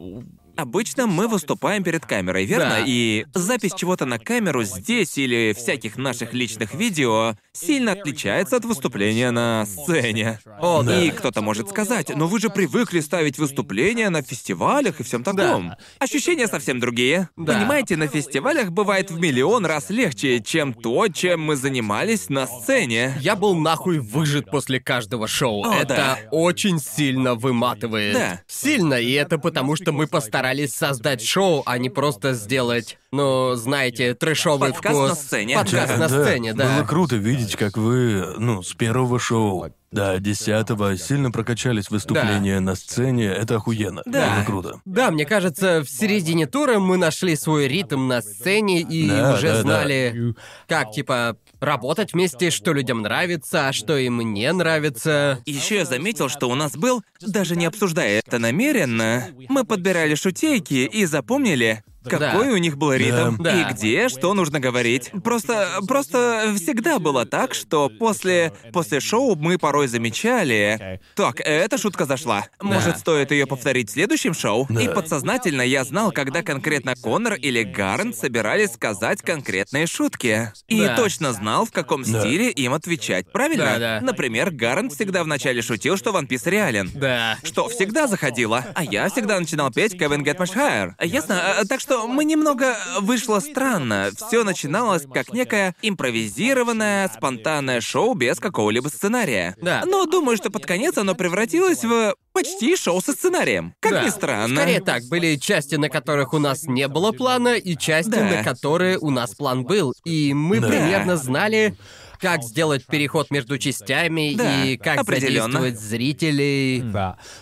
[0.56, 2.76] Обычно мы выступаем перед камерой, верно?
[2.78, 2.84] Да.
[2.86, 9.30] И запись чего-то на камеру здесь или всяких наших личных видео сильно отличается от выступления
[9.30, 10.40] на сцене.
[10.60, 11.00] О, да.
[11.00, 15.72] И кто-то может сказать, но вы же привыкли ставить выступления на фестивалях и всем таком.
[15.98, 17.28] Ощущения совсем другие.
[17.36, 17.54] Да.
[17.54, 23.14] Понимаете, на фестивалях бывает в миллион раз легче, чем то, чем мы занимались на сцене.
[23.20, 25.64] Я был нахуй выжат после каждого шоу.
[25.64, 26.18] О, это да.
[26.30, 28.14] очень сильно выматывает.
[28.14, 28.40] Да.
[28.46, 34.14] Сильно, и это потому, что мы постарались создать шоу, а не просто сделать, ну, знаете,
[34.14, 35.08] трэшовый Подкаст вкус.
[35.08, 35.54] на сцене.
[35.56, 36.76] Подкаст на сцене, да.
[36.76, 42.74] Было круто видеть, как вы, ну, с первого шоу до десятого сильно прокачались выступления на
[42.74, 43.26] сцене.
[43.28, 44.02] Это охуенно.
[44.04, 44.34] Да.
[44.34, 44.80] Было круто.
[44.84, 49.46] Да, мне кажется, в середине тура мы нашли свой ритм на сцене и Да, уже
[49.48, 49.60] да, да.
[49.62, 50.34] знали,
[50.68, 55.40] как, типа, работать вместе, что людям нравится, а что им не нравится.
[55.46, 60.84] Еще я заметил, что у нас был, даже не обсуждая это намеренно, мы подбирали шутейки
[60.84, 62.52] и запомнили, какой Да.
[62.52, 63.60] у них был ритм Да.
[63.70, 65.10] и где что нужно говорить.
[65.24, 72.04] Просто, просто всегда было так, что после, после шоу мы порой замечали, так, эта шутка
[72.04, 72.46] зашла.
[72.60, 74.66] Может, стоит ее повторить в следующем шоу?
[74.70, 80.52] И подсознательно я знал, когда конкретно Коннор или Гарн собирались сказать конкретные шутки.
[80.68, 80.96] И Да.
[80.96, 82.20] точно знал, в каком Да.
[82.20, 83.64] стиле им отвечать, правильно?
[83.64, 84.00] Да, да.
[84.02, 86.90] Например, Гарн всегда вначале шутил, что One Piece реален.
[86.94, 87.38] Да.
[87.42, 88.64] Что всегда заходило.
[88.74, 90.92] А я всегда начинал петь Kevin Get Much Higher.
[91.04, 91.40] Ясно?
[91.60, 94.10] А, Так что мы немного вышло странно.
[94.16, 99.54] Все начиналось как некое импровизированное, спонтанное шоу без какого-либо сценария.
[99.60, 99.82] Да.
[99.86, 103.74] Но думаю, что под конец оно превратилось в почти шоу со сценарием.
[103.80, 104.04] Как Да.
[104.04, 104.56] ни странно.
[104.60, 108.24] Скорее так, были части, на которых у нас не было плана, и части, Да.
[108.24, 109.94] на которые у нас план был.
[110.04, 110.68] И мы Да.
[110.68, 111.76] примерно знали,
[112.20, 115.44] как сделать переход между частями Да, и как определенно.
[115.60, 116.84] задействовать зрителей.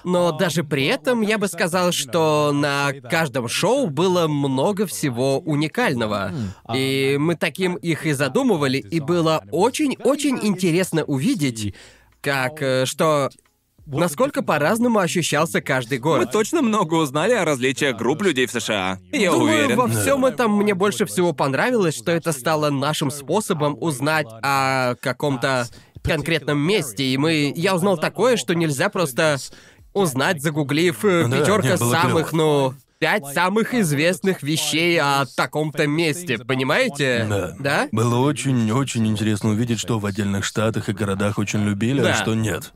[0.04, 6.32] Но даже при этом я бы сказал, что на каждом шоу было много всего уникального.
[6.74, 11.74] И мы таким их и задумывали, и было очень-очень интересно увидеть,
[12.20, 13.30] как, э, что...
[13.86, 16.30] Насколько по-разному ощущался каждый Мы город.
[16.32, 18.98] точно много узнали о различиях групп людей в США.
[19.12, 19.76] Я Думаю, уверен.
[19.76, 25.68] во всем этом мне больше всего понравилось, что это стало нашим способом узнать о каком-то
[26.02, 27.04] конкретном месте.
[27.04, 27.52] И мы.
[27.54, 29.36] Я узнал такое, что нельзя просто
[29.92, 32.36] узнать, загуглив э, Да, пятерка не, было самых, клёво.
[32.72, 32.74] ну.
[33.04, 37.26] Пять самых известных вещей о таком-то месте, понимаете?
[37.28, 37.54] Да.
[37.58, 37.88] Да?
[37.92, 42.12] Было очень-очень интересно увидеть, что в отдельных штатах и городах очень любили, Да.
[42.12, 42.72] а что нет.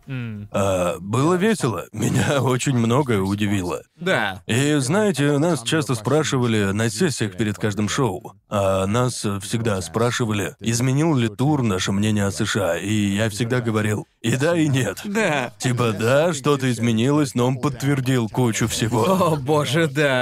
[0.52, 1.86] А, было весело.
[1.92, 3.80] Меня очень многое удивило.
[3.96, 4.42] Да.
[4.46, 8.34] И знаете, нас часто спрашивали на сессиях перед каждым шоу.
[8.50, 12.76] А нас всегда спрашивали, изменил ли тур наше мнение о США.
[12.76, 14.98] И я всегда говорил, и да, и нет.
[15.04, 15.52] Да.
[15.58, 19.04] Типа, да, что-то изменилось, но он подтвердил кучу всего.
[19.04, 20.17] О, боже, да.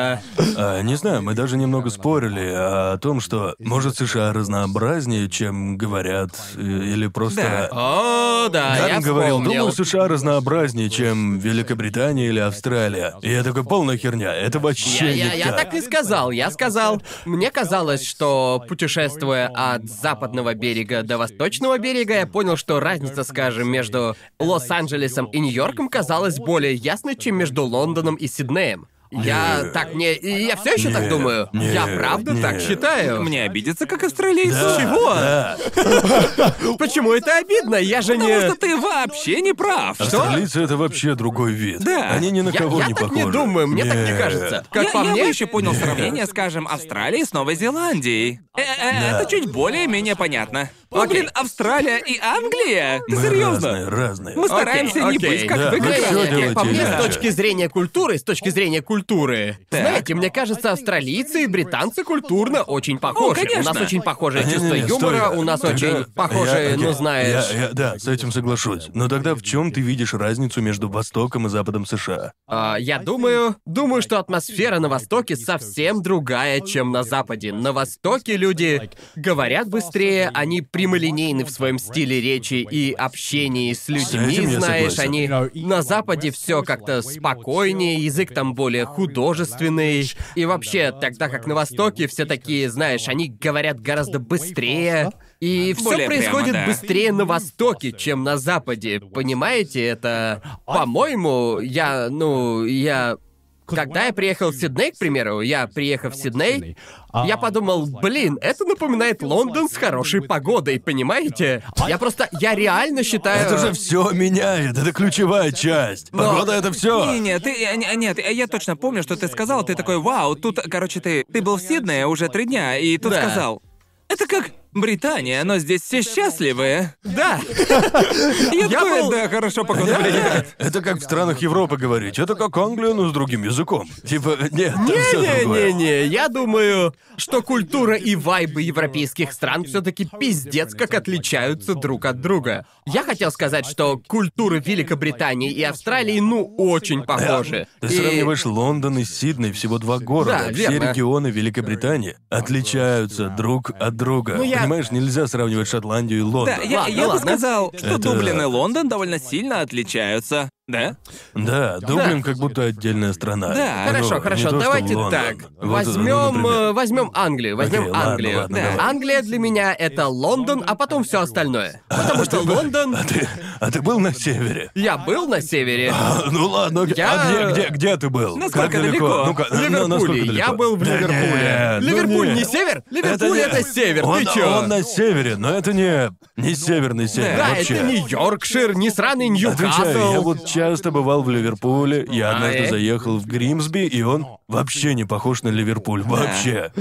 [0.57, 6.31] А, не знаю, мы даже немного спорили о том, что, может, США разнообразнее, чем говорят,
[6.57, 7.69] э, или просто...
[7.73, 9.59] О, да, я говорил, вспомнил.
[9.59, 13.15] думаю, США разнообразнее, чем Великобритания или Австралия.
[13.23, 16.51] И я такой, полная херня, это Я, вообще я, не я так и сказал, я
[16.51, 17.03] сказал.
[17.25, 23.69] Мне казалось, что путешествуя от западного берега до восточного берега, я понял, что разница, скажем,
[23.69, 28.87] между Лос-Анджелесом и Нью-Йорком казалась более ясной, чем между Лондоном и Сиднеем.
[29.11, 29.71] Я Не.
[29.71, 30.13] так не...
[30.15, 31.49] и Я все еще так думаю.
[31.53, 32.43] не, я правда не.
[32.43, 33.23] так считаю.
[33.23, 34.57] Мне обидеться как австралийцу.
[34.59, 36.77] Да, Чего?
[36.79, 37.77] Почему это обидно?
[37.77, 38.41] Я же Потому не...
[38.41, 40.01] что ты вообще не прав.
[40.01, 41.81] Австралийцы это вообще другой вид.
[41.81, 42.11] Да.
[42.11, 43.25] Они ни на Я, кого я не так похожи.
[43.27, 44.19] не думаю, мне так не Нет.
[44.19, 44.65] кажется.
[44.71, 48.41] Как я, по я мне, еще понял сравнение, скажем, Австралии с Новой Зеландией.
[48.57, 49.17] Э, э.
[49.21, 50.71] Это чуть более-менее понятно.
[50.91, 51.21] Ну, Окей.
[51.23, 53.01] блин, Австралия и Англия?
[53.09, 53.69] Ты Мы серьезно?
[53.73, 54.37] разные, разные.
[54.37, 55.31] Мы стараемся не окей.
[55.31, 57.03] быть как Да, вы всё делаете по мне, с иначе.
[57.09, 58.96] точки зрения культуры, с точки зрения культуры.
[59.03, 59.81] Так.
[59.81, 63.41] Знаете, мне кажется, австралийцы и британцы культурно очень похожи.
[63.41, 63.73] у конечно.
[63.73, 65.09] нас очень похожее Не-не-не, чувство стой.
[65.19, 67.51] юмора, у нас Тогда- очень похожие, я- ну я- знаешь.
[67.53, 68.89] я- я- да, с этим соглашусь.
[68.95, 72.33] Но тогда в чем ты видишь разницу между Востоком и Западом США?
[72.49, 77.53] А, я думаю, думаю, что атмосфера на Востоке совсем другая, чем на Западе.
[77.53, 84.47] На Востоке люди говорят быстрее, они прямолинейны в своем стиле речи и общении с людьми,
[84.47, 85.29] знаешь, они...
[85.55, 90.11] На Западе все как-то спокойнее, язык там более художественный.
[90.35, 95.11] И вообще, тогда как на Востоке все такие, знаешь, они говорят гораздо быстрее.
[95.41, 96.67] И все Более прямо, происходит да.
[96.67, 99.01] быстрее на Востоке, чем на Западе.
[99.01, 100.43] Понимаете, это...
[100.65, 103.19] По-моему, я, ну, я...
[103.67, 106.77] Когда я приехал в Сидней, к примеру, я приехав в Сидней,
[107.25, 111.63] я подумал, блин, это напоминает Лондон с хорошей погодой, понимаете?
[111.89, 113.47] Я просто, я реально считаю...
[113.47, 116.13] Это же все меняет, это ключевая часть.
[116.13, 117.13] Но- Погода это все.
[117.13, 120.37] Не, не, ты, э, не- нет, я точно помню, что ты сказал, ты такой, вау,
[120.37, 123.23] тут, короче, ты, ты был в Сиднее уже три дня, и тут Да.
[123.23, 123.63] сказал,
[124.09, 124.51] это как
[124.81, 126.95] Британия, но здесь все счастливые.
[127.03, 127.41] Да,
[128.53, 130.55] Я, такой, был- да, хорошо, влияет.
[130.59, 132.19] Это как в странах Европы говорить.
[132.19, 133.89] Это как Англия, но с другим языком.
[134.05, 135.73] Типа, нет, там все другое.
[135.73, 142.21] Не-не-не, я думаю, что культура и вайбы европейских стран все-таки пиздец как отличаются друг от
[142.21, 142.67] друга.
[142.85, 147.67] Я хотел сказать, что культуры Великобритании и Австралии, ну, очень похожи.
[147.81, 150.45] Ты И- сравниваешь Лондон и Сидней, всего два города.
[150.47, 150.91] Да, Все верно.
[150.91, 154.35] регионы Великобритании отличаются друг от друга.
[154.37, 156.57] Ну, я- Понимаешь, нельзя сравнивать Шотландию и Лондон.
[156.57, 157.21] Да, я, Ладно, я бы ладно.
[157.21, 160.51] сказал, что Это- Дублин и Лондон довольно сильно отличаются.
[160.69, 160.97] Да?
[161.35, 163.55] Да, Дублин как будто отдельная страна.
[163.55, 163.85] Да.
[163.87, 165.13] Ну, Хорошо, хорошо, давайте Лондон.
[165.13, 165.37] так.
[165.59, 168.39] Вот, ну, возьмем, возьмем Англию, возьмем Окей, ладно, Англию.
[168.39, 168.71] ладно, Да.
[168.73, 168.91] давай.
[168.91, 171.83] Англия для меня это Лондон, а потом все остальное.
[171.89, 172.97] Потому что Лондон.
[172.97, 173.29] А ты,
[173.61, 174.73] а ты был на севере?
[174.75, 175.93] Я был на севере.
[175.95, 176.85] А, ну ладно.
[176.97, 178.37] Я- а где, где, где ты был?
[178.37, 179.09] Насколько Как далеко?
[179.09, 179.25] далеко?
[179.29, 180.27] Ну-ка, В ну, насколько Ливерпуле.
[180.33, 180.47] далеко?
[180.51, 181.43] Я был в Да Ливерпуле.
[181.43, 182.37] нет, ну Ливерпуль нет.
[182.39, 182.83] не север?
[182.91, 184.05] Ливерпуль не- это, север.
[184.05, 184.51] Он, Ты чё?
[184.59, 187.75] он на севере, но это не, не северный север Да, вообще.
[187.75, 190.23] это не Йоркшир, не сраный Отвечаю, я Ньюкасл.
[190.23, 192.71] вот часто бывал в Ливерпуле, я А, однажды э?
[192.71, 196.73] заехал в Гримсби, и он вообще не похож на Ливерпуль, вообще.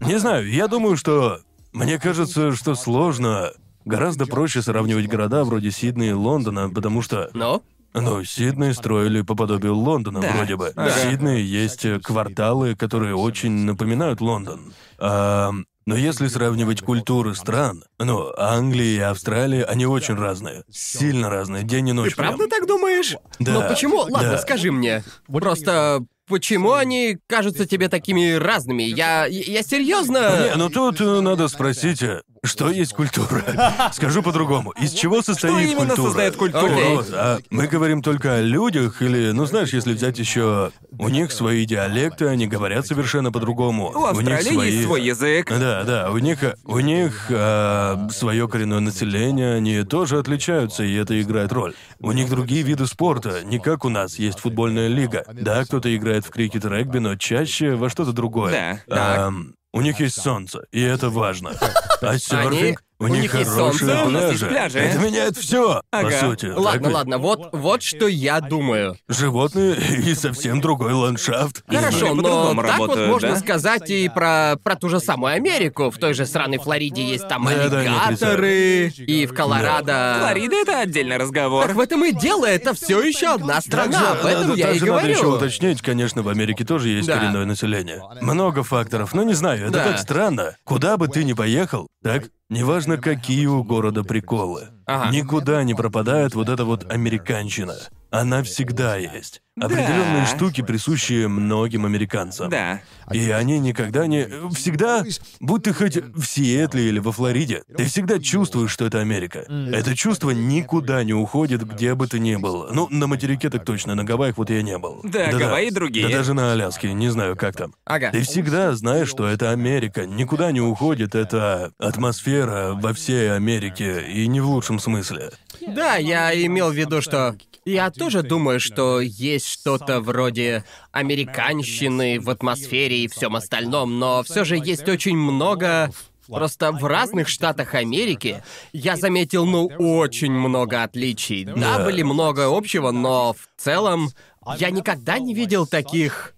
[0.00, 1.40] Не знаю, я думаю, что...
[1.72, 3.50] Мне кажется, что сложно...
[3.84, 7.28] Гораздо проще сравнивать города вроде Сиднея и Лондона, потому что...
[7.34, 7.62] Ну?
[7.92, 10.32] Ну, Сидней строили по подобию Лондона, Да.
[10.32, 10.72] вроде бы.
[10.74, 10.90] Ага.
[10.90, 14.72] В Сиднее есть кварталы, которые очень напоминают Лондон.
[14.98, 15.50] А,
[15.86, 20.64] но если сравнивать культуры стран, ну, Англия и Австралия, они очень разные.
[20.70, 22.10] Сильно разные, день и ночь.
[22.10, 23.14] Ты правда так думаешь?
[23.38, 23.98] Да, Но почему?
[23.98, 24.38] Ладно, да.
[24.38, 25.04] скажи мне.
[25.26, 28.82] Просто почему они кажутся тебе такими разными?
[28.82, 29.26] Я.
[29.26, 30.48] Я серьезно.
[30.48, 33.42] Не, ну тут э, надо спросить, э, Что есть культура?
[33.92, 34.72] Скажу по-другому.
[34.72, 36.06] Из чего состоит именно культура?
[36.06, 36.74] создает культуру?
[36.74, 36.96] Окей.
[36.96, 41.32] Вот, а мы говорим только о людях, или, ну знаешь, если взять еще, у них
[41.32, 43.90] свои диалекты, они говорят совершенно по-другому.
[43.94, 45.48] У Австралии есть свой язык.
[45.48, 51.50] Да, да, у них, у них свое коренное население, они тоже отличаются, и это играет
[51.50, 51.74] роль.
[52.00, 55.24] У них другие виды спорта, не как у нас есть футбольная лига.
[55.32, 58.82] Да, кто-то играет в крикет, регби, но чаще во что-то другое.
[58.86, 59.26] Да.
[59.26, 61.52] Ам, у них есть солнце, и это важно.
[62.00, 62.83] А серфинг?
[63.00, 64.78] У них есть хорошие солнце, у нас есть пляжи.
[64.78, 66.10] Это меняет все, Ага.
[66.10, 66.46] по сути.
[66.48, 66.94] так Ладно, ведь?
[66.94, 68.96] ладно, вот, вот что я думаю.
[69.08, 71.62] Животные и совсем другой ландшафт.
[71.68, 73.36] Хорошо, но так вот работают, можно да?
[73.36, 75.90] сказать и про, про ту же самую Америку.
[75.90, 80.16] В той же сраной Флориде есть там Да, да, аллигаторы, и в Колорадо...
[80.20, 81.66] Флорида это отдельный разговор.
[81.66, 84.70] Так в этом и дело, это все еще одна страна, Также, об этом да, я
[84.70, 85.14] и также надо говорю.
[85.14, 87.18] еще уточнить, конечно, в Америке тоже есть Да.
[87.18, 88.02] коренное население.
[88.20, 89.84] Много факторов, но не знаю, это Да.
[89.84, 90.56] так странно.
[90.64, 94.68] Куда бы ты ни поехал, так, неважно, какие у города приколы.
[94.86, 95.10] Ага.
[95.10, 97.74] Никуда не пропадает вот эта вот американщина.
[98.14, 99.42] Она всегда есть.
[99.60, 102.48] Определенные штуки, присущие многим американцам.
[102.48, 102.80] Да.
[103.12, 104.28] И они никогда не...
[104.54, 105.04] Всегда,
[105.40, 109.40] будь ты хоть в Сиэтле или во Флориде, ты всегда чувствуешь, что это Америка.
[109.72, 112.68] Это чувство никуда не уходит, где бы ты ни был.
[112.70, 115.00] Ну, на материке так точно, на Гавайях вот я не был.
[115.02, 116.06] Да, Гавайи другие.
[116.08, 117.74] Да даже на Аляске, не знаю, как там.
[117.84, 118.12] Ага.
[118.12, 124.28] Ты всегда знаешь, что это Америка, никуда не уходит эта атмосфера во всей Америке, и
[124.28, 125.30] не в лучшем смысле.
[125.66, 127.36] Да, я имел в виду, что...
[127.66, 134.44] Я тоже думаю, что есть что-то вроде американщины в атмосфере и всем остальном, но все
[134.44, 135.90] же есть очень много...
[136.26, 138.42] Просто в разных штатах Америки
[138.72, 141.44] я заметил, ну, очень много отличий.
[141.44, 141.84] Да, Да.
[141.84, 144.08] были много общего, но в целом
[144.56, 146.33] я никогда не видел таких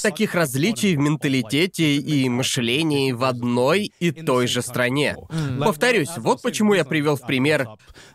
[0.00, 5.16] таких различий в менталитете и мышлении в одной и той же стране.
[5.58, 7.68] Повторюсь, вот почему я привел в пример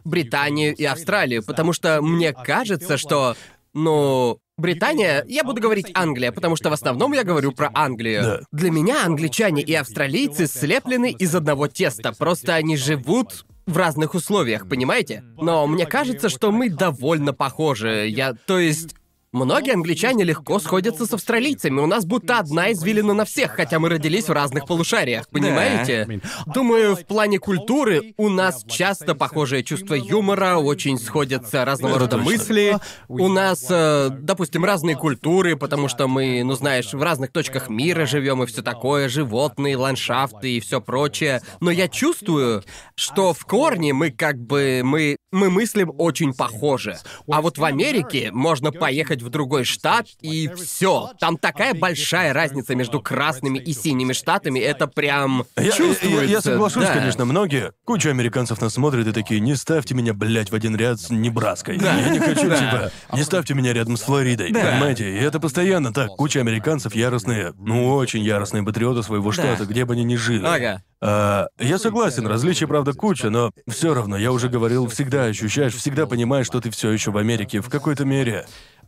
[0.03, 3.35] Британию и Австралию, потому что мне кажется, что,
[3.73, 8.21] ну, Британия, я буду говорить Англия, потому что в основном я говорю про Англию.
[8.23, 8.39] Да.
[8.53, 14.69] Для меня англичане и австралийцы слеплены из одного теста, просто они живут в разных условиях,
[14.69, 15.23] понимаете?
[15.37, 18.07] Но мне кажется, что мы довольно похожи.
[18.07, 18.95] Я, то есть,
[19.35, 21.81] Многие англичане легко сходятся с австралийцами.
[21.81, 26.21] У нас будто одна извилина на всех, хотя мы родились в разных полушариях, понимаете?
[26.45, 32.77] Думаю, в плане культуры у нас часто похожее чувство юмора, очень сходятся разного рода мысли.
[33.09, 38.05] У нас, э, допустим, разные культуры, потому что мы, ну знаешь, в разных точках мира
[38.05, 41.41] живем и все такое, животные, ландшафты и все прочее.
[41.59, 42.63] Но я чувствую,
[42.95, 46.97] что в корне мы как бы мы мы мыслим очень похоже.
[47.29, 51.11] А вот в Америке можно поехать в другой штат и все.
[51.19, 56.23] Там такая большая разница между красными и синими штатами, это прям Я, я- чувствуется.
[56.25, 56.93] я соглашусь, да.
[56.93, 57.73] конечно, многие.
[57.83, 61.77] Куча американцев нас смотрят и такие, не ставьте меня, блядь, в один ряд с Небраской.
[61.77, 64.53] Я не хочу, типа, не ставьте меня рядом с Флоридой.
[64.53, 65.11] Понимаете?
[65.11, 66.09] И это постоянно так.
[66.15, 70.45] Куча американцев яростные, ну очень яростные патриоты своего штата, где бы они ни жили.
[70.45, 70.81] Ага.
[71.01, 76.07] А, я согласен, различий, правда, куча, но все равно, я уже говорил, всегда ощущаешь, всегда
[76.07, 78.45] понимаешь, что ты все еще в Америке, в какой-то мере.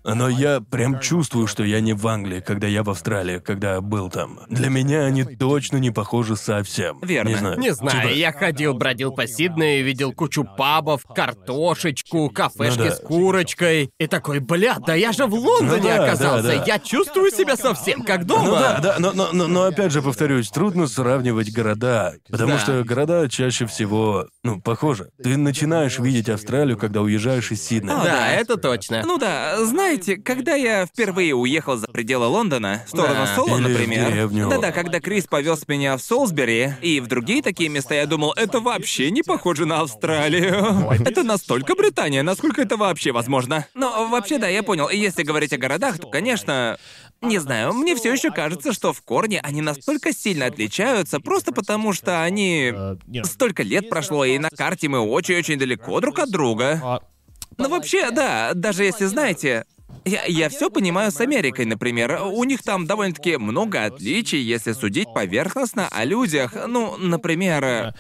[0.08, 4.10] Но я прям чувствую, что я не в Англии, когда я в Австралии, когда был
[4.10, 4.40] там.
[4.50, 7.00] Для меня они точно не похожи совсем.
[7.02, 7.30] Верно.
[7.30, 7.60] Не знаю.
[7.60, 11.04] Не знаю, Типа, я ходил, бродил по Сиднею, видел кучу пабов,
[11.48, 12.92] картошечку, кафешки Ну да.
[12.96, 13.90] с курочкой.
[14.00, 16.48] И такой, бля, да я же в Лондоне Ну да, оказался.
[16.48, 16.64] да, да.
[16.66, 18.44] Я чувствую себя совсем как дома.
[18.46, 22.60] Ну да, да, но, но, но, но опять же повторюсь, трудно сравнивать города, потому Да.
[22.60, 25.10] что города чаще всего, ну, похожи.
[25.22, 27.96] Ты начинаешь видеть Австралию, когда уезжаешь из Сиднея.
[27.98, 28.32] А, Да, да.
[28.32, 29.02] это точно.
[29.06, 29.58] Ну да,
[30.04, 33.36] знаете, когда я впервые уехал за пределы Лондона, в сторону Да.
[33.36, 34.12] Соло, Или в например.
[34.12, 34.50] деревню.
[34.50, 38.60] Да-да, когда Крис повез меня в Солсбери и в другие такие места, я думал, это
[38.60, 40.92] вообще не похоже на Австралию.
[41.06, 43.66] Это настолько Британия, насколько это вообще возможно.
[43.74, 44.90] Но вообще, да, я понял.
[44.90, 46.78] Если говорить о городах, то, конечно,
[47.22, 51.94] не знаю, мне все еще кажется, что в корне они настолько сильно отличаются, просто потому
[51.94, 52.74] что они...
[53.24, 57.02] Столько лет прошло, и на карте мы очень-очень далеко друг от друга.
[57.58, 59.66] Ну вообще, да, даже если знаете,
[60.06, 62.22] я, я все понимаю с Америкой, например.
[62.26, 66.54] У них там довольно-таки много отличий, если судить поверхностно о людях.
[66.68, 67.64] Ну, например.
[67.64, 67.94] э,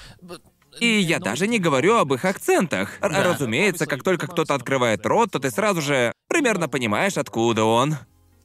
[0.79, 2.97] И я даже не говорю об их акцентах.
[3.01, 7.95] Р- Разумеется, как только кто-то открывает рот, то ты сразу же примерно понимаешь, откуда он.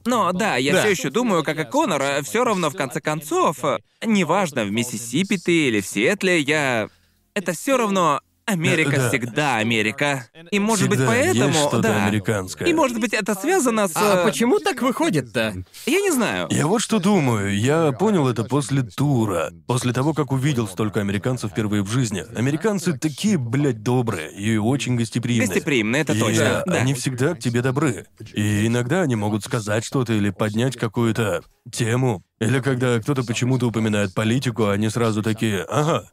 [0.05, 0.79] Но да, я Да.
[0.81, 5.37] все еще думаю, как и Конор, все равно в конце концов, э, неважно, в Миссисипи
[5.37, 6.89] ты или в Сиэтле, я.
[7.35, 9.09] Это все равно Америка да.
[9.09, 10.27] всегда Америка.
[10.51, 12.05] И может быть Всегда поэтому, есть что-то да.
[12.05, 12.67] американское.
[12.67, 13.95] И может быть это связано с...
[13.95, 15.55] А э, почему так выходит-то?
[15.85, 16.47] Я не знаю.
[16.51, 19.51] Я вот что думаю, я понял это после тура.
[19.65, 22.25] После того, как увидел столько американцев впервые в жизни.
[22.35, 25.47] Американцы такие, блядь, добрые и очень гостеприимные.
[25.47, 26.63] Гостеприимные, это И точно.
[26.65, 26.73] Да.
[26.73, 28.07] Они всегда к тебе добры.
[28.33, 32.23] И иногда они могут сказать что-то или поднять какую-то тему.
[32.39, 36.09] Или когда кто-то почему-то упоминает политику, они сразу такие, ага.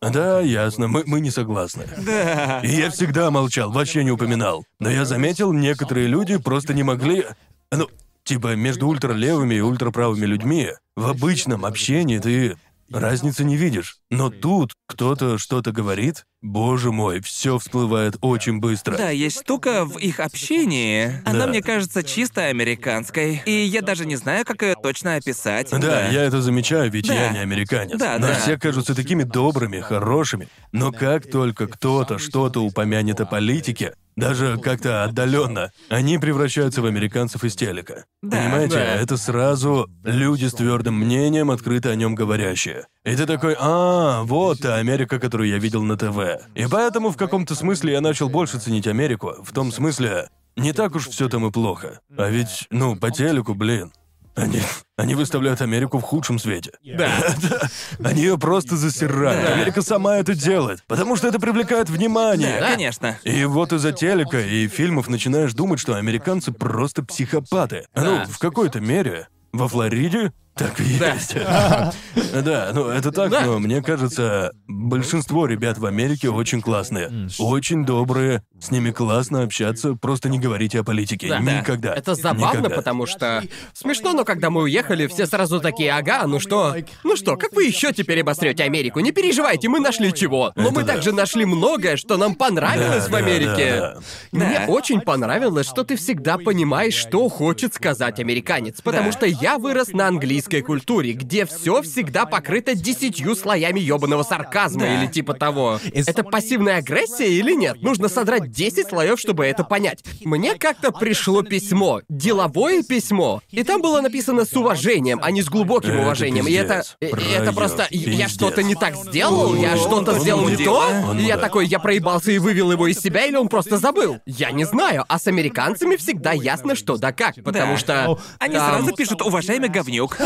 [0.00, 1.84] Да, ясно, мы, мы не согласны.
[2.04, 2.60] Да.
[2.60, 4.64] И я всегда молчал, вообще не упоминал.
[4.78, 7.26] Но я заметил, некоторые люди просто не могли...
[7.70, 7.88] Ну,
[8.24, 12.56] типа, между ультралевыми и ультраправыми людьми в обычном общении ты
[12.90, 13.98] разницы не видишь.
[14.10, 18.96] Но тут кто-то что-то говорит, боже мой, все всплывает очень быстро.
[18.96, 21.20] Да, есть штука в их общении.
[21.24, 21.46] Она, Да.
[21.48, 23.42] мне кажется, чисто американской.
[23.44, 25.70] И я даже не знаю, как ее точно описать.
[25.70, 27.14] Да, я это замечаю, ведь Да.
[27.14, 27.98] я не американец.
[27.98, 28.34] Да, но да.
[28.34, 30.48] все кажутся такими добрыми, хорошими.
[30.72, 37.42] Но как только кто-то что-то упомянет о политике, даже как-то отдаленно, они превращаются в американцев
[37.44, 38.04] из телека.
[38.22, 38.94] Да, Понимаете, да.
[38.96, 42.86] это сразу люди с твердым мнением, открыто о нем говорящие.
[43.04, 46.29] И ты такой, а, вот та Америка, которую я видел на ТВ.
[46.54, 49.34] И поэтому в каком-то смысле я начал больше ценить Америку.
[49.42, 52.00] В том смысле, не так уж все там и плохо.
[52.16, 53.92] А ведь, ну, по телеку, блин.
[54.36, 54.60] Они,
[54.96, 56.72] они выставляют Америку в худшем свете.
[56.82, 57.10] Да.
[58.04, 59.44] Они ее просто засирают.
[59.44, 59.54] Да.
[59.54, 62.60] Америка сама это делает, потому что это привлекает внимание.
[62.60, 63.18] Да, конечно.
[63.24, 67.86] И вот из-за телека и фильмов начинаешь думать, что американцы просто психопаты.
[67.94, 69.28] Ну, в какой-то мере.
[69.52, 71.34] Во Флориде так и есть.
[72.44, 73.42] Да, ну это так, Да.
[73.42, 77.28] но мне кажется, большинство ребят в Америке очень классные.
[77.38, 81.28] Очень добрые, с ними классно общаться, просто не говорите о политике.
[81.28, 81.38] Да.
[81.40, 81.94] Никогда.
[81.94, 82.76] Это забавно, Никогда.
[82.76, 83.42] потому что
[83.72, 87.64] смешно, но когда мы уехали, все сразу такие, ага, ну что, ну что, как вы
[87.64, 89.00] еще теперь обострете Америку?
[89.00, 90.52] Не переживайте, мы нашли чего.
[90.54, 90.94] Но Это мы да.
[90.94, 93.76] также нашли многое, что нам понравилось Да, в Америке.
[93.80, 94.00] да, да.
[94.32, 94.72] Мне Да.
[94.72, 99.12] очень понравилось, что ты всегда понимаешь, что хочет сказать американец, потому Да.
[99.12, 100.06] что я вырос на
[100.50, 104.94] английской культуре, где все всегда покрыто десятью слоями ёбаного сарказма Да.
[105.02, 105.78] или типа того.
[105.94, 107.80] Это пассивная агрессия или нет?
[107.82, 110.02] Нужно содрать 10 слоев, чтобы это понять.
[110.24, 115.48] Мне как-то пришло письмо, деловое письмо, и там было написано с уважением, а не с
[115.48, 116.46] глубоким Это уважением.
[116.48, 116.96] И это, пиздец.
[117.00, 117.42] и- и Проёб.
[117.42, 118.30] это просто я Пиздец.
[118.30, 121.14] что-то не так сделал, я что-то сделал не то.
[121.18, 124.18] И я такой, я проебался и вывел его из себя, или он просто забыл?
[124.26, 127.78] Я не знаю, а с американцами всегда ясно, что да как, потому Да.
[127.78, 130.16] что Они там- сразу пишут «Уважаемый говнюк».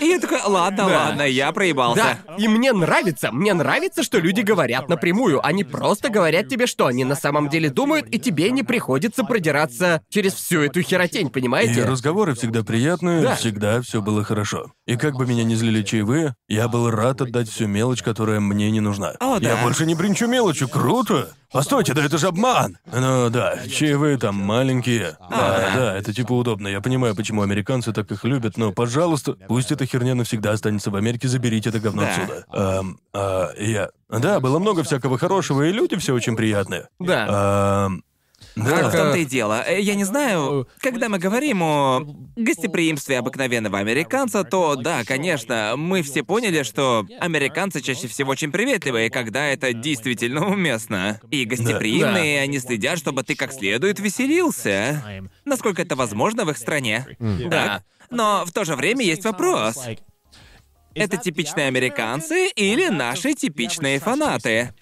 [0.00, 2.18] И я такой, ладно, ладно, я проебался.
[2.26, 5.44] Да, и мне нравится, мне нравится, что люди говорят напрямую.
[5.44, 10.02] Они просто говорят тебе, что они на самом деле думают, и тебе не приходится продираться
[10.08, 11.84] через всю эту херотень, И понимаете?
[11.84, 13.34] разговоры всегда приятные, Да.
[13.36, 14.72] всегда все было хорошо.
[14.86, 18.70] И как бы меня не злили чаевые, я был рад отдать всю мелочь, которая мне
[18.70, 19.12] не нужна.
[19.20, 21.32] О, Я больше не бринчу мелочью, круто!
[21.52, 22.78] Постойте, да это же обман!
[22.92, 25.16] Ну да, чаевые там маленькие.
[25.30, 26.68] Да, да, это типа удобно.
[26.68, 30.96] Я понимаю, почему американцы так их любят, но, пожалуйста, пусть эта херня навсегда останется в
[30.96, 32.08] Америке, заберите это говно Да.
[32.10, 32.44] отсюда.
[32.50, 33.90] Ам, а, я...
[34.08, 36.88] Да, было много всякого хорошего, и люди все очень приятные.
[36.98, 37.26] Да.
[37.86, 38.02] Ам,
[38.64, 38.88] да.
[38.88, 39.64] В том-то и дело.
[39.66, 42.02] Э, Я не знаю, когда мы говорим о
[42.36, 49.10] гостеприимстве обыкновенного американца, то да, конечно, мы все поняли, что американцы чаще всего очень приветливые,
[49.10, 51.20] когда это действительно уместно.
[51.30, 55.22] И гостеприимные, и они следят, чтобы ты как следует веселился.
[55.44, 57.06] Насколько это возможно в их стране.
[57.18, 57.82] Да.
[58.10, 59.78] Но в то же время есть вопрос.
[60.94, 64.74] Это типичные американцы или наши типичные фанаты?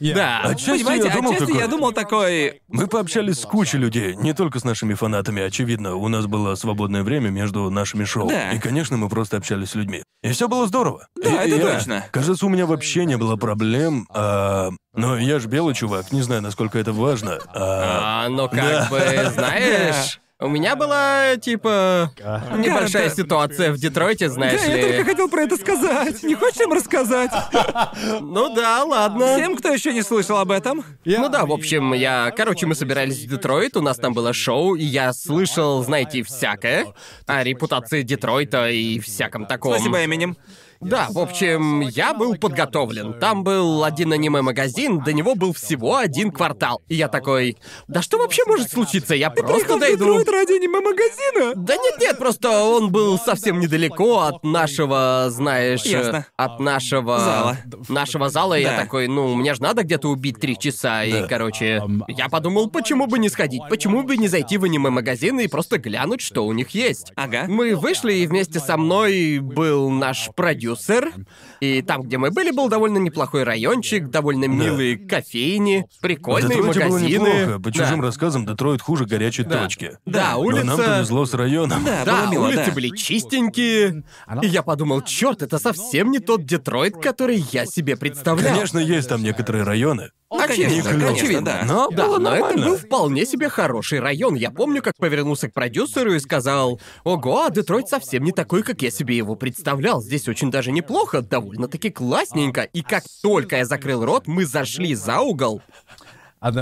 [0.00, 0.40] Да.
[0.44, 1.60] Отчасти Понимаете, я думал отчасти такое.
[1.62, 2.62] я думал такой...
[2.68, 5.94] Мы пообщались с кучей людей, не только с нашими фанатами, очевидно.
[5.96, 8.28] У нас было свободное время между нашими шоу.
[8.28, 8.52] Да.
[8.52, 10.02] И, конечно, мы просто общались с людьми.
[10.22, 11.06] И все было здорово.
[11.22, 12.04] Да, И это я- точно.
[12.10, 14.06] Кажется, у меня вообще не было проблем.
[14.12, 17.38] а, Но я ж белый чувак, не знаю, насколько это важно.
[17.54, 18.88] а, А, ну как Да.
[18.90, 22.12] бы, знаешь, у меня была, типа,
[22.56, 23.14] небольшая Да.
[23.14, 25.04] ситуация в Детройте, знаешь Да, я только ли.
[25.04, 26.22] хотел про это сказать.
[26.22, 27.30] Не хочешь им рассказать?
[28.20, 29.36] Ну да, ладно.
[29.36, 30.84] Всем, кто еще не слышал об этом?
[31.04, 32.30] Ну да, в общем, я...
[32.36, 36.86] Короче, мы собирались в Детройт, у нас там было шоу, и я слышал, знаете, всякое
[37.26, 39.74] о репутации Детройта и всяком таком.
[39.74, 40.36] Спасибо, Эминем.
[40.80, 43.18] Да, в общем, я был подготовлен.
[43.18, 46.80] Там был один аниме-магазин, до него был всего один квартал.
[46.88, 49.14] И я такой, да что вообще может случиться?
[49.14, 50.16] Я просто дойду...
[50.24, 51.52] ради аниме-магазина?
[51.54, 55.82] Да нет-нет, просто он был совсем недалеко от нашего, знаешь...
[55.84, 56.26] Ясно.
[56.36, 57.18] От нашего...
[57.18, 57.58] Зала.
[57.90, 58.82] Нашего зала, и я Да.
[58.84, 61.82] такой, ну, мне же надо где-то убить три часа, и, короче...
[62.08, 63.60] Я подумал, почему бы не сходить?
[63.68, 67.12] Почему бы не зайти в аниме-магазин и просто глянуть, что у них есть?
[67.16, 67.44] Ага.
[67.48, 71.12] Мы вышли, и вместе со мной был наш продюсер, продюсер.
[71.60, 76.88] И там, где мы были, был довольно неплохой райончик, довольно милые кофейни, прикольные Детройте было
[76.98, 77.12] магазины.
[77.28, 77.60] неплохо.
[77.60, 77.72] По Да.
[77.72, 79.62] чужим рассказам, Детройт хуже горячей Да.
[79.64, 79.98] точки.
[80.06, 80.64] Да, Но улица...
[80.64, 81.84] нам повезло с районом.
[81.84, 82.72] Да, Да, было мило, улицы да.
[82.72, 84.04] были чистенькие.
[84.42, 88.54] И я подумал, черт, это совсем не тот Детройт, который я себе представлял.
[88.54, 90.10] Конечно, есть там некоторые районы.
[90.32, 91.42] Ну, Очевидно, конечно, конечно, очевидно.
[91.42, 91.62] да.
[91.66, 94.36] Но Да, было но это был вполне себе хороший район.
[94.36, 98.80] Я помню, как повернулся к продюсеру и сказал, «Ого, а Детройт совсем не такой, как
[98.82, 100.00] я себе его представлял.
[100.00, 102.62] Здесь очень даже неплохо, довольно-таки классненько».
[102.62, 105.62] И как только я закрыл рот, мы зашли за угол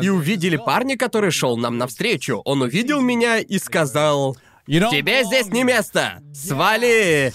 [0.02, 2.40] и увидели парня, который шел нам навстречу.
[2.46, 6.22] Он увидел меня и сказал, «Тебе здесь не место!
[6.32, 7.32] Свали!»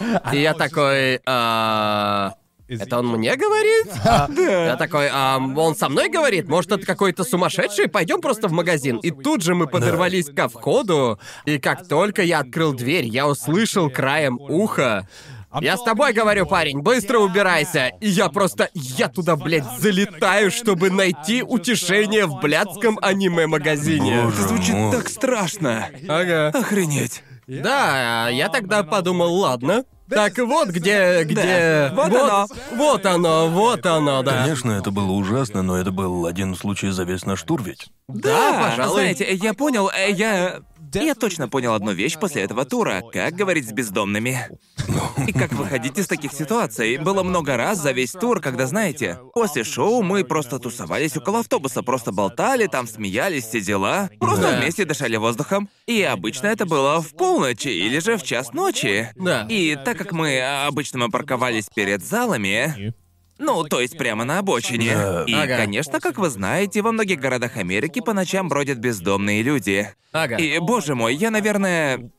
[0.32, 2.34] И я такой, «А,
[2.68, 3.86] Это он мне говорит?
[4.38, 6.48] Я такой, а он со мной говорит?
[6.48, 7.88] Может, это какой-то сумасшедший?
[7.88, 8.98] Пойдем просто в магазин.
[8.98, 13.90] И тут же мы подорвались ко входу, и как только я открыл дверь, я услышал
[13.90, 15.08] краем уха.
[15.60, 17.92] Я с тобой говорю, парень, быстро убирайся.
[18.00, 24.28] И я просто, я туда, блядь, залетаю, чтобы найти утешение в блядском аниме-магазине.
[24.28, 25.88] Это звучит так страшно.
[26.06, 26.48] Ага.
[26.48, 27.22] Охренеть.
[27.46, 29.84] Да, я тогда подумал, ладно.
[30.08, 31.90] Так вот где, где...
[31.94, 32.46] вот оно.
[32.74, 34.42] Вот оно, вот оно, да.
[34.42, 37.88] Конечно, это было ужасно, но это был один случай за весь наш тур ведь.
[38.08, 39.00] Да, пожалуй.
[39.00, 40.60] Знаете, я понял, э, я...
[40.94, 43.02] Я точно понял одну вещь после этого тура.
[43.12, 44.38] Как говорить с бездомными.
[45.26, 46.96] И как выходить из таких ситуаций.
[46.98, 51.82] Было много раз за весь тур, когда, знаете, после шоу мы просто тусовались около автобуса,
[51.82, 54.10] просто болтали, там смеялись, все дела.
[54.18, 54.58] Просто Да.
[54.60, 55.68] вместе дышали воздухом.
[55.86, 59.10] И обычно это было в полночь или же в час ночи.
[59.16, 59.46] Да.
[59.48, 62.94] И так как мы обычно мы парковались перед залами,
[63.38, 64.94] ну, то есть прямо на обочине.
[64.94, 65.24] Да.
[65.26, 65.56] И, Ага.
[65.56, 69.88] конечно, как вы знаете, во многих городах Америки по ночам бродят бездомные люди.
[70.12, 70.36] Ага.
[70.36, 72.10] И, боже мой, я, наверное...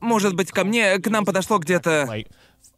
[0.00, 2.08] Может быть, ко мне, к нам подошло где-то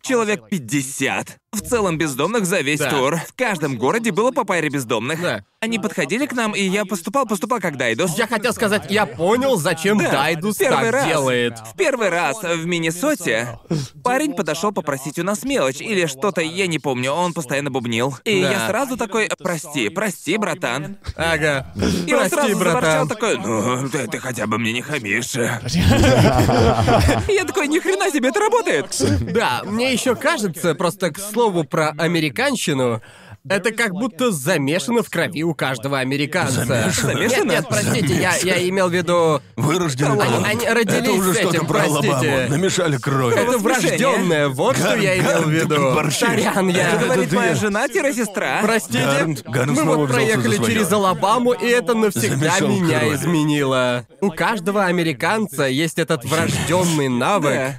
[0.00, 1.38] человек 50.
[1.56, 2.90] В целом бездомных за весь Да.
[2.90, 3.16] тур.
[3.16, 5.20] В каждом городе было по паре бездомных.
[5.22, 5.42] Да.
[5.60, 8.16] Они подходили к нам, и я поступал, поступал как Дайдус.
[8.18, 11.06] Я хотел сказать, я понял, зачем Да, Дайдус первый так раз.
[11.06, 11.58] делает.
[11.72, 13.58] В первый раз в Миннесоте
[14.04, 18.14] парень подошел попросить у нас мелочь или что-то, я не помню, он постоянно бубнил.
[18.24, 18.50] И Да.
[18.52, 20.98] я сразу такой, прости, прости, братан.
[21.16, 21.72] Ага.
[22.06, 23.08] И он Прости, сразу заворчал братан.
[23.08, 25.32] такой, ну, ты, ты хотя бы мне не хамишь.
[27.28, 28.94] Я такой, ни хрена себе, это работает.
[29.32, 33.00] Да, мне еще кажется, просто к слову про американщину,
[33.48, 36.64] это как будто замешано в крови у каждого американца.
[36.64, 37.12] Замешано?
[37.12, 39.40] Нет, нет, простите, я, я имел в виду...
[39.54, 42.08] Вырожденный Они- они родились Это уже что-то про простите.
[42.10, 42.48] Алабаму.
[42.48, 43.36] Намешали кровь.
[43.36, 46.10] Это врожденное, вот что Гарн, я имел в виду.
[46.10, 46.96] Сорян, Это я...
[46.96, 48.58] говорит ты- моя жена-сестра.
[48.62, 53.14] Простите, Гарн- Гарн мы вот проехали через Алабаму, и это навсегда Замешал меня кровь.
[53.14, 54.06] изменило.
[54.20, 57.74] У каждого американца есть этот врожденный навык.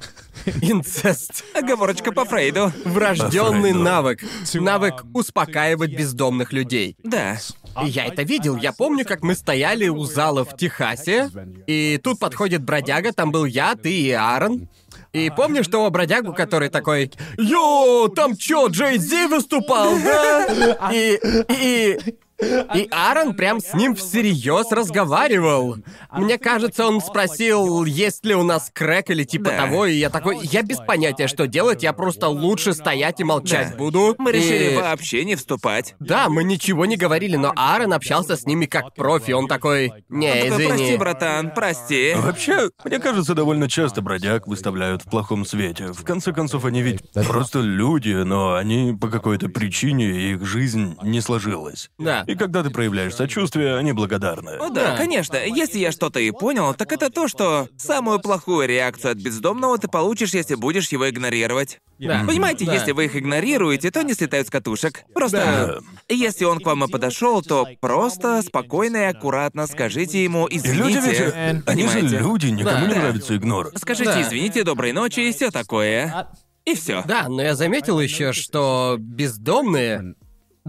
[0.62, 1.44] Инцест.
[1.54, 2.72] Оговорочка по Фрейду.
[2.86, 4.24] Врожденный навык.
[4.54, 6.96] Навык успокаивать бездомных людей.
[7.04, 7.38] Да.
[7.84, 8.56] И я это видел.
[8.56, 11.30] Я помню, как мы стояли у зала в Техасе,
[11.68, 14.68] и тут подходит бродяга, там был я, ты и Аарон.
[15.14, 21.20] И помнишь того бродягу, который такой «Йо, там чё, Джей Зи выступал, да?» И...
[21.50, 22.00] и...
[22.40, 25.78] И Аарон прям с ним всерьез разговаривал.
[26.12, 29.58] Мне кажется, он спросил, есть ли у нас крэк или типа Да.
[29.66, 33.72] того, и я такой, я без понятия, что делать, я просто лучше стоять и молчать
[33.72, 33.78] Да.
[33.78, 34.16] буду.
[34.20, 35.96] Мы решили И- вообще не вступать.
[36.00, 39.32] да, мы ничего не говорили, но Аарон общался с ними как профи.
[39.32, 40.68] Он такой, не, извини.
[40.68, 42.14] прости, братан, прости.
[42.16, 45.88] Вообще, мне кажется, довольно часто бродяг выставляют в плохом свете.
[45.92, 51.22] В конце концов, они ведь просто люди, но они по какой-то причине их жизнь не
[51.22, 51.90] сложилась.
[51.98, 52.26] Да.
[52.28, 54.58] И когда ты проявляешь сочувствие, они благодарны.
[54.60, 54.98] О, да, Да.
[54.98, 55.38] конечно.
[55.38, 59.88] Если я что-то и понял, так это то, что самую плохую реакцию от бездомного ты
[59.88, 61.80] получишь, если будешь его игнорировать.
[62.00, 62.24] Да.
[62.28, 62.74] Понимаете, Да.
[62.74, 65.04] если вы их игнорируете, то не слетают с катушек.
[65.14, 70.60] Просто если он к вам и подошел, то просто спокойно и аккуратно скажите ему И
[70.60, 71.20] люди ведь...
[71.20, 71.64] извините.
[71.66, 72.88] Они же люди, никому Да.
[72.88, 73.00] не Да.
[73.00, 73.72] нравится игнор.
[73.76, 74.22] Скажите Да.
[74.22, 76.28] извините, доброй ночи и все такое.
[76.66, 77.04] И все.
[77.08, 80.16] Да, но я заметил еще, что бездомные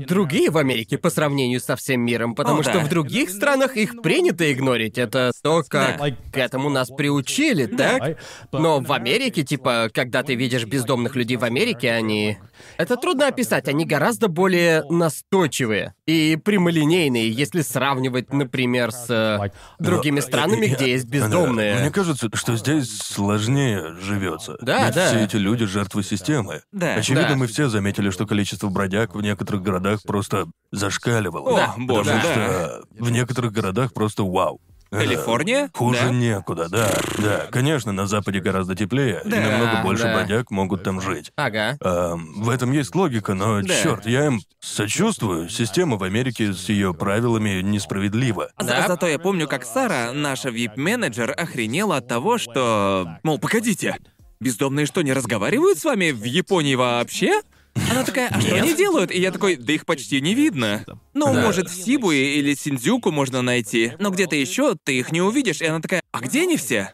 [0.06, 2.80] другие в Америке по сравнению со всем миром, потому О, что да.
[2.80, 4.98] в других странах их принято игнорить.
[4.98, 6.10] Это то, как Да.
[6.32, 8.18] к этому нас приучили, так?
[8.52, 12.38] Но в Америке, типа, когда ты видишь бездомных людей в Америке, они...
[12.76, 20.20] Это трудно описать, они гораздо более настойчивые и прямолинейные, если сравнивать, например, с э, другими
[20.20, 21.74] странами, где есть да, бездомные.
[21.80, 24.56] Мне кажется, что здесь сложнее живется.
[24.60, 25.08] Да, Ведь да.
[25.08, 26.62] все эти люди жертвы системы.
[26.72, 26.94] Да.
[26.94, 27.36] Очевидно, Да.
[27.36, 31.50] мы все заметили, что количество бродяг в некоторых городах просто зашкаливало.
[31.50, 34.60] О, Потому боже, что в некоторых городах просто вау.
[34.90, 35.70] Калифорния?
[35.74, 36.10] Хуже Да.
[36.10, 36.90] некуда, да.
[37.18, 40.14] Да, конечно, на Западе гораздо теплее, и Да, намного больше да.
[40.14, 41.30] бродяг могут там жить.
[41.36, 41.76] Ага.
[41.80, 43.74] Эм, в этом есть логика, но Да.
[43.82, 45.48] черт, я им сочувствую.
[45.48, 48.50] Система в Америке с ее правилами несправедлива.
[48.58, 48.88] За- Да.
[48.88, 53.06] Зато я помню, как Сара, наша вип-менеджер, охренела от того, что...
[53.22, 53.96] Мол, погодите,
[54.40, 57.42] бездомные что, не разговаривают с вами в Японии вообще?
[57.90, 59.10] Она такая, а что они делают?
[59.10, 60.84] И я такой, да их почти не видно.
[61.14, 61.40] Ну, Да.
[61.42, 65.60] может, в Сибуе или Синдзюку можно найти, но где-то еще ты их не увидишь.
[65.60, 66.92] И она такая, а где они все?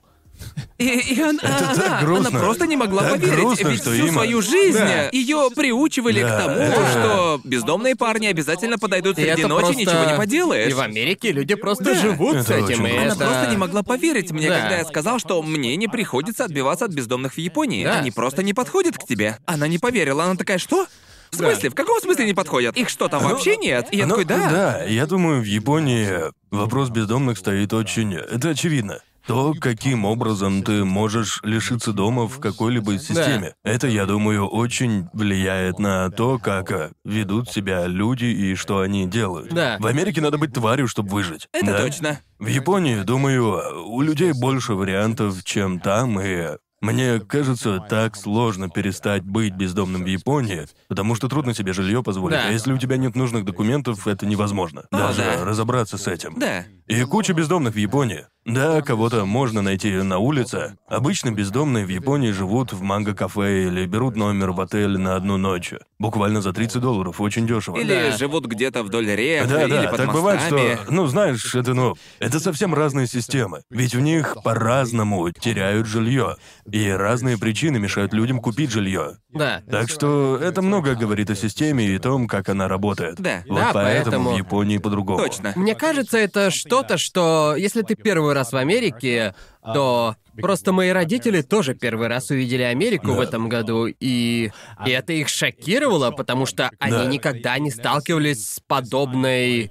[0.79, 2.29] И, и она, Это так она- грустно.
[2.31, 5.09] она просто не могла Так поверить, грустно, ведь что всю им- свою жизнь Да.
[5.13, 9.81] ее приучивали Да, к тому, это- что бездомные парни обязательно подойдут среди это ночи, просто-
[9.81, 10.71] ничего не поделаешь.
[10.71, 11.95] И в Америке люди просто Да.
[11.95, 12.99] живут с Это этим, очень и.
[12.99, 13.17] Она это...
[13.17, 14.61] просто не могла поверить мне, Да.
[14.61, 17.85] когда я сказал, что мне не приходится отбиваться от бездомных в Японии.
[17.85, 17.99] Да.
[18.01, 19.39] Они просто не подходят к тебе.
[19.47, 20.87] Она не поверила, она такая, что?
[21.31, 21.71] В смысле?
[21.71, 22.77] В каком смысле не подходят?
[22.77, 23.89] Их что, там вообще нет?
[23.93, 24.51] И я Ну, такой, да.
[24.51, 26.09] Да, я думаю, в Японии
[26.51, 28.15] вопрос бездомных стоит очень...
[28.15, 29.01] Это очевидно.
[29.27, 33.55] То, каким образом ты можешь лишиться дома в какой-либо системе.
[33.65, 39.07] Это, я думаю, очень влияет на то, как э, ведут себя люди и что они
[39.07, 39.53] делают.
[39.55, 39.77] Да.
[39.81, 41.49] В Америке надо быть тварью, чтобы выжить.
[41.53, 41.79] Это Да?
[41.79, 42.21] точно.
[42.39, 49.23] В Японии, думаю, у людей больше вариантов, чем там, и мне кажется, так сложно перестать
[49.23, 52.37] быть бездомным в Японии, потому что трудно себе жилье позволить.
[52.37, 52.49] Да.
[52.49, 54.83] А если у тебя нет нужных документов, это невозможно.
[54.91, 55.45] О, Даже да.
[55.47, 56.39] разобраться с этим.
[56.39, 56.65] Да.
[56.87, 58.27] И куча бездомных в Японии.
[58.45, 60.77] Да, кого-то можно найти на улице.
[60.87, 65.73] Обычно бездомные в Японии живут в манго-кафе или берут номер в отеле на одну ночь.
[65.99, 67.79] Буквально за 30 долларов, очень дешево.
[67.79, 68.17] Или Да.
[68.19, 70.75] живут где-то вдоль рек, Да, или да, под так бывает, мостами.
[70.83, 73.63] что, ну, знаешь, это, ну, это совсем разные системы.
[73.71, 76.37] Ведь в них по-разному теряют жилье.
[76.71, 79.17] И разные причины мешают людям купить жилье.
[79.33, 79.63] Да.
[79.71, 83.17] Так что это много говорит о системе и том, как она работает.
[83.19, 83.43] Да.
[83.49, 85.19] Вот Да, поэтому, поэтому- в Японии по-другому.
[85.19, 85.53] Точно.
[85.57, 91.41] Мне кажется, это что-то, что если ты первый раз в Америке, то просто мои родители
[91.43, 94.51] тоже первый раз увидели Америку в этом году, и,
[94.87, 97.05] и это их шокировало, потому что они Да.
[97.07, 99.71] никогда не сталкивались с подобной,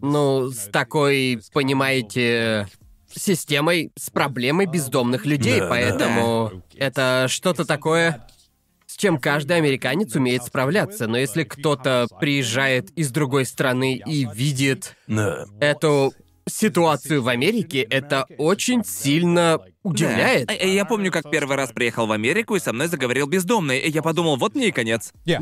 [0.00, 2.66] ну, с такой, понимаете,
[3.14, 5.68] системой, с проблемой бездомных людей, Да, да.
[5.68, 8.26] поэтому это что-то такое,
[8.86, 11.06] с чем каждый американец умеет справляться.
[11.06, 15.46] Но если кто-то приезжает из другой страны и видит Да.
[15.60, 16.12] эту
[16.54, 20.48] ситуацию в Америке, это очень сильно удивляет.
[20.48, 20.54] Да.
[20.54, 24.02] Я помню, как первый раз приехал в Америку, и со мной заговорил бездомный, и я
[24.02, 25.12] подумал, вот мне и конец.
[25.24, 25.38] Да,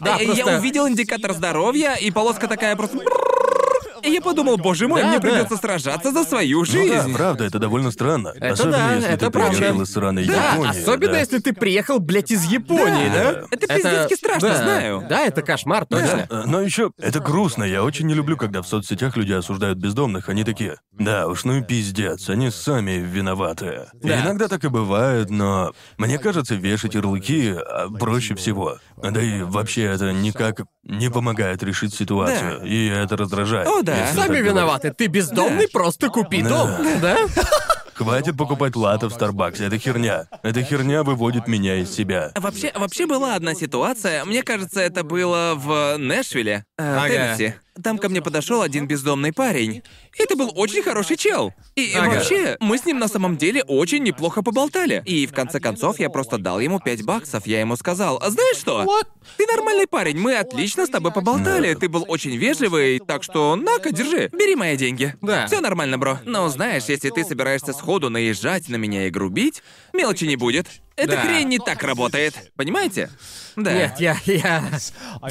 [0.00, 0.50] да, А, и просто...
[0.50, 2.98] Я увидел индикатор здоровья, и полоска такая просто...
[4.02, 5.28] И я подумал, боже мой, Да, мне да.
[5.28, 6.92] придется сражаться за свою Ну жизнь.
[6.94, 8.28] да, правда, это довольно странно.
[8.36, 9.56] Это Особенно да, если это ты правда.
[9.56, 10.70] приехал из сраной Да, Японии.
[10.82, 11.18] особенно да.
[11.20, 13.32] если ты приехал, блядь, из Японии, Да.
[13.32, 13.42] да?
[13.50, 14.56] Это пиздецки страшно, да.
[14.62, 15.06] знаю.
[15.08, 16.26] Да, это кошмар, точно.
[16.30, 17.64] Э, Но еще это грустно.
[17.64, 20.28] Я очень не люблю, когда в соцсетях люди осуждают бездомных.
[20.28, 23.86] Они такие, да уж, ну и пиздец, они сами виноваты.
[24.02, 24.22] И Да.
[24.22, 28.78] иногда так и бывает, но мне кажется, вешать ярлыки а, проще всего.
[29.02, 32.60] Да и вообще это никак не помогает решить ситуацию.
[32.60, 32.66] Да.
[32.66, 33.66] И это раздражает.
[33.68, 34.12] О, да.
[34.14, 34.92] Сами виноваты.
[34.92, 36.48] Ты бездомный, просто купи Да.
[36.48, 36.70] дом,
[37.00, 37.16] да?
[37.94, 40.24] Хватит покупать латы в Старбаксе, это херня.
[40.42, 42.30] Эта херня выводит меня из себя.
[42.34, 44.24] Вообще, вообще была одна ситуация.
[44.24, 47.08] Мне кажется, это было в Нэшвилле, э, Ага.
[47.08, 47.54] Теннесси.
[47.82, 49.82] Там ко мне подошел один бездомный парень.
[50.18, 51.54] И это был очень хороший чел.
[51.76, 52.10] И, и Ага.
[52.16, 55.02] вообще, мы с ним на самом деле очень неплохо поболтали.
[55.06, 57.46] И в конце концов я просто дал ему 5 баксов.
[57.46, 58.86] Я ему сказал, «А знаешь что?
[59.36, 61.74] Ты нормальный парень, мы отлично с тобой поболтали.
[61.74, 65.14] Ты был очень вежливый, так что на-ка, держи, бери мои деньги.
[65.22, 65.46] Да.
[65.46, 66.18] Все нормально, бро.
[66.24, 69.62] Но знаешь, если ты собираешься сходу наезжать на меня и грубить,
[69.92, 70.66] мелочи не будет.
[70.96, 71.22] Эта Да.
[71.22, 72.52] хрень не так работает.
[72.56, 73.10] Понимаете?
[73.56, 73.72] Да.
[73.72, 74.62] Нет, я, я...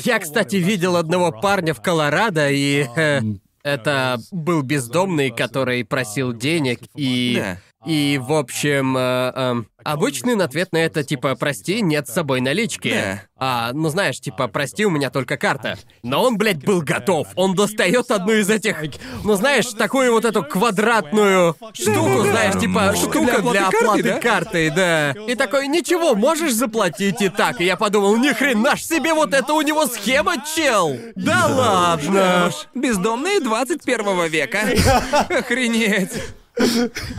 [0.04, 2.86] Я, кстати, видел одного парня в Колорадо, и...
[2.96, 3.22] э,
[3.64, 7.36] это был бездомный, который просил денег, и...
[7.40, 7.58] Да.
[7.86, 12.92] И, в общем, э, эм, обычный ответ на это типа «прости, нет с собой налички».
[12.92, 13.22] Да.
[13.38, 15.78] А, ну знаешь, типа «прости, у меня только карта».
[16.04, 17.30] Но он, блядь, был готов.
[17.36, 18.76] Он достает одну из этих,
[19.24, 25.12] ну знаешь, такую вот эту квадратную штуку, знаешь, типа штука для оплаты карты, да?
[25.12, 27.62] И такой, ничего, можешь заплатить и так.
[27.62, 30.98] И я подумал, ни хрена ж себе, вот это у него схема, чел.
[31.16, 32.52] Да ладно.
[32.76, 34.60] Бездомные 21 века.
[35.30, 36.12] Охренеть.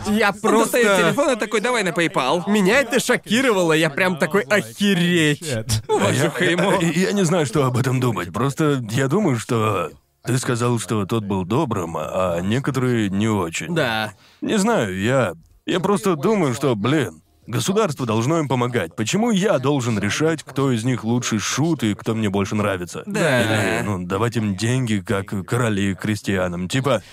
[0.07, 0.79] Я просто...
[0.79, 2.49] телефон и такой, давай на PayPal.
[2.49, 5.43] Меня это шокировало, я прям такой охереть.
[5.87, 6.79] Уважуха ему.
[6.81, 8.31] Я, я не знаю, что об этом думать.
[8.31, 9.91] Просто я думаю, что
[10.23, 13.73] ты сказал, что тот был добрым, а некоторые не очень.
[13.73, 14.13] Да.
[14.41, 15.33] Не знаю, я...
[15.65, 18.95] Я просто думаю, что, блин, государство должно им помогать.
[18.95, 23.03] Почему я должен решать, кто из них лучший шут и кто мне больше нравится?
[23.05, 23.41] Да.
[23.41, 26.67] Или, ну, давать им деньги, как короли крестьянам.
[26.67, 27.03] Типа,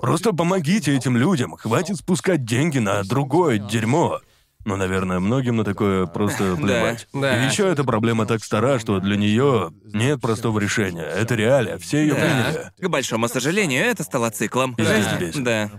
[0.00, 1.56] Просто помогите этим людям.
[1.56, 4.20] Хватит спускать деньги на другое дерьмо.
[4.64, 7.08] Ну, наверное, многим на такое просто плевать.
[7.12, 7.42] да.
[7.42, 11.04] И еще эта проблема так стара, что для нее нет простого решения.
[11.04, 12.70] Это реалия, все ее приняли.
[12.78, 14.74] К большому сожалению, это стало циклом.
[14.74, 15.42] Бесит.
[15.42, 15.70] Да.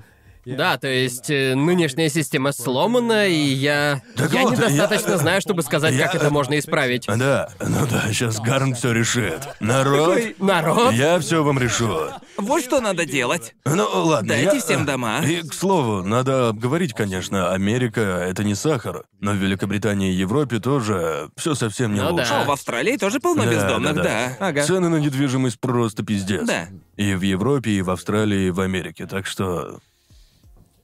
[0.56, 4.02] Да, то есть э, нынешняя система сломана, и я...
[4.16, 7.06] Так я вот, недостаточно я- знаю, чтобы сказать, я- как это можно исправить.
[7.08, 9.48] Да, ну да, сейчас Гарн все решит.
[9.60, 10.94] Народ, Народ?
[10.94, 11.90] я все вам решу.
[12.38, 13.56] Вот что надо делать.
[13.66, 14.30] Ну, ладно.
[14.30, 15.22] Дайте я- всем дома.
[15.26, 19.04] И, к слову, надо обговорить, конечно, Америка— это не сахар.
[19.20, 22.30] Но в Великобритании и Европе тоже все совсем не Ну лучше.
[22.30, 22.42] да.
[22.44, 24.36] О, в Австралии тоже полно Да, бездомных, да, да.
[24.40, 24.48] да.
[24.48, 24.64] Ага.
[24.64, 26.46] Цены на недвижимость просто пиздец.
[26.48, 26.68] Да.
[26.96, 29.06] И в Европе, и в Австралии, и в Америке.
[29.06, 29.80] Так что...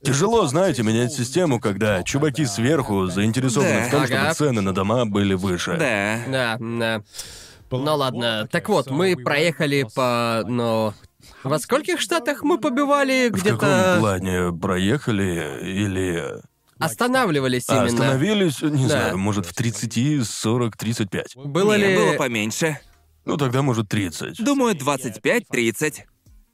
[0.06, 3.88] Тяжело, знаете, менять систему, когда чуваки сверху заинтересованы Да.
[3.88, 4.08] в том, Ага.
[4.16, 5.76] чтобы цены на дома были выше.
[5.78, 6.20] Да.
[6.28, 7.02] Да, да.
[7.72, 8.48] Ну ладно.
[8.52, 10.44] Так вот, мы проехали по...
[10.48, 10.94] Ну...
[11.44, 13.98] Во скольких штатах мы побивали В каком где-то...
[14.00, 16.24] плане проехали или...
[16.78, 17.86] Останавливались А, именно.
[17.88, 18.90] остановились, не Да.
[18.90, 21.36] знаю, может, в 30, 40, 35.
[21.38, 21.96] Было Не, ли...
[21.96, 22.80] было поменьше.
[23.26, 24.44] Ну, тогда, может, 30.
[24.44, 26.02] Думаю, 25-30.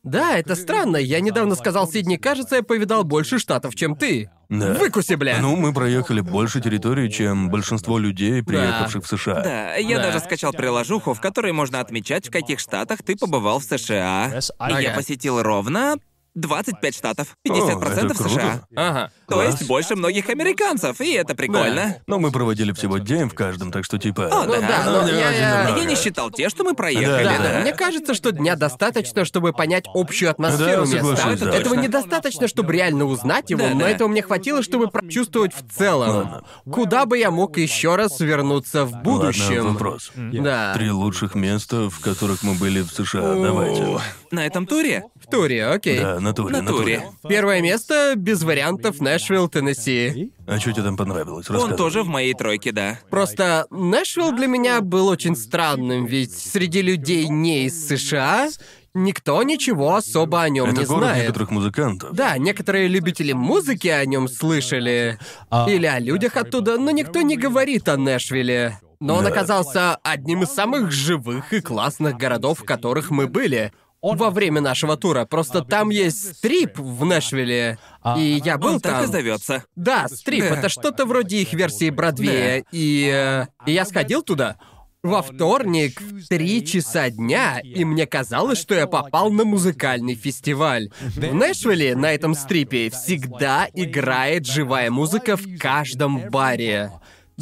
[0.03, 0.97] Да, это странно.
[0.97, 4.31] Я недавно сказал Сидни, кажется, я повидал больше штатов, чем ты.
[4.49, 4.73] Да.
[4.73, 5.37] Выкуси, бля.
[5.39, 9.41] Ну, мы проехали больше территории, чем большинство людей, приехавших в США.
[9.41, 10.03] Да, я Да.
[10.07, 14.27] даже скачал приложуху, в которой можно отмечать, в каких штатах ты побывал в США.
[14.33, 14.93] И я Ага.
[14.95, 15.95] посетил ровно
[16.35, 17.35] 25 штатов.
[17.47, 18.61] О, 50% это в США.
[18.75, 19.11] Ага.
[19.27, 19.47] То Класс.
[19.55, 21.97] есть больше многих американцев, и это прикольно.
[22.07, 24.27] Но мы проводили всего день в каждом, так что типа...
[24.31, 24.61] О, Ну да.
[24.61, 25.75] да, Ну, но не я- я-.
[25.77, 27.59] Я не считал те, что мы проехали, Да, да.
[27.61, 31.25] мне кажется, что дня достаточно, чтобы понять общую атмосферу Да, места.
[31.45, 31.49] да.
[31.51, 31.81] Этого Точно.
[31.81, 33.89] недостаточно, чтобы реально узнать его, Да, но да.
[33.89, 36.09] этого мне хватило, чтобы прочувствовать в целом.
[36.09, 36.43] Ладно.
[36.71, 39.57] Куда бы я мог еще раз вернуться в будущем?
[39.57, 40.11] Ладно, вопрос.
[40.15, 40.73] Да.
[40.75, 43.35] Три лучших места, в которых мы были в США.
[43.35, 43.99] Давайте.
[44.31, 45.03] На этом туре?
[45.31, 45.99] В туре, окей.
[45.99, 46.97] Да, на туре, На на туре.
[46.99, 47.11] туре.
[47.29, 50.33] Первое место без вариантов Нэшвилл, Теннесси.
[50.45, 51.49] А что тебе там понравилось?
[51.49, 52.99] Он тоже в моей тройке, да.
[53.09, 58.49] Просто Нэшвилл для меня был очень странным, ведь среди людей не из США
[58.93, 61.21] никто ничего особо о нем Это не город знает.
[61.23, 62.11] некоторых музыкантов.
[62.11, 65.17] Да, некоторые любители музыки о нем слышали.
[65.65, 68.79] Или о людях оттуда, но никто не говорит о Нэшвилле.
[68.99, 69.29] Но он Да.
[69.31, 73.71] оказался одним из самых живых и классных городов, в которых мы были.
[74.01, 75.25] Во время нашего тура.
[75.25, 77.77] Просто там есть стрип в Нэшвилле.
[78.17, 79.03] И я был Он так там.
[79.03, 79.63] и зовется.
[79.75, 80.55] Да, стрип Да.
[80.57, 82.63] это что-то вроде их версии Бродвея.
[82.71, 84.57] И, э, и я сходил туда.
[85.03, 90.89] Во вторник в три часа дня, и мне казалось, что я попал на музыкальный фестиваль.
[91.01, 96.91] В Нэшвилле на этом стрипе всегда играет живая музыка в каждом баре.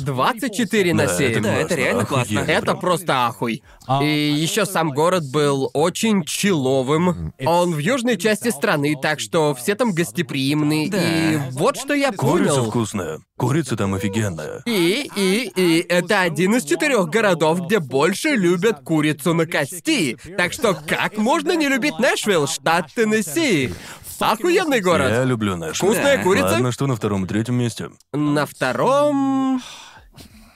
[0.04, 1.32] 24 на Да, 7.
[1.32, 2.40] это Да, это классно, реально классно.
[2.40, 3.64] Это просто ахуй.
[4.02, 4.06] И
[4.38, 7.34] еще сам город был очень чиловым.
[7.46, 10.88] Он в южной части страны, так что все там гостеприимны.
[10.94, 12.70] И вот что я Курица понял.
[12.70, 13.20] вкусная.
[13.38, 14.62] Курица там офигенная.
[14.66, 20.18] И, и, и это один из четырех городов, где больше любят курицу на кости.
[20.38, 23.74] Так что как можно не любить Нэшвилл, штат Теннесси?
[24.20, 25.10] Охуенный город.
[25.12, 25.78] Я люблю наш.
[25.78, 26.24] Вкусная Да.
[26.24, 26.48] курица.
[26.48, 27.90] Ладно, что на втором и третьем месте?
[28.12, 29.62] На втором...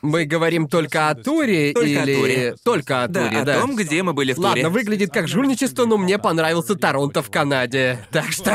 [0.03, 2.15] Мы говорим только о туре Только о или...
[2.15, 2.55] туре.
[2.65, 3.61] Только о Да, туре, о да.
[3.61, 4.47] том, где мы были в туре.
[4.49, 8.05] Ладно, выглядит как жульничество, но мне понравился Торонто в Канаде.
[8.11, 8.51] Так что...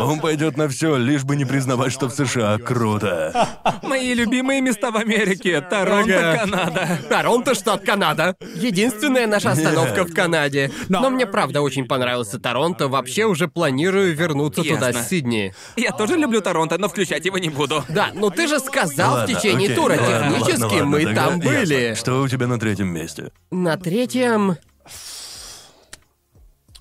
[0.00, 3.48] Он пойдет на все, лишь бы не признавать, что в США круто.
[3.82, 5.62] Мои любимые места в Америке.
[5.62, 6.38] Торонто, Ага.
[6.40, 6.98] Канада.
[7.08, 8.36] Торонто, штат Канада.
[8.56, 10.70] Единственная наша остановка в Канаде.
[10.90, 12.88] Но мне правда очень понравился Торонто.
[12.88, 15.02] Вообще уже планирую вернуться туда Ясно.
[15.02, 15.54] с Сидни.
[15.76, 17.82] Я тоже люблю Торонто, но включать его не буду.
[17.88, 19.96] Да, ну ты же сказал в течение окей, тура.
[19.96, 21.74] Технически ладно, ладно, мы тогда там были.
[21.74, 21.94] ясно.
[21.96, 23.32] Что у тебя на третьем месте?
[23.50, 24.56] На третьем...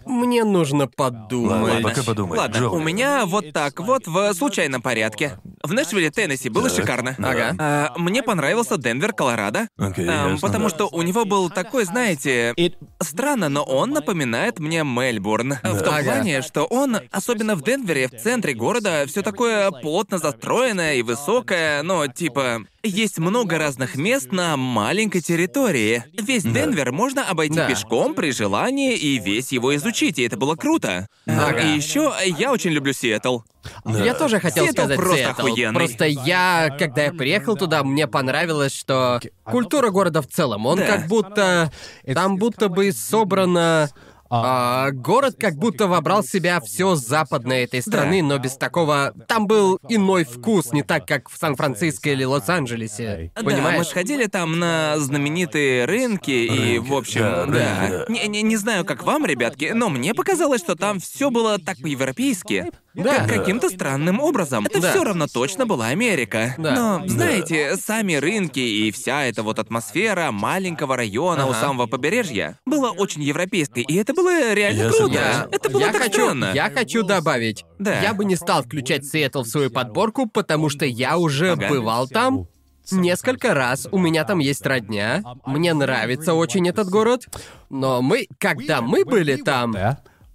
[0.05, 1.73] Мне нужно подумать.
[1.73, 2.38] Ладно, пока подумай.
[2.38, 2.75] Ладно, Джоуи.
[2.75, 5.39] у меня вот так вот в случайном порядке.
[5.63, 7.15] В Нэшвилле, Теннесси было Так, шикарно.
[7.19, 7.55] Ага.
[7.57, 9.67] А, мне понравился Денвер, Колорадо.
[9.77, 10.69] Окей, Эм, ясно, потому да.
[10.75, 12.53] что у него был такой, знаете,
[13.01, 15.53] странно, но он напоминает мне Мельбурн.
[15.63, 16.03] В том Ага.
[16.03, 21.81] плане, что он, особенно в Денвере, в центре города, все такое плотно застроенное и высокое,
[21.84, 26.03] но типа есть много разных мест на маленькой территории.
[26.22, 27.68] Весь Денвер можно обойти Да.
[27.68, 31.07] пешком при желании и весь его изучить, и это было круто.
[31.26, 31.60] Ага.
[31.61, 33.39] И еще я очень люблю Сиэтл.
[33.85, 34.03] Да.
[34.03, 35.41] Я тоже хотел Сиэтл сказать просто Сиэтл.
[35.47, 35.73] охуенный.
[35.80, 40.85] Просто я, когда я приехал туда, мне понравилось, что культура города в целом, он Да.
[40.85, 41.72] как будто...
[42.14, 43.89] Там будто бы собрано
[44.35, 49.14] А, город как будто вобрал в себя все западное этой страны, но без такого...
[49.27, 53.31] Там был иной вкус, не так, как в Сан-Франциско или Лос-Анджелесе.
[53.35, 53.88] Да, мы Понимаешь?
[53.88, 57.88] сходили там на знаменитые рынки, и, Рынки, в общем, да, да.
[57.89, 58.05] да.
[58.10, 61.77] Не, не, не знаю, как вам, ребятки, но мне показалось, что там все было так
[61.77, 62.72] по-европейски.
[62.95, 63.15] Да.
[63.26, 64.65] Как- каким-то странным образом.
[64.68, 64.91] Это Да.
[64.91, 66.53] все равно точно была Америка.
[66.57, 66.76] Да.
[66.76, 67.07] Но, Да.
[67.07, 71.60] знаете, сами рынки и вся эта вот атмосфера маленького района у Ага.
[71.60, 75.03] самого побережья была очень европейской, и это было реально Я круто.
[75.06, 75.49] согласен.
[75.52, 76.52] Это было я так хочу, странно.
[76.53, 77.65] я хочу добавить.
[77.80, 77.99] Да.
[78.02, 81.70] Я бы не стал включать Сиэтл в свою подборку, потому что я уже Ага.
[81.70, 82.48] бывал там.
[82.91, 85.24] Несколько раз у меня там есть родня.
[85.45, 87.26] Мне нравится очень этот город.
[87.70, 89.74] Но мы, когда мы были там,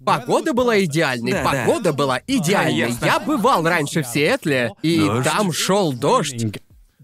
[0.03, 1.31] погода была идеальной.
[1.31, 1.49] Да, да.
[1.65, 2.93] погода была идеальной.
[3.01, 5.23] я бывал раньше в Сиэтле, и Дождь?
[5.29, 6.45] там шел дождь.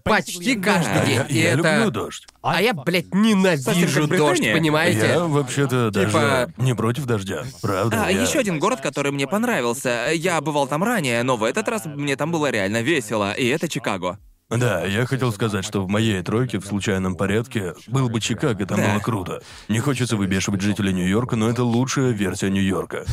[0.06, 1.20] Почти каждый день.
[1.30, 1.78] И я это...
[1.78, 2.26] люблю дождь.
[2.40, 5.06] А я, блядь, ненавижу дождь, понимаете?
[5.08, 7.44] Я вообще-то Типа- даже не против дождя.
[7.60, 8.04] Правда.
[8.06, 10.10] А, я- еще один город, который мне понравился.
[10.14, 13.68] Я бывал там ранее, но в этот раз мне там было реально весело, и это
[13.68, 14.18] Чикаго.
[14.48, 18.78] Да, я хотел сказать, что в моей тройке в случайном порядке был бы Чикаго, там
[18.78, 18.92] Да.
[18.92, 19.42] было круто.
[19.68, 23.04] Не хочется выбешивать жителей Нью-Йорка, но это лучшая версия Нью-Йорка.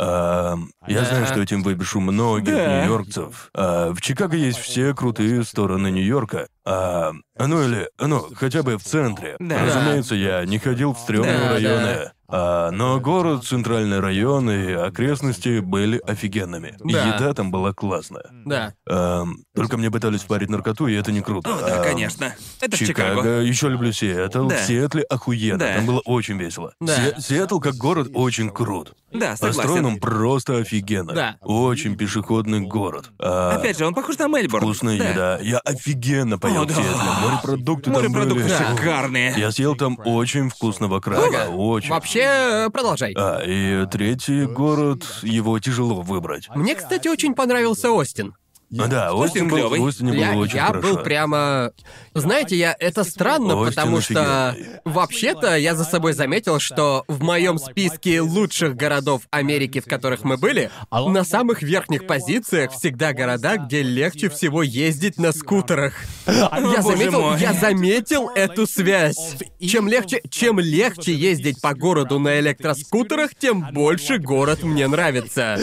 [0.00, 0.56] А,
[0.88, 2.80] я знаю, что этим выбешу многих Да.
[2.80, 3.50] нью-йоркцев.
[3.54, 6.48] А, в Чикаго есть все крутые стороны Нью-Йорка.
[6.64, 9.36] А, ну или, ну, хотя бы в центре.
[9.38, 9.64] Да.
[9.64, 12.10] Разумеется, я не ходил в стрёмные Да, районы.
[12.26, 16.74] А, но город, центральный район и окрестности были офигенными.
[16.82, 17.06] Да.
[17.14, 18.24] еда там была классная.
[18.44, 18.72] Да.
[18.88, 21.54] Эм, только мне пытались впарить наркоту, и это не круто.
[21.54, 22.34] О, да, Эм, конечно.
[22.60, 23.40] Это Чикаго, Чикаго.
[23.42, 24.48] еще люблю Сиэтл.
[24.48, 24.56] Да.
[24.56, 25.58] В Сиэтле охуенно.
[25.58, 25.74] Да.
[25.74, 26.72] Там было очень весело.
[26.80, 26.94] Да.
[26.96, 28.94] Си- Сиэтл как город очень крут.
[29.12, 30.00] Да, Построен он согласен.
[30.00, 31.12] просто офигенно.
[31.12, 31.36] Да.
[31.40, 33.10] Очень пешеходный город.
[33.20, 34.64] А, Опять же, он похож на Мельбурн.
[34.64, 35.10] вкусная Да.
[35.10, 35.38] еда.
[35.40, 36.74] Я офигенно поел О, в да.
[36.74, 36.92] Сиэтле.
[37.22, 38.54] Морепродукты там Морепродукты были.
[38.76, 39.34] шикарные.
[39.36, 41.46] Я съел там очень вкусного краба.
[41.50, 41.90] Очень.
[41.90, 43.14] Вообще, э, продолжай.
[43.16, 46.48] А, и третий город, его тяжело выбрать.
[46.54, 48.34] Мне, кстати, очень понравился Остин.
[48.78, 49.80] А, да, Остин был, клёвый.
[49.80, 50.88] в Остине было Я, очень я хорошо.
[50.88, 51.72] был прямо...
[52.14, 52.74] Знаете, я...
[52.78, 54.50] Это странно, Остин потому что...
[54.50, 54.80] офигенный.
[54.84, 60.36] Вообще-то, я за собой заметил, что в моем списке лучших городов Америки, в которых мы
[60.36, 65.94] были, на самых верхних позициях всегда города, где легче всего ездить на скутерах.
[66.26, 67.40] Я боже заметил, мой.
[67.40, 69.36] я заметил эту связь.
[69.60, 75.58] Чем легче, чем легче ездить по городу на электроскутерах, тем больше город мне нравится.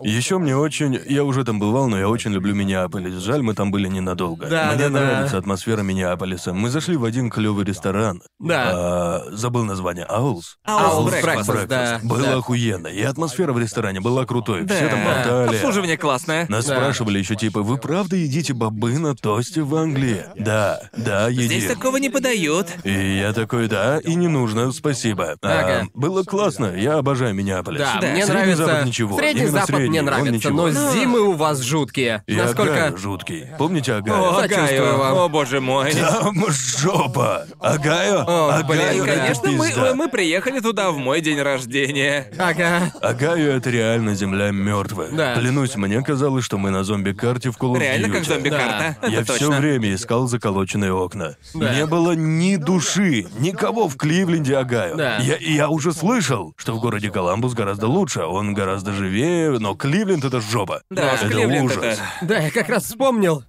[0.00, 1.00] Еще мне очень...
[1.06, 3.14] Я уже там бывал, но я очень люблю Миннеаполис.
[3.22, 4.46] Жаль, мы там были ненадолго.
[4.46, 4.90] Да, Мне да, да.
[4.90, 6.54] нравится атмосфера Миннеаполиса.
[6.54, 8.22] Мы зашли в один клевый ресторан.
[8.40, 8.70] Да.
[8.72, 10.06] А, забыл название.
[10.06, 10.56] Аулс?
[10.64, 11.66] Аулс Breakfast.
[11.66, 12.00] да.
[12.02, 12.36] Было да.
[12.36, 12.86] охуенно.
[12.88, 14.62] И атмосфера в ресторане была крутой.
[14.62, 14.74] Да.
[14.74, 15.56] Все там болтали.
[15.56, 16.46] Обслуживание классное.
[16.48, 16.76] Нас Да.
[16.76, 20.24] спрашивали еще типа, вы правда едите бобы на тосте в Англии?
[20.38, 21.44] Да, да, едим.
[21.44, 22.68] Здесь такого не подают.
[22.84, 25.36] И я такой, да, и не нужно, спасибо.
[25.42, 25.88] А, Ага.
[25.92, 27.80] было классно, я обожаю Миннеаполис.
[27.80, 28.06] Да, Да.
[28.08, 28.64] мне Средний нравится.
[28.64, 29.18] Запад ничего.
[29.18, 31.81] Средний Именно Запад средний, мне нравится, Но- зимы у вас жуткие.
[31.90, 32.72] И Насколько.
[32.86, 33.46] Агаю жуткий.
[33.58, 34.34] Помните О, Агаю?
[34.34, 34.98] Сочувствую Агаю.
[34.98, 35.18] вам.
[35.18, 35.92] О, боже мой.
[35.94, 37.46] Там жопа!
[37.60, 38.20] Агаю?
[38.26, 42.26] О, Агаю блин, Конечно, мы, мы приехали туда в мой день рождения.
[42.38, 42.92] Ага.
[43.00, 45.10] Агаю это реально земля мертвая.
[45.12, 45.34] Да.
[45.36, 48.28] Клянусь, мне казалось, что мы на зомби-карте в Call of Реально как Duty.
[48.28, 48.96] зомби-карта.
[49.02, 49.08] Да.
[49.08, 51.36] Я все время искал заколоченные окна.
[51.54, 51.74] Да.
[51.74, 54.96] Не было ни души, никого в Кливленде Агаю.
[54.96, 55.18] Да.
[55.18, 60.24] Я, я уже слышал, что в городе Коламбус гораздо лучше, он гораздо живее, но Кливленд
[60.24, 60.82] это жопа.
[60.90, 61.78] Да, это Кливленд ужас.
[61.82, 63.44] это- Да, я как раз вспомнил.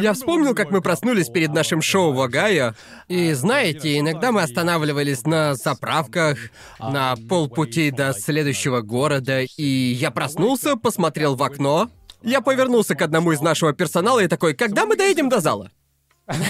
[0.00, 2.74] Я вспомнил, как мы проснулись перед нашим шоу в Огайо.
[3.08, 6.38] И знаете, иногда мы останавливались на заправках
[6.78, 11.90] на полпути до следующего города, и я проснулся, посмотрел в окно.
[12.22, 15.70] Я повернулся к одному из нашего персонала и такой, когда мы доедем до зала?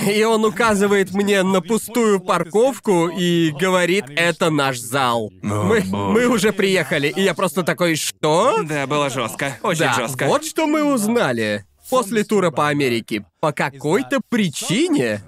[0.06, 5.30] И он указывает мне на пустую парковку и говорит, это наш зал.
[5.42, 7.08] Мы, мы уже приехали.
[7.08, 8.62] И я просто такой, что?
[8.62, 9.58] Да, было жестко.
[9.62, 10.26] Очень Да, жестко.
[10.26, 11.66] вот что мы узнали.
[11.90, 13.24] После тура по Америке.
[13.38, 15.22] По какой-то причине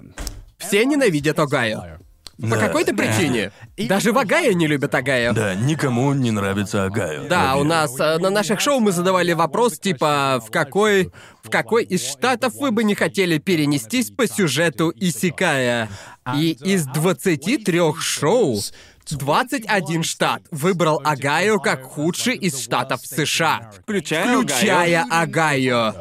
[0.57, 1.98] все ненавидят Огайо.
[2.41, 2.57] По Да.
[2.57, 3.51] какой-то причине.
[3.77, 5.33] Даже в Огайо не любят Огайо.
[5.33, 7.27] Да, никому не нравится Агаю.
[7.27, 11.11] Да, у нас э, на наших шоу мы задавали вопрос типа в какой
[11.43, 15.89] в какой из штатов вы бы не хотели перенестись по сюжету Исикая.
[16.35, 18.59] И из 23 шоу
[19.17, 23.71] 21 штат выбрал Огайо как худший из штатов США.
[23.81, 25.93] Включая Включая Огайо.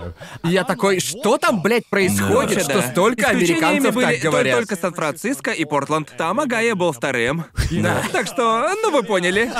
[0.43, 2.91] Я такой, что там, блядь, происходит, Вообще, что да.
[2.91, 4.57] столько американцев были так говорят?
[4.59, 6.13] Только Сан-Франциско и Портленд.
[6.17, 7.45] Там Агая был вторым.
[7.71, 8.03] Да.
[8.13, 9.51] Так что, ну вы поняли.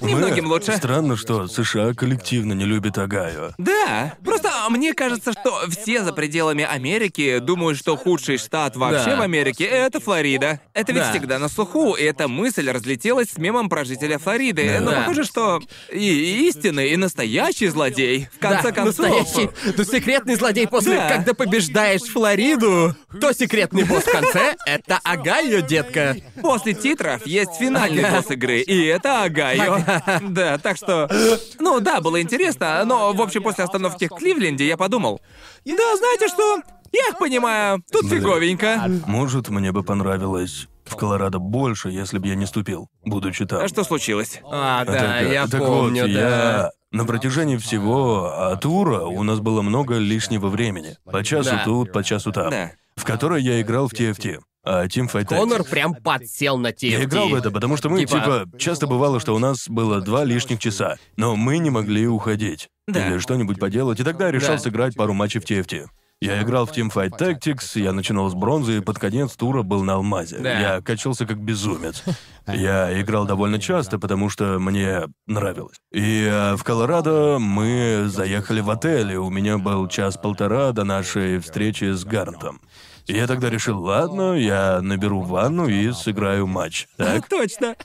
[0.00, 0.72] Немногим лучше.
[0.76, 3.54] Странно, что США коллективно не любят Агаю.
[3.58, 9.16] Да, просто мне кажется, что все за пределами Америки думают, что худший штат вообще Да.
[9.16, 10.60] в Америке— это Флорида.
[10.74, 11.10] Это ведь Да.
[11.10, 14.68] всегда на слуху, и эта мысль мысль разлетелась с мемом про жителя Флориды.
[14.78, 14.80] Да.
[14.80, 14.96] Но Да.
[15.00, 15.60] похоже, что
[15.92, 18.28] и истинный, и настоящий злодей.
[18.34, 18.98] В конце да, концов.
[19.08, 19.50] настоящий.
[19.76, 21.08] Ну, секретный злодей после, Да.
[21.08, 26.16] когда побеждаешь Флориду, то секретный босс в конце— это Огайо, детка.
[26.40, 28.16] После титров есть финальный Ага.
[28.18, 29.78] босс игры, и это Огайо.
[30.22, 31.10] Да, так что...
[31.58, 35.20] Ну да, было интересно, но, в общем, после остановки в Кливленде я подумал,
[35.64, 36.60] да, знаете что,
[36.92, 38.90] я их понимаю, тут фиговенько.
[39.06, 43.62] Может, мне бы понравилось в Колорадо больше, если бы я не ступил, будучи там.
[43.64, 44.40] А что случилось?
[44.44, 46.20] А, да, Так, я так помню, вот, да.
[46.20, 46.70] я...
[46.92, 50.96] На протяжении всего а, тура у нас было много лишнего времени.
[51.04, 51.62] По часу Да.
[51.64, 52.50] тут, по часу там.
[52.50, 52.72] Да.
[52.96, 54.40] В которой я играл в TFT.
[54.64, 55.38] А Teamfight Tactics.
[55.38, 56.86] Конор прям подсел на TFT.
[56.88, 58.58] Я играл в это, потому что мы, Типа- типа...
[58.58, 62.68] часто бывало, что у нас было два лишних часа, но мы не могли уходить.
[62.86, 63.08] Да.
[63.08, 64.58] Или что-нибудь поделать, и тогда я решил Да.
[64.58, 65.86] сыграть пару матчей в TFT.
[66.22, 69.94] Я играл в Teamfight Tactics, я начинал с бронзы, и под конец тура был на
[69.94, 70.38] алмазе.
[70.38, 70.58] Да.
[70.58, 72.04] Я качался как безумец.
[72.48, 75.76] Я играл довольно часто, потому что мне нравилось.
[75.92, 81.38] И э, в Колорадо мы заехали в отель, и у меня был час-полтора до нашей
[81.38, 82.60] встречи с Гарнтом.
[83.06, 86.88] И я тогда решил, ладно, я наберу ванну и сыграю матч.
[86.96, 87.28] Так?
[87.30, 87.76] Точно.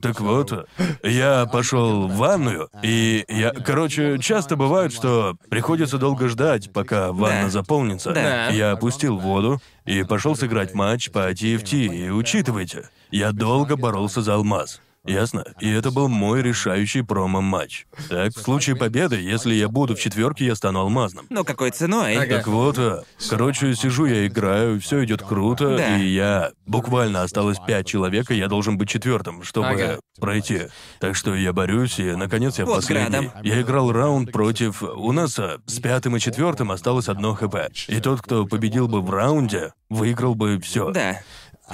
[0.00, 0.68] Так вот,
[1.02, 7.44] я пошел в ванную, и я, короче, часто бывает, что приходится долго ждать, пока ванна
[7.44, 7.50] Да.
[7.50, 8.12] заполнится.
[8.12, 8.48] Да.
[8.50, 11.86] Я опустил воду и пошел сыграть матч по TFT.
[11.86, 14.80] И учитывайте, я долго боролся за алмаз.
[15.04, 15.44] Ясно?
[15.60, 17.86] И это был мой решающий промо-матч.
[18.08, 21.26] Так, в случае победы, если я буду в четверке, я стану алмазным.
[21.30, 22.16] Но какой ценой?
[22.16, 22.36] Ага.
[22.38, 25.96] Так вот, а, короче, сижу я играю, все идет круто, Да.
[25.96, 30.00] и я буквально осталось пять человек, и я должен быть четвертым, чтобы Ага.
[30.20, 30.62] пройти.
[31.00, 33.08] Так что я борюсь, и наконец я Вот последний.
[33.28, 33.30] градом.
[33.44, 34.82] Я играл раунд против.
[34.82, 37.54] У нас а, с пятым и четвертым осталось одно хп.
[37.88, 40.90] И тот, кто победил бы в раунде, выиграл бы все.
[40.90, 41.20] Да.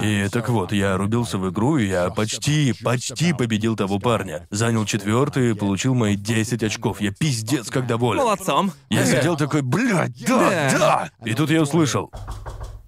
[0.01, 4.45] И так вот, я рубился в игру, и я почти, почти победил того парня.
[4.49, 6.99] Занял четвертый и получил мои 10 очков.
[6.99, 8.21] Я пиздец как доволен.
[8.21, 8.71] Молодцом.
[8.89, 11.11] Я сидел такой, блядь, да, Да.
[11.23, 12.11] И тут я услышал.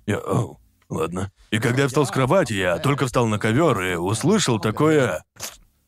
[0.05, 0.59] Я, оу,
[0.89, 1.31] ладно.
[1.51, 5.23] И когда я встал с кровати, я только встал на ковер и услышал такое,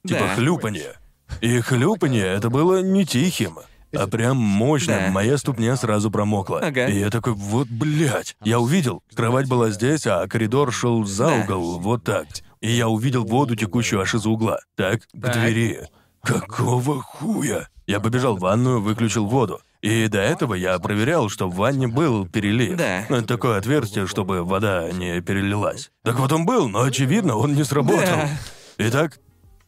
[0.07, 0.93] типа хлюпанье.
[1.41, 3.59] И хлюпанье это было не тихим,
[3.97, 4.97] а прям мощным.
[5.05, 5.11] Да.
[5.11, 6.59] Моя ступня сразу промокла.
[6.59, 6.87] Ага.
[6.87, 8.35] И я такой, вот, блядь.
[8.43, 11.35] Я увидел, кровать была здесь, а коридор шел за Да.
[11.43, 12.27] угол, вот так.
[12.61, 14.59] И я увидел воду, текущую аж из угла.
[14.75, 15.33] Так, к Так.
[15.39, 15.79] двери.
[16.23, 17.69] Какого хуя?
[17.87, 19.61] Я побежал в ванную, выключил воду.
[19.81, 22.77] И до этого я проверял, что в ванне был перелив.
[22.77, 23.05] Да.
[23.21, 25.89] Такое отверстие, чтобы вода не перелилась.
[26.03, 28.03] Так вот он был, но очевидно, он не сработал.
[28.03, 28.29] Да.
[28.77, 29.19] Итак,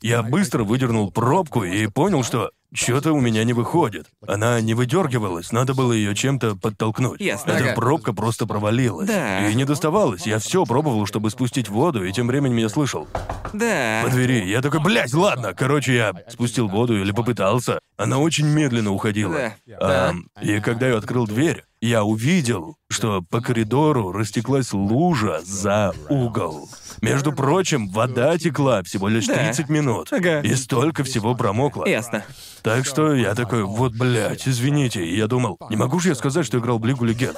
[0.01, 4.07] я быстро выдернул пробку и понял, что что-то у меня не выходит.
[4.27, 7.19] Она не выдергивалась, надо было ее чем-то подтолкнуть.
[7.19, 7.51] Ясно.
[7.51, 7.73] Эта Ага.
[7.75, 9.07] пробка просто провалилась.
[9.07, 9.47] Да.
[9.49, 10.25] И не доставалась.
[10.25, 13.07] Я все пробовал, чтобы спустить воду, и тем временем я слышал.
[13.53, 14.01] Да.
[14.03, 14.45] По двери.
[14.45, 15.53] Я такой, блядь, ладно.
[15.53, 17.79] Короче, я спустил воду или попытался.
[17.97, 19.53] Она очень медленно уходила.
[19.65, 20.09] Да.
[20.09, 26.69] Ам, и когда я открыл дверь, я увидел, что по коридору растеклась лужа за угол.
[27.01, 29.35] Между прочим, вода текла всего лишь Да.
[29.35, 30.13] 30 минут.
[30.13, 30.41] Ага.
[30.41, 31.87] И столько всего промокло.
[31.87, 32.23] Ясно.
[32.61, 35.03] Так что я такой, вот, блядь, извините.
[35.03, 37.37] И я думал, не могу же я сказать, что играл в Лигу Легенд.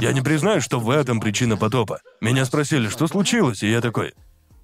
[0.00, 2.00] Я не признаю, что в этом причина потопа.
[2.20, 4.14] Меня спросили, что случилось, и я такой...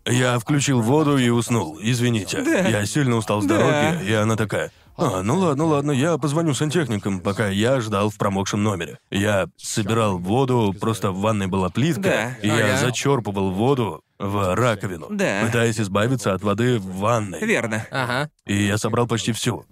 [0.05, 2.43] Я включил воду и уснул, извините.
[2.44, 4.73] Я сильно устал с дороги, и она такая...
[4.97, 8.98] А, ну ладно, ладно, я позвоню сантехникам, пока я ждал в промокшем номере.
[9.10, 12.28] Я собирал воду, просто в ванной была плитка, Да.
[12.43, 12.77] и я Ага.
[12.78, 15.43] зачерпывал воду в раковину, Да.
[15.47, 17.40] пытаясь избавиться от воды в ванной.
[17.44, 17.86] Верно.
[17.90, 18.31] Ага.
[18.47, 19.64] И я собрал почти всю.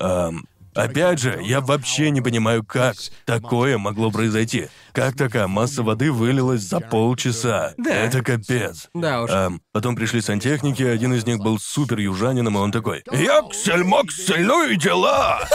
[0.00, 0.44] Ам,
[0.82, 4.68] опять же, я вообще не понимаю, как такое могло произойти.
[4.92, 7.74] Как такая масса воды вылилась за полчаса?
[7.76, 7.94] Да.
[7.94, 8.88] Это капец.
[8.94, 9.30] Да уж.
[9.30, 14.44] Ам, потом пришли сантехники, один из них был супер южанином, и он такой «Яксель, моксель,
[14.44, 15.46] ну и дела!»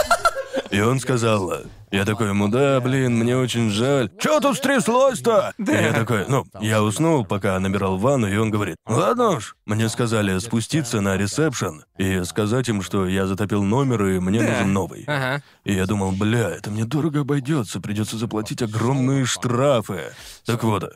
[0.70, 1.52] И он сказал,
[1.94, 4.10] я такой ему, да, блин, мне очень жаль.
[4.18, 5.52] Чё тут стряслось-то?
[5.58, 9.56] И я такой, ну, я уснул, пока набирал ванну, и он говорит, ладно уж.
[9.66, 14.50] Мне сказали спуститься на ресепшн и сказать им, что я затопил номер, и мне Да.
[14.50, 15.04] нужен новый.
[15.06, 15.42] Ага.
[15.64, 20.12] И я думал, бля, это мне дорого обойдется, придется заплатить огромные штрафы.
[20.44, 20.94] Так вот,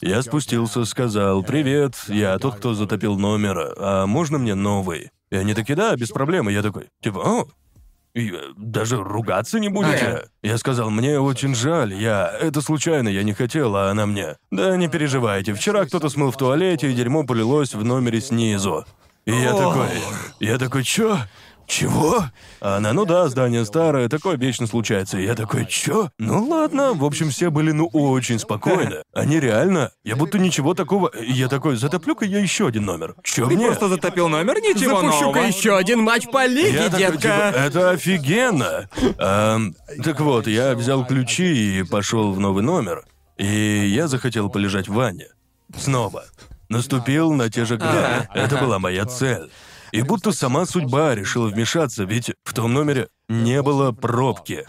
[0.00, 5.10] я спустился, сказал, привет, я тот, кто затопил номер, а можно мне новый?
[5.30, 6.48] И они такие, да, без проблем.
[6.48, 7.48] И я такой, типа, о,
[8.14, 10.28] и, э, даже ругаться не будете?
[10.42, 12.28] Я сказал, мне очень жаль, я...
[12.40, 14.36] Это случайно, я не хотел, а она мне...
[14.50, 18.84] Да не переживайте, вчера кто-то смыл в туалете, и дерьмо полилось в номере снизу.
[19.26, 19.88] И я такой...
[20.40, 21.18] Я такой, чё?
[21.68, 22.24] Чего?
[22.60, 25.18] Она, ну да, здание старое, такое вечно случается.
[25.18, 26.10] И я такой, чё?
[26.18, 29.02] Ну ладно, в общем, все были, ну, очень спокойны.
[29.12, 31.12] Они реально, я будто ничего такого...
[31.20, 33.14] Я такой, затоплю-ка я еще один номер.
[33.22, 33.66] Чё Ты мне?
[33.66, 37.18] просто затопил номер, ничего Запущу-ка еще один матч по лиге, Я такой, детка.
[37.18, 38.88] типа, это офигенно.
[39.18, 43.04] Ам, так вот, я взял ключи и пошел в новый номер.
[43.36, 45.28] И я захотел полежать в ванне.
[45.76, 46.24] Снова.
[46.68, 48.28] Наступил на те же грани.
[48.34, 49.50] Это была моя цель.
[49.92, 54.66] И будто сама судьба решила вмешаться, ведь в том номере не было пробки.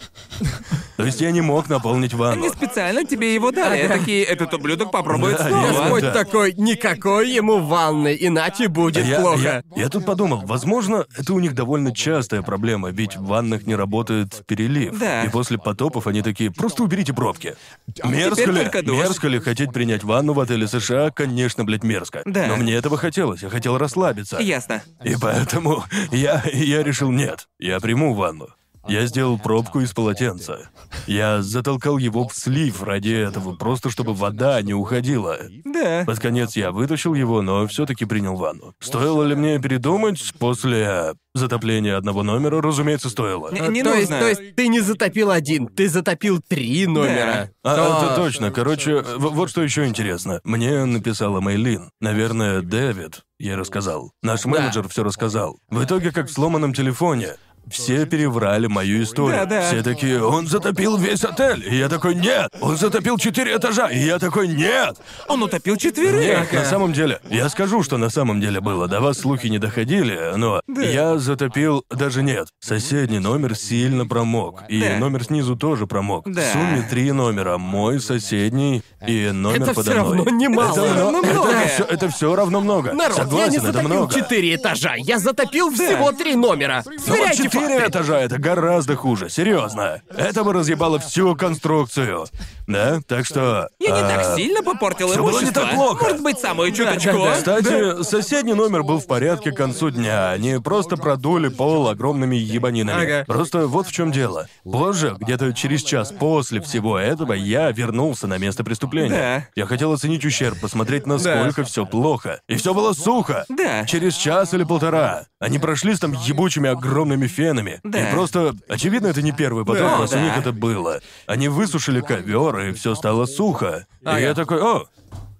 [0.98, 2.42] То есть я не мог наполнить ванну.
[2.44, 3.88] Они специально тебе его дали.
[3.88, 5.66] Такие, этот ублюдок попробует Да, снова.
[5.66, 6.12] я- Господь да.
[6.12, 9.40] такой, никакой ему ванны, иначе будет Я, плохо.
[9.42, 13.74] я- я тут подумал, возможно, это у них довольно частая проблема, ведь в ваннах не
[13.74, 14.98] работает перелив.
[14.98, 15.24] Да.
[15.24, 17.56] И после потопов они такие, просто уберите пробки.
[18.04, 21.10] Мерзко ли, только мерзко ли хотеть принять ванну в отеле США?
[21.10, 22.20] Конечно, блядь, мерзко.
[22.26, 22.46] Да.
[22.48, 24.36] Но мне этого хотелось, я хотел расслабиться.
[24.38, 24.82] Ясно.
[25.02, 25.82] И поэтому
[26.12, 28.48] я, я решил, нет, я приму ванну.
[28.88, 30.70] Я сделал пробку из полотенца.
[31.06, 35.38] Я затолкал его в слив ради этого, просто чтобы вода не уходила.
[35.64, 36.04] Да.
[36.06, 38.74] Под конец я вытащил его, но все-таки принял ванну.
[38.80, 42.60] Стоило ли мне передумать после затопления одного номера?
[42.62, 43.52] Разумеется, стоило.
[43.52, 44.18] Не, не то, есть, нужно.
[44.20, 47.50] то есть ты не затопил один, ты затопил три номера.
[47.62, 48.50] А, То- это точно.
[48.50, 50.40] Короче, в- вот что еще интересно.
[50.44, 51.90] Мне написала Мейлин.
[52.00, 53.22] Наверное, Дэвид.
[53.38, 54.12] Я рассказал.
[54.22, 55.58] Наш менеджер все рассказал.
[55.70, 57.36] В итоге, как в сломанном телефоне.
[57.70, 59.40] Все переврали мою историю.
[59.40, 59.62] Да-да.
[59.68, 61.66] Все такие, он затопил весь отель.
[61.68, 62.50] И я такой, нет.
[62.60, 63.88] Он затопил четыре этажа.
[63.88, 64.96] И я такой, нет.
[65.28, 66.20] Он утопил четверых.
[66.20, 68.88] Нет, на самом деле, я скажу, что на самом деле было.
[68.88, 72.48] До вас слухи не доходили, но я затопил, даже нет.
[72.60, 74.96] Соседний номер сильно промок, и Да.
[74.98, 76.24] номер снизу тоже промок.
[76.30, 76.40] Да.
[76.42, 80.16] В сумме три номера: мой, соседний и номер Это подо все мной.
[80.18, 80.72] равно немало.
[80.72, 81.66] Это, равно это много.
[81.74, 82.92] всё- это все равно много.
[82.92, 84.14] Народ, Согласен, я не это затопил много.
[84.14, 86.82] четыре этажа, я затопил всего три номера.
[87.04, 90.02] Сверяйте четыре этажа это гораздо хуже, серьезно.
[90.14, 92.26] Это бы разъебало всю конструкцию.
[92.66, 93.00] Да?
[93.06, 93.68] Так что.
[93.78, 95.62] Я не а, так сильно попортил всё было не имущество.
[95.62, 96.04] так плохо.
[96.04, 97.24] Может быть, самую чуточку.
[97.24, 97.34] да.
[97.34, 100.30] Кстати, соседний номер был в порядке к концу дня.
[100.30, 103.02] Они просто продули пол огромными ебанинами.
[103.02, 103.24] Ага.
[103.26, 104.48] Просто вот в чем дело.
[104.64, 109.10] Позже, где-то через час после всего этого, я вернулся на место преступления.
[109.10, 109.46] Да.
[109.56, 112.40] Я хотел оценить ущерб, посмотреть, насколько все плохо.
[112.48, 113.44] И все было сухо.
[113.48, 113.84] Да.
[113.86, 115.24] Через час или полтора.
[115.40, 117.49] Они прошлись там ебучими огромными фенами.
[117.84, 118.08] Да.
[118.08, 119.98] И просто, очевидно, это не первый потоп, Да.
[119.98, 121.00] раз у них это было.
[121.26, 123.86] Они высушили ковер, и все стало сухо.
[124.02, 124.86] И я такой, о,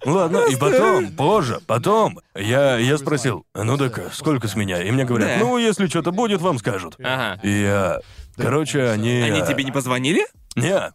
[0.05, 4.83] Ладно, и потом, позже, потом, я, я спросил, ну так сколько с меня?
[4.83, 6.97] И мне говорят, ну, если что-то будет, вам скажут.
[7.01, 7.39] Ага.
[7.43, 8.01] И я,
[8.37, 9.21] короче, они...
[9.21, 10.27] Они тебе не позвонили?
[10.57, 10.93] Не,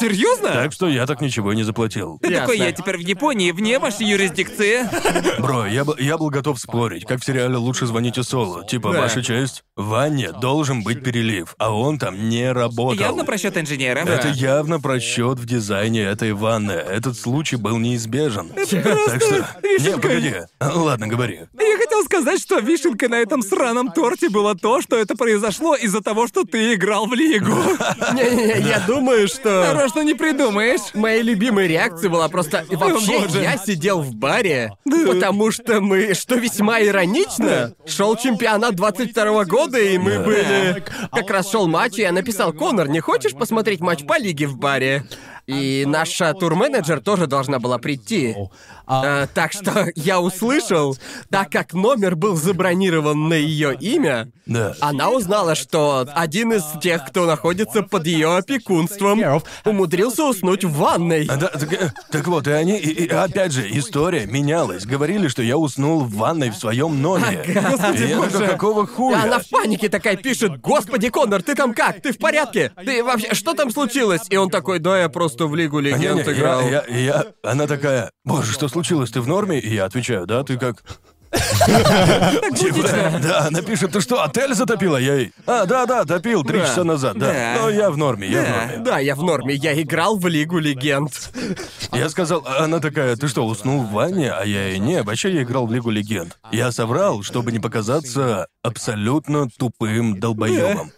[0.00, 0.48] Серьезно?
[0.52, 2.18] так что я так ничего и не заплатил.
[2.22, 4.88] Ты такой, я теперь в Японии, вне вашей юрисдикции.
[5.40, 8.64] Бро, я, был- я был готов спорить, как в сериале «Лучше звоните Соло».
[8.66, 9.00] Типа, Да.
[9.02, 12.98] ваша честь, в ванне должен быть перелив, а он там не работал.
[13.04, 14.00] Явно просчет инженера.
[14.00, 16.72] Это явно просчет в дизайне этой ванны.
[16.72, 18.48] Этот случай был неизбежен.
[18.50, 18.66] Так
[19.22, 19.46] что...
[19.80, 20.34] Не, погоди.
[20.60, 21.40] Ладно, говори.
[21.58, 26.00] Я хотел сказать, что вишенка на этом сраном торте было то, что это произошло из-за
[26.00, 27.52] того, что ты играл в лигу.
[28.12, 29.63] Не-не-не, я думаю, что...
[29.72, 30.94] Нарочно не придумаешь.
[30.94, 32.64] Моей любимой реакцией была просто...
[32.70, 33.42] Вообще, боже.
[33.42, 39.98] я сидел в баре, потому что мы, что весьма иронично, шел чемпионат 22 года, и
[39.98, 40.84] мы были...
[41.12, 44.56] Как раз шел матч, и я написал, Конор, не хочешь посмотреть матч по лиге в
[44.56, 45.04] баре?
[45.46, 48.34] И наша турменеджер тоже должна была прийти.
[48.86, 50.96] Э, так что я услышал,
[51.30, 54.74] так как номер был забронирован на ее имя, Да.
[54.80, 59.22] она узнала, что один из тех, кто находится под ее опекунством,
[59.64, 61.26] умудрился уснуть в ванной.
[61.30, 64.84] А, да, так, э, так вот, и они, и, и опять же, история менялась.
[64.86, 67.44] Говорили, что я уснул в ванной в своем номере.
[67.70, 68.46] Господи И я такой, боже.
[68.46, 69.22] какого хуя?
[69.22, 72.00] она в панике такая пишет, «Господи, Конор, ты там как?
[72.02, 72.72] Ты в порядке?
[72.84, 76.26] Ты вообще, что там случилось?» И он такой, «Да, я просто в Лигу А, Легенд
[76.26, 76.68] я, играл».
[76.68, 79.58] я- я- она такая, боже, что случилось, ты в норме?
[79.58, 80.82] И я отвечаю, да, ты как?
[82.56, 84.96] Типа, да, она пишет, ты что, отель затопила?
[84.96, 87.56] Я ей, а, да, да, топил три часа назад, да.
[87.58, 88.84] Но я в норме, я в норме.
[88.84, 91.30] Да, я в норме, я играл в Лигу Легенд.
[91.92, 94.30] Я сказал, она такая, ты что, уснул в ванне?
[94.30, 96.38] А я ей, не, вообще я играл в Лигу Легенд.
[96.52, 100.92] Я соврал, чтобы не показаться абсолютно тупым долбоебом.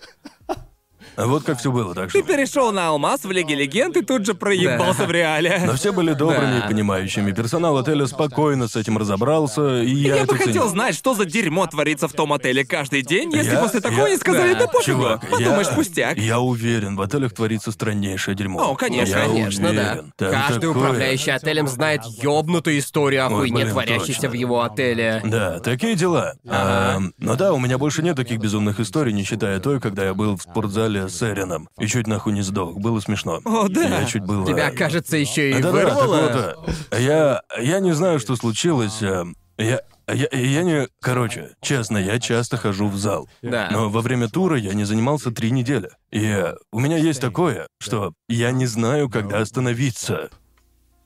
[1.17, 2.21] Вот как все было, так что...
[2.21, 5.07] Ты перешел на алмаз в Лиге Легенд и тут же проебался Да.
[5.07, 5.63] в реале.
[5.67, 6.67] Но все были добрыми Да.
[6.67, 7.33] и понимающими.
[7.33, 10.69] Персонал отеля спокойно с этим разобрался, и я, Я это бы хотел ценю.
[10.69, 14.11] знать, что за дерьмо творится в том отеле каждый день, если Я- после такого я-
[14.11, 14.61] не сказали, Да.
[14.61, 14.99] да, пофигу.
[15.01, 16.19] Чувак, Подумаешь, я, пустяк.
[16.19, 18.61] Я уверен, в отелях творится страннейшее дерьмо.
[18.73, 19.69] О, конечно, Я Конечно, да.
[19.93, 20.13] уверен.
[20.17, 24.29] Там Каждый такое- управляющий отелем знает ёбнутую историю о хуйне, блин, творящейся точно.
[24.31, 25.23] в его отеле.
[25.25, 26.35] Да, такие дела.
[26.49, 30.15] Ам, но да, у меня больше нет таких безумных историй, не считая той, когда я
[30.15, 31.69] был в спортзале с Эрином.
[31.79, 32.77] И чуть нахуй не сдох.
[32.77, 33.41] Было смешно.
[33.45, 34.01] О, да.
[34.01, 34.47] Я чуть было...
[34.47, 36.55] Тебя, кажется, еще и вырвало.
[36.67, 39.03] вот, э, я, я не знаю, что случилось.
[39.03, 39.25] э,
[39.59, 40.89] Я, я, я не...
[41.01, 43.29] Короче, честно, я часто хожу в зал.
[43.43, 43.69] Да.
[43.73, 45.91] Но во время тура я не занимался три недели.
[46.11, 50.31] И э, у меня есть такое, что я не знаю, когда остановиться.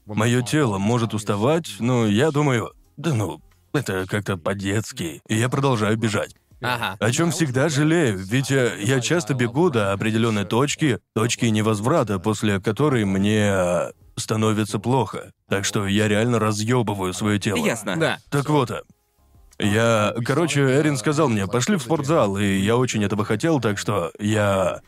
[0.06, 3.40] Мое тело может уставать, но я думаю, да ну,
[3.72, 5.22] это как-то по-детски.
[5.28, 6.34] И я продолжаю бежать.
[6.62, 6.96] Ага.
[7.00, 12.60] О чем всегда жалею, ведь э, я часто бегу до определенной точки, точки невозврата, после
[12.60, 15.32] которой мне э, становится плохо.
[15.48, 17.64] Так что я реально разъебываю свое тело.
[17.64, 17.96] Ясно.
[17.96, 18.18] Да.
[18.30, 18.70] Так вот,
[19.58, 20.14] я...
[20.24, 24.80] Короче, Эрин сказал мне, пошли в спортзал, и я очень этого хотел, так что я...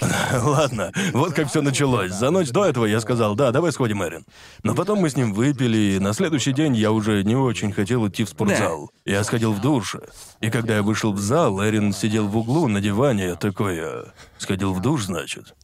[0.42, 2.12] Ладно, вот как все началось.
[2.12, 4.24] За ночь до этого я сказал, да, давай сходим, Эрин.
[4.62, 8.06] Но потом мы с ним выпили, и на следующий день я уже не очень хотел
[8.08, 8.90] идти в спортзал.
[9.04, 9.96] Я сходил в душ.
[10.40, 14.04] И когда я вышел в зал, Эрин сидел в углу на диване, такой, э,
[14.38, 15.54] сходил в душ, значит.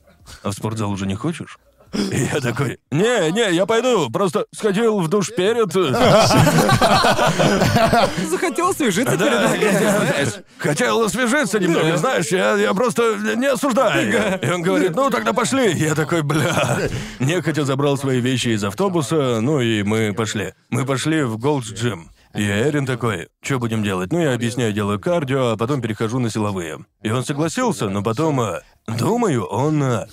[0.42, 1.58] А в спортзал уже не хочешь?
[1.92, 5.70] И я такой, не, не, я пойду, просто сходил в душ перед.
[8.30, 10.44] Захотел освежиться перед.
[10.58, 14.38] Хотел освежиться немного, знаешь, я, я просто не осуждаю.
[14.40, 15.72] И он говорит, ну тогда пошли.
[15.72, 16.88] Я такой, бля.
[17.18, 20.54] Нехотя забрал свои вещи из автобуса, ну и мы пошли.
[20.70, 22.04] Мы пошли в Gold's Gym.
[22.34, 24.10] И Эрин такой, что будем делать?
[24.10, 26.78] Ну, я объясняю, делаю кардио, а потом перехожу на силовые.
[27.02, 30.06] И он согласился, но потом, э, думаю, он...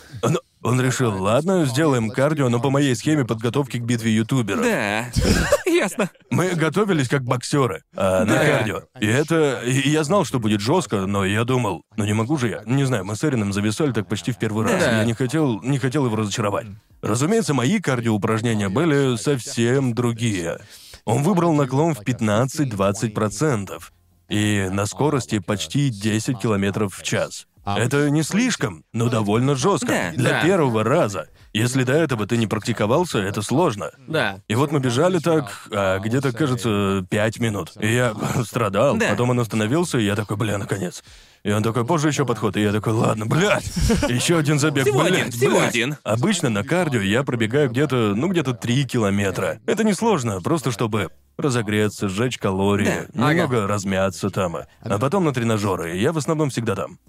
[0.62, 4.62] Он, он решил, ладно, сделаем кардио, но по моей схеме подготовки к битве ютуберов.
[4.62, 5.06] Да.
[5.66, 6.10] Ясно.
[6.30, 8.46] Мы готовились как боксеры а, на Да.
[8.46, 8.82] кардио.
[9.00, 9.62] И это.
[9.66, 12.62] И я знал, что будет жестко, но я думал, ну не могу же я.
[12.66, 14.84] Не знаю, мы с Эрином зависали так почти в первый раз.
[14.84, 14.98] Да.
[15.00, 16.68] Я не хотел, не хотел его разочаровать.
[17.02, 20.60] Разумеется, мои кардиоупражнения были совсем другие.
[21.06, 23.82] Он выбрал наклон в 15-20%.
[24.30, 27.48] И на скорости почти 10 километров в час.
[27.66, 29.88] Это не слишком, но довольно жестко.
[29.88, 30.12] Да.
[30.14, 30.44] Для Да.
[30.44, 31.28] первого раза.
[31.54, 33.92] Если до этого ты не практиковался, это сложно.
[34.08, 34.40] Да.
[34.48, 37.72] И вот мы бежали так, а, где-то, кажется, пять минут.
[37.80, 38.14] И я
[38.46, 38.98] страдал.
[38.98, 39.10] Да.
[39.10, 41.04] Потом он остановился, и я такой, бля, наконец.
[41.44, 42.58] И он такой, позже еще подход.
[42.58, 43.66] И я такой, ладно, блядь.
[44.10, 45.70] Еще один забег, Всего блядь, один, всего блядь».
[45.70, 45.96] один.
[46.04, 49.60] Обычно на кардио я пробегаю где-то, ну, где-то три километра.
[49.66, 53.32] Это несложно, просто чтобы разогреться, сжечь калории, Да.
[53.34, 54.58] немного размяться там.
[54.82, 55.96] А потом на тренажеры.
[55.98, 57.00] Я в основном всегда там.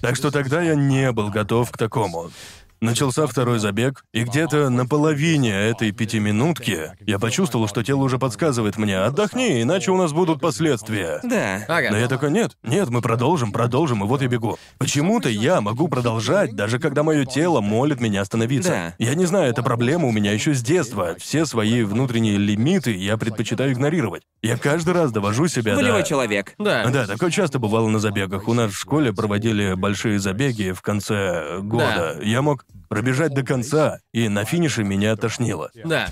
[0.00, 2.30] Так что тогда я не был готов к такому.
[2.80, 8.76] Начался второй забег, и где-то на половине этой пятиминутки я почувствовал, что тело уже подсказывает
[8.76, 11.18] мне «отдохни, иначе у нас будут последствия».
[11.24, 11.64] Да.
[11.66, 11.90] Ага.
[11.90, 14.58] Но я такой, нет, нет, мы продолжим, продолжим, и вот я бегу.
[14.78, 18.70] Почему-то я могу продолжать, даже когда мое тело молит меня остановиться.
[18.70, 18.94] Да.
[18.98, 21.16] Я не знаю, это проблема у меня еще с детства.
[21.18, 24.22] Все свои внутренние лимиты я предпочитаю игнорировать.
[24.40, 26.08] Я каждый раз довожу себя Волевой до...
[26.08, 26.54] человек.
[26.58, 26.86] Да.
[26.86, 28.46] Да, такое часто бывало на забегах.
[28.46, 32.20] У нас в школе проводили большие забеги в конце года.
[32.22, 35.70] Я мог пробежать до конца, и на финише меня тошнило.
[35.84, 36.08] Да.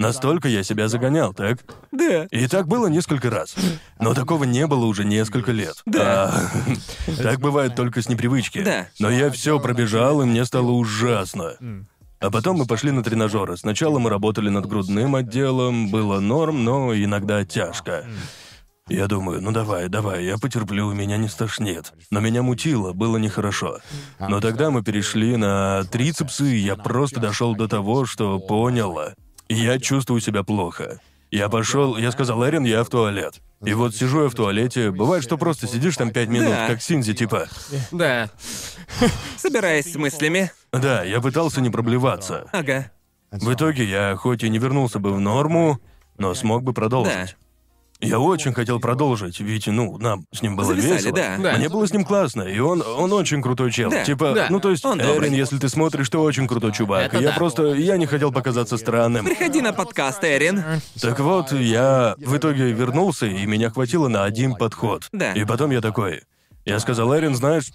[0.00, 1.58] Настолько я себя загонял, так?
[1.92, 2.24] Да.
[2.30, 3.54] И так было несколько раз.
[3.98, 5.74] Но такого не было уже несколько лет.
[5.84, 6.50] Да.
[7.18, 8.62] так бывает только с непривычки.
[8.62, 8.88] Да.
[8.98, 11.56] Но я все пробежал, и мне стало ужасно.
[12.18, 13.58] А потом мы пошли на тренажеры.
[13.58, 18.06] Сначала мы работали над грудным отделом, было норм, но иногда тяжко.
[18.90, 21.92] Я думаю, ну давай, давай, я потерплю, меня не стошнит.
[22.10, 23.78] Но меня мутило, было нехорошо.
[24.18, 28.98] Но тогда мы перешли на трицепсы, и я просто дошел до того, что понял,
[29.48, 31.00] я чувствую себя плохо.
[31.30, 33.40] Я пошел, я сказал, Эрин, я в туалет.
[33.64, 36.66] И вот сижу я в туалете, бывает, что просто сидишь там пять минут, Да.
[36.66, 37.46] как Синзи, типа.
[37.92, 38.28] Да.
[39.36, 40.50] Собираясь с мыслями.
[40.72, 42.48] Да, я пытался не проблеваться.
[42.52, 42.90] Ага.
[43.30, 45.78] В итоге я хоть и не вернулся бы в норму,
[46.18, 47.36] но смог бы продолжить.
[48.00, 51.12] Я очень хотел продолжить, ведь, ну, нам с ним было Зависали, весело.
[51.16, 51.36] да.
[51.38, 51.52] Да.
[51.58, 53.90] Мне было с ним классно, и он, он очень крутой чел.
[53.90, 54.46] Да, типа, да.
[54.48, 55.36] ну то есть, Он Эрин, добрый.
[55.36, 57.12] если ты смотришь, ты очень крутой чувак.
[57.12, 57.34] Это я да.
[57.36, 59.26] просто, я не хотел показаться странным.
[59.26, 60.62] Приходи на подкаст, Эрин.
[61.00, 65.08] Так вот, я в итоге вернулся, и меня хватило на один подход.
[65.12, 65.32] Да.
[65.34, 66.22] И потом я такой,
[66.64, 67.66] я сказал, Эрин, знаешь,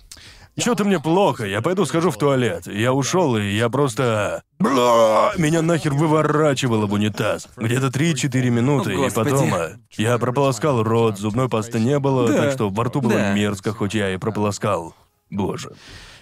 [0.62, 2.66] что-то мне плохо, я пойду схожу в туалет.
[2.68, 4.42] Я ушел, и я просто...
[4.60, 5.32] Бля!
[5.38, 7.48] Меня нахер выворачивало в унитаз.
[7.58, 9.54] Где-то 3-4 минуты, О, и потом...
[9.54, 12.44] а, Я прополоскал рот, зубной пасты не было, Да.
[12.44, 13.34] так что во рту было Да.
[13.34, 14.96] мерзко, хоть я и прополоскал.
[15.30, 15.72] Боже.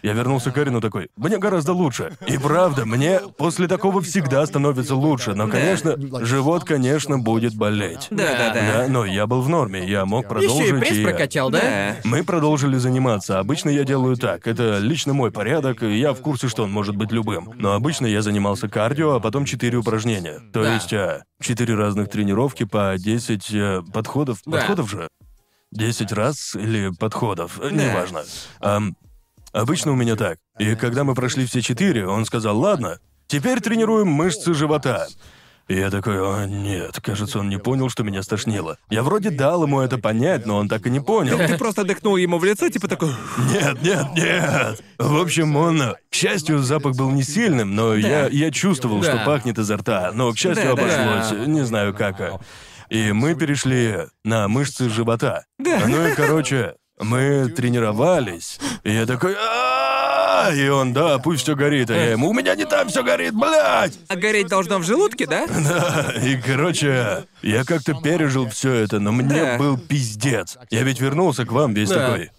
[0.04, 2.18] Я вернулся к Эрину такой, мне гораздо лучше.
[2.28, 5.34] И правда, мне после такого всегда становится лучше.
[5.34, 8.08] Но, конечно, живот, конечно, будет болеть.
[8.12, 8.84] Да-да-да.
[8.84, 10.66] Да, но я был в норме, я мог продолжить.
[10.68, 11.62] Еще и пресс и- прокачал, да?
[11.62, 11.96] Да.
[12.04, 13.40] Мы продолжили заниматься.
[13.40, 14.46] Обычно я делаю так.
[14.46, 17.54] Это лично мой порядок, и я в курсе, что он может быть любым.
[17.56, 20.42] Но обычно я занимался кардио, а потом 4 упражнения.
[20.52, 20.74] То Да.
[20.74, 24.40] есть а, 4 разных тренировки по 10 э, подходов.
[24.46, 24.58] Да.
[24.58, 25.08] Подходов же?
[25.72, 27.70] 10 раз или подходов, Да.
[27.72, 28.24] неважно.
[28.60, 28.96] Ам,
[29.54, 30.40] обычно у меня так.
[30.60, 35.08] И когда мы прошли все четыре, он сказал, ладно, теперь тренируем мышцы живота.
[35.70, 38.78] И я такой, о нет, кажется, он не понял, что меня стошнило.
[38.90, 41.38] Я вроде дал ему это понять, но он так и не понял.
[41.38, 43.12] Ты просто дыхнул ему в лицо, типа такой...
[43.50, 44.84] Нет, нет, нет.
[45.00, 45.80] В общем, он...
[45.80, 49.16] К счастью, запах был не сильным, но я, я чувствовал, Да.
[49.16, 50.12] что пахнет изо рта.
[50.14, 51.48] Но, к счастью, Да, да, обошлось.
[51.48, 52.20] Не знаю как.
[52.20, 52.40] а.
[52.90, 55.46] И мы перешли на мышцы живота.
[55.60, 55.84] Да.
[55.88, 58.60] Ну и, короче, мы тренировались.
[58.84, 59.34] И я такой...
[59.36, 61.90] «А-а-а!» И он, да, пусть все горит.
[61.90, 63.98] А я ему, у меня не там все горит, блядь!
[64.10, 65.46] А гореть должно в желудке, да?
[65.48, 69.58] Да, и, короче, я как-то пережил все это, но мне Да.
[69.58, 70.58] был пиздец.
[70.70, 71.96] Я ведь вернулся к вам весь Да.
[72.08, 72.32] такой.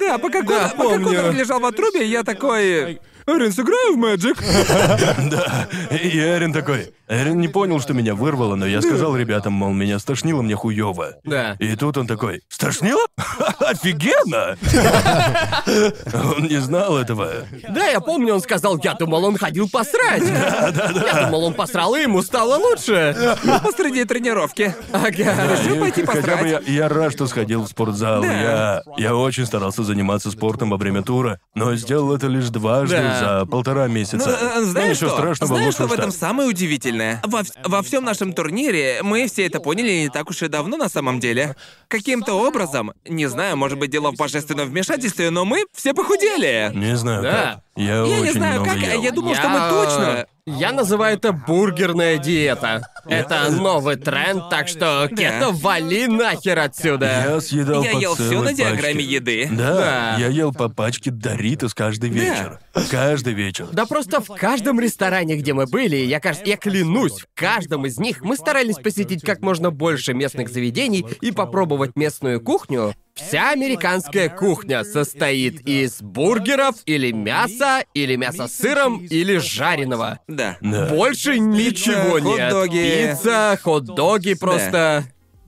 [0.00, 1.04] Да, пока, Конор, пока помню.
[1.06, 3.00] Конор лежал в отрубе, я такой...
[3.28, 4.36] Эрин, сыграю в Мэджик?
[5.30, 6.92] Да, и Эрин такой.
[7.08, 11.14] Эрин не понял, что меня вырвало, но я сказал ребятам, мол, меня стошнило мне хуёво.
[11.24, 11.56] Да.
[11.60, 13.00] И тут он такой, стошнило?
[13.60, 14.56] Офигенно!
[16.36, 17.30] Он не знал этого.
[17.68, 20.22] Да, я помню, он сказал, я думал, он ходил посрать.
[20.26, 23.16] Я думал, он посрал, и ему стало лучше.
[23.62, 24.74] Посреди тренировки.
[24.92, 25.08] Ага.
[25.10, 26.68] Решил пойти хотя бы посрать.
[26.68, 28.22] я, рад, что сходил в спортзал.
[28.22, 28.32] Да.
[28.32, 33.40] Я, я очень старался заниматься спортом во время тура, но сделал это лишь дважды Да.
[33.40, 34.30] за полтора Ну, месяца.
[34.30, 35.18] э, знаешь ничего что?
[35.18, 36.18] страшного, Знаешь, лучше что в уж этом так.
[36.20, 36.95] самое удивительное?
[37.24, 40.76] Во, вс- во всем нашем турнире мы все это поняли не так уж и давно
[40.76, 41.56] на самом деле.
[41.88, 46.70] Каким-то образом, не знаю, может быть, дело в божественном вмешательстве, но мы все похудели.
[46.74, 47.32] Не знаю Да.
[47.32, 47.62] как.
[47.82, 49.02] Я, Я очень не знаю, много как, ел.
[49.02, 50.26] я думал, что мы Я- точно...
[50.48, 52.88] Я называю это бургерная диета.
[53.04, 57.24] Это новый тренд, так что кето вали нахер отсюда.
[57.34, 59.14] Я съедал Я по ел все целой на диаграмме пачке.
[59.14, 59.48] еды.
[59.50, 60.16] Да, Да.
[60.20, 62.60] я ел по пачке Доритос каждый вечер.
[62.92, 63.66] Каждый вечер.
[63.72, 67.98] Да просто в каждом ресторане, где мы были, я, кажется, я клянусь, в каждом из
[67.98, 72.94] них мы старались посетить как можно больше местных заведений и попробовать местную кухню.
[73.16, 80.20] Вся американская кухня состоит из бургеров или мяса, или мяса с сыром, или жареного.
[80.28, 80.58] Да.
[80.60, 82.52] Больше ничего нет.
[82.52, 83.08] хот-доги.
[83.08, 85.04] Пицца, хот-доги просто.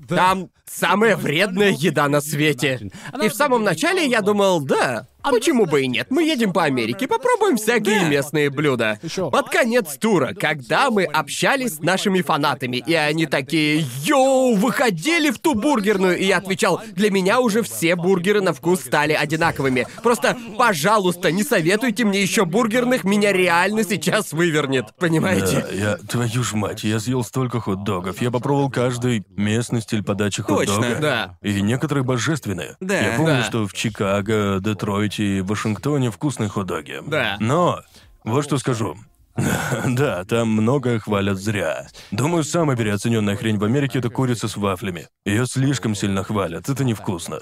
[0.08, 2.90] Там самая вредная еда на свете.
[3.22, 7.06] И в самом начале я думал, да, почему бы и нет, мы едем по Америке,
[7.06, 8.98] попробуем всякие местные блюда.
[9.16, 15.38] Под конец тура, когда мы общались с нашими фанатами, и они такие, йоу, выходили в
[15.38, 19.86] ту бургерную, и я отвечал, для меня уже все бургеры на вкус стали одинаковыми.
[20.02, 25.66] Просто, пожалуйста, не советуйте мне еще бургерных, меня реально сейчас вывернет, понимаете?
[25.68, 28.20] Да, я, твою ж мать, я съел столько хот-догов.
[28.22, 30.96] Я попробовал каждый местный стиль подачи Точно.
[31.00, 31.36] Да.
[31.42, 32.76] И некоторые божественные.
[32.80, 32.98] Да.
[32.98, 33.42] Я помню, Да.
[33.44, 37.00] что в Чикаго, Детройте и Вашингтоне вкусные хот-доги.
[37.06, 37.36] Да.
[37.40, 37.80] Но,
[38.24, 38.96] вот что скажу.
[39.86, 41.86] Да, там многое хвалят зря.
[42.10, 45.08] Думаю, самая переоцененная хрень в Америке это курица с вафлями.
[45.24, 47.40] Ее слишком сильно хвалят, это невкусно.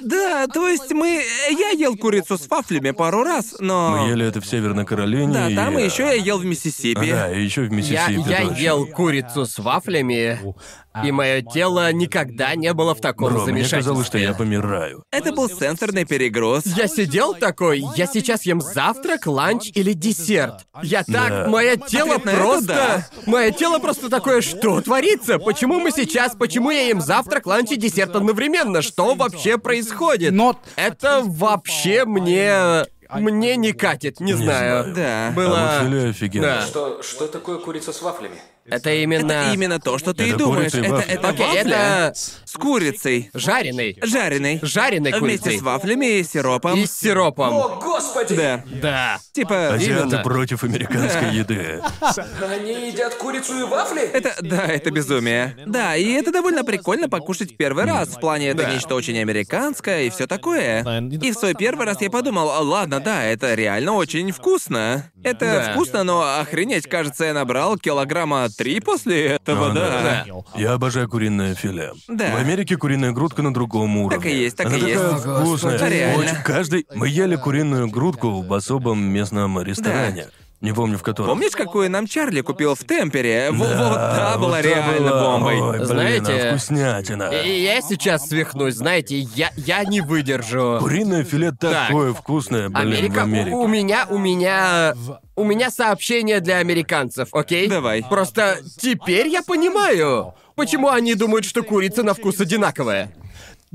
[0.00, 1.22] Да, то есть мы...
[1.50, 3.96] Я ел курицу с вафлями пару раз, но...
[4.04, 5.32] Мы ели это в Северной Каролине.
[5.32, 7.10] Да, там и и еще я ел в Миссисипи.
[7.10, 8.30] Да, и еще в Я, Миссисипи.
[8.30, 8.60] я точно.
[8.62, 10.38] ел курицу с вафлями,
[11.04, 13.78] и мое тело никогда не было в таком Бро, мне замешательстве.
[13.78, 15.02] казалось, что я помираю.
[15.10, 16.64] Это был сенсорный перегруз.
[16.66, 20.66] Я сидел такой, я сейчас ем завтрак, ланч или десерт.
[20.82, 21.48] Я так, Да.
[21.48, 22.66] мое тело Ответ на это просто...
[22.66, 23.06] да.
[23.26, 25.38] Мое тело просто такое, что творится?
[25.38, 28.82] Почему мы сейчас, почему я ем завтрак, ланч и десерт одновременно?
[28.82, 30.32] Что вообще происходит?
[30.32, 32.84] Not- Это вообще мне...
[33.14, 34.84] Мне не катит, не, знаю.
[34.84, 34.94] знаю.
[34.94, 35.32] Да.
[35.36, 35.58] Было...
[35.58, 36.46] А офигенно.
[36.46, 36.66] Да.
[36.66, 38.36] Что, что такое курица с вафлями?
[38.64, 39.32] Это именно...
[39.32, 40.70] Это именно то, что ты и Это думаешь.
[40.72, 41.12] курица и Это, вафли.
[41.12, 41.60] это Окей, вафля
[42.06, 43.30] это с курицей.
[43.34, 43.98] жареный.
[44.02, 44.58] Жареной.
[44.62, 45.58] Жареной Вместе курицей.
[45.58, 46.78] с вафлями и сиропом.
[46.78, 47.52] И с сиропом.
[47.54, 48.36] О, господи!
[48.36, 48.64] Да.
[48.80, 49.20] Да.
[49.32, 49.74] Типа...
[49.74, 50.22] Азиаты Именно.
[50.22, 51.82] против американской еды.
[52.00, 54.02] Они едят курицу и вафли?
[54.02, 55.56] Это, да, это безумие.
[55.66, 58.08] Да, и это довольно прикольно покушать в первый раз.
[58.10, 60.82] В плане это нечто очень американское и все такое.
[61.10, 65.10] И в свой первый раз я подумал, «А, ладно, да, это реально очень вкусно.
[65.22, 65.72] Это Да.
[65.72, 70.24] вкусно, но охренеть, кажется, я набрал килограмма три после этого, Ну да.
[70.56, 71.92] Я обожаю куриное филе.
[72.08, 72.32] Да.
[72.32, 74.30] В Америке куриная грудка на другом уровне.
[74.32, 75.24] и есть, так Она и такая есть.
[75.24, 75.88] вкусная.
[75.88, 76.22] Реально.
[76.24, 76.42] Очень.
[76.44, 76.86] Каждый.
[76.94, 80.26] Мы ели куриную грудку в особом местном ресторане.
[80.62, 81.30] Не помню в котором.
[81.30, 83.48] Помнишь, какую нам Чарли купил в Темпере?
[83.50, 85.22] Да, вот та вот была та реально была.
[85.22, 85.60] бомбой.
[85.60, 87.30] Ой, блин, Знаете, а вкуснятина.
[87.30, 90.78] И я сейчас свихнусь, знаете, я, я не выдержу.
[90.80, 93.56] Куриное филе такое вкусное, блин, Америка, в Америке.
[93.56, 94.94] У, у меня, у меня,
[95.34, 97.66] у меня сообщение для американцев, окей?
[97.66, 98.04] Давай.
[98.08, 103.12] Просто теперь я понимаю, почему они думают, что курица на вкус одинаковая.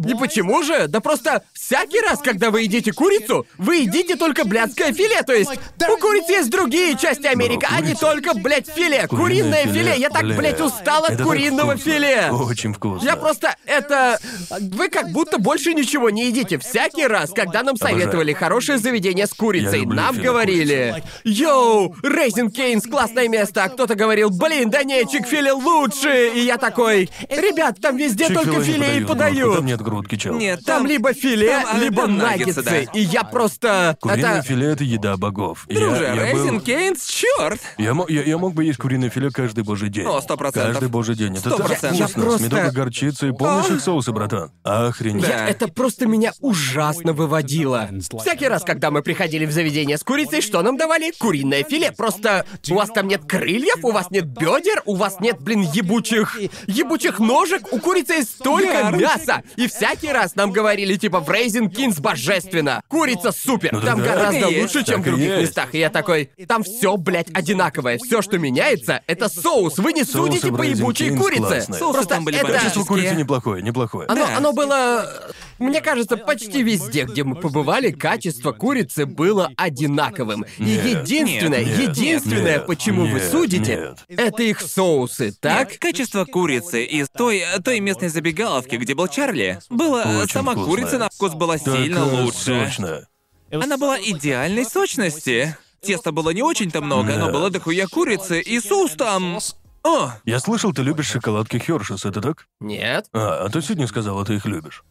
[0.05, 0.87] И почему же?
[0.87, 5.51] Да просто всякий раз, когда вы едите курицу, вы едите только блядское филе, то есть
[5.51, 9.07] у курицы есть другие части Америки, а не только, блядь, филе.
[9.07, 9.95] Куриное филе.
[9.97, 11.91] Я так, бля, блядь, устал от это так куриного вкусно.
[11.91, 12.29] филе.
[12.31, 13.05] Очень вкусно.
[13.05, 14.19] Я просто это...
[14.59, 16.59] Вы как будто больше ничего не едите.
[16.59, 21.03] Всякий раз, когда нам советовали хорошее заведение с курицей, люблю нам филе говорили...
[21.23, 23.63] Йоу, Рейзин Кейнс, классное место.
[23.63, 26.31] А кто-то говорил, блин, да не, чик-филе лучше.
[26.35, 29.55] И я такой, ребят, там везде Чик-филе только не филе и подают, подают.
[29.55, 30.35] Там нет грудки, чел.
[30.35, 32.79] Нет, Там либо филе, там, либо там наггетсы, да.
[32.79, 33.97] И я просто...
[34.01, 34.47] Куриное это...
[34.47, 35.65] филе— это еда богов.
[35.69, 37.61] Я- Друже, я, был- Рейзин Кейнс, черт!
[37.77, 40.05] Я, я- я мог бы есть куриное филе каждый божий день.
[40.05, 40.73] О, сто процентов.
[40.73, 41.31] Каждый божий день.
[41.33, 41.99] Это Сто так процентов.
[42.11, 43.33] вкусно, Я просто- с медовой горчицей.
[43.33, 44.51] Помнишь их соусы, братан?
[44.63, 45.27] Охренеть.
[45.27, 45.47] Да.
[45.47, 47.89] Это просто меня ужасно выводило.
[48.21, 51.11] Всякий раз, когда мы приходили в заведение с курицей, что нам давали?
[51.17, 51.91] Куриное филе.
[51.91, 56.37] Просто у вас там нет крыльев, у вас нет бедер, у вас нет, блин, ебучих...
[56.67, 59.43] ебучих ножек, у курицы есть столько мяса.
[59.55, 62.81] И всякий раз нам говорили, типа, в Рейзин Кинс божественно.
[62.87, 63.71] Курица супер.
[63.73, 64.61] Ну там да, гораздо есть.
[64.75, 65.41] лучше, чем в Так других есть.
[65.49, 65.69] местах.
[65.73, 67.97] И я такой, там все, блядь, одинаковое.
[67.97, 69.77] Все, что меняется, это соус.
[69.77, 71.65] Вы не Соусы судите по ебучей курице.
[71.79, 72.51] Просто там были это...
[72.53, 74.07] Качество курицы неплохое, неплохое.
[74.07, 74.37] Оно, Да.
[74.37, 75.05] оно было...
[75.59, 80.45] Мне кажется, почти везде, где мы побывали, качество курицы было одинаковым.
[80.57, 80.85] И Нет.
[81.07, 83.75] единственное, Нет, нет, единственное, нет, почему вы нет, судите,
[84.07, 84.19] нет.
[84.19, 85.69] это их соусы, так?
[85.69, 90.01] Так, качество курицы из той, той местной забегаловки, где был Чарли, было...
[90.23, 90.69] Очень сама вкусная.
[90.75, 92.37] курица на вкус была сильно лучше.
[92.37, 93.07] сочная.
[93.51, 95.55] Она была идеальной сочности.
[95.81, 97.31] Теста было не очень-то много, но Да.
[97.31, 99.39] было дохуя курицы, и соус там...
[99.83, 102.47] О, Я слышал, ты любишь шоколадки Хершес, это так?
[102.59, 103.05] Нет.
[103.13, 104.83] А, а ты сегодня сказала, ты их любишь.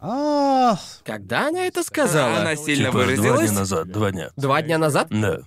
[0.00, 2.38] Ah, Когда она это сказала?
[2.40, 3.50] она сильно типа два выразилась.
[3.50, 4.30] дня назад, два дня.
[4.36, 5.06] Два дня назад?
[5.10, 5.38] Да.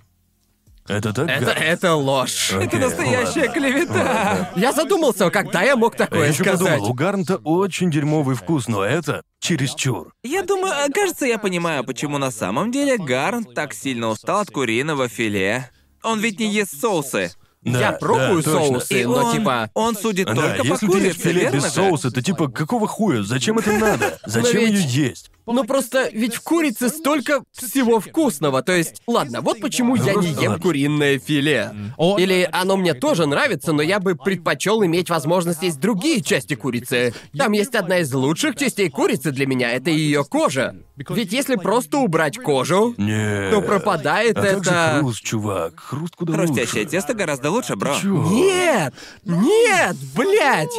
[0.88, 1.30] Это так?
[1.30, 2.51] Это, это ложь.
[2.53, 3.53] Окей, Это настоящая ладно.
[3.53, 4.49] клевета.
[4.55, 6.67] Я задумался, когда я мог Я такое еще сказать.
[6.67, 10.11] подумал, у Гарнта очень дерьмовый вкус, но это чересчур.
[10.23, 14.49] Я думаю, а, кажется, я понимаю, почему на самом деле Гарн так сильно устал от
[14.49, 15.69] куриного филе.
[16.01, 17.31] Он ведь не ест соусы.
[17.61, 18.80] Да, Я пробую да, точно.
[18.80, 19.69] соусы, И но он, типа...
[19.73, 21.69] он судит Да, только по если ты ешь курице, филе верно без же?
[21.72, 23.22] соуса, то типа какого хуя?
[23.23, 24.18] Зачем это надо?
[24.26, 25.30] Зачем ее есть?
[25.51, 28.61] Ну просто ведь в курице столько всего вкусного.
[28.61, 31.71] То есть, ладно, вот почему я не ем куриное филе.
[32.17, 37.13] Или оно мне тоже нравится, но я бы предпочел иметь возможность есть другие части курицы.
[37.38, 40.76] Там есть одна из лучших частей курицы для меня, это ее кожа.
[41.09, 43.51] Ведь если просто убрать кожу, Нет.
[43.51, 44.97] то пропадает а как же это.
[44.99, 45.80] хруст, чувак?
[45.80, 46.91] Хруст куда Хрустящее лучше.
[46.91, 47.95] тесто гораздо лучше, бро.
[48.01, 48.21] Чё?
[48.30, 48.93] Нет!
[49.23, 50.69] Нет, блядь!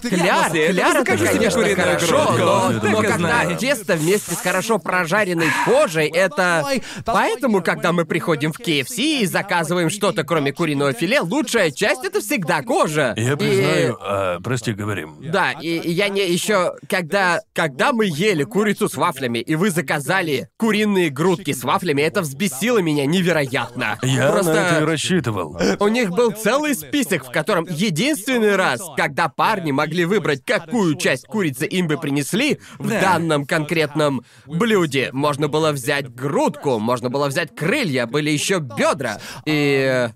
[0.00, 5.48] Кляр, кляр это, закажи себе конечно, хорошо, но, но когда тесто вместе с хорошо прожаренной
[5.64, 6.66] кожей, это...
[7.04, 12.20] Поэтому, когда мы приходим в KFC и заказываем что-то, кроме куриного филе, лучшая часть— это
[12.20, 13.14] всегда кожа.
[13.16, 15.16] Я И- признаю, а, прости, говорим.
[15.20, 19.70] Да, и, и я не еще, когда, когда мы ели курицу с вафлями, и вы
[19.70, 23.98] заказали куриные грудки с вафлями, это взбесило меня невероятно.
[24.02, 24.52] Я Просто...
[24.54, 25.58] на это и рассчитывал.
[25.80, 31.26] У них был целый список, в котором единственный раз, когда парни могли выбрать, какую часть
[31.26, 33.00] курицы им бы принесли в Да.
[33.00, 33.97] данном конкретном
[34.46, 39.18] блюде, можно было взять грудку, можно было взять крылья, были еще бедра.
[39.46, 40.08] И...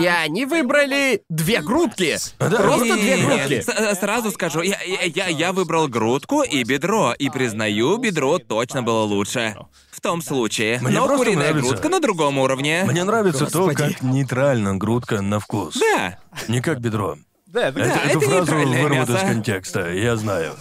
[0.00, 2.16] И они выбрали две грудки.
[2.38, 3.60] Просто две грудки.
[3.60, 8.84] с- э, сразу скажу, я, я, я, выбрал грудку и бедро, и признаю, бедро точно
[8.84, 9.56] было лучше.
[9.90, 10.78] В том случае.
[10.80, 11.70] Мне Но просто куриная нравится.
[11.70, 12.84] грудка на другом уровне.
[12.86, 13.94] Мне нравится то, Господи.
[13.94, 15.74] как нейтрально грудка на вкус.
[15.76, 16.18] Да.
[16.46, 17.16] Не как бедро.
[17.52, 20.54] There, the Это- это эту фразу нейтральное вырвут из контекста, я знаю.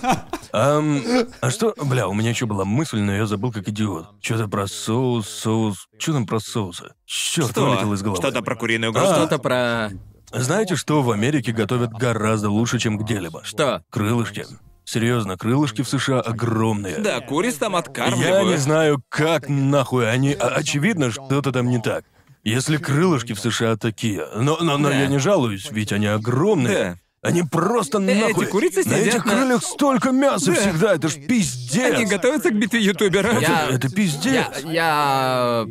[0.52, 1.02] Ам,
[1.42, 1.74] а что?
[1.84, 4.08] Бля, у меня еще была мысль, но я забыл как идиот.
[4.22, 5.88] Что-то про соус, соус.
[5.98, 6.92] Что там про соусы?
[7.06, 8.06] Черт, вылетел из Что?
[8.06, 8.22] головы.
[8.22, 9.14] Что-то про куриную грудку?
[9.14, 9.90] Что-то про...
[10.32, 13.44] Знаете, что в Америке готовят гораздо лучше, чем где-либо?
[13.44, 13.84] Что?
[13.90, 14.46] Крылышки.
[14.86, 16.98] Серьезно, крылышки в США огромные.
[16.98, 18.60] Да, куриц там Я не откармливают.
[18.60, 20.34] знаю, как нахуй они.
[20.34, 22.06] а, очевидно, что-то там не так.
[22.44, 24.26] Если крылышки в США такие.
[24.36, 24.96] Но, но, но Да.
[25.00, 26.98] я не жалуюсь, ведь они огромные.
[27.22, 27.30] Да.
[27.30, 28.46] Они просто Э, эти нахуй.
[28.48, 31.94] курицы на этих на- крыльях столько мяса всегда, это ж пиздец.
[31.96, 33.42] Они готовятся к битве ютуберов.
[33.42, 34.24] Я- Это пиздец.
[34.64, 34.72] Я...
[34.72, 35.66] Я...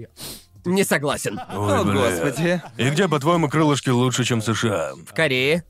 [0.67, 1.41] Не согласен.
[1.55, 1.95] Ой, О, бля.
[2.11, 2.63] господи.
[2.77, 4.93] И где, по-твоему, крылышки лучше, чем США?
[5.07, 5.65] В Корее.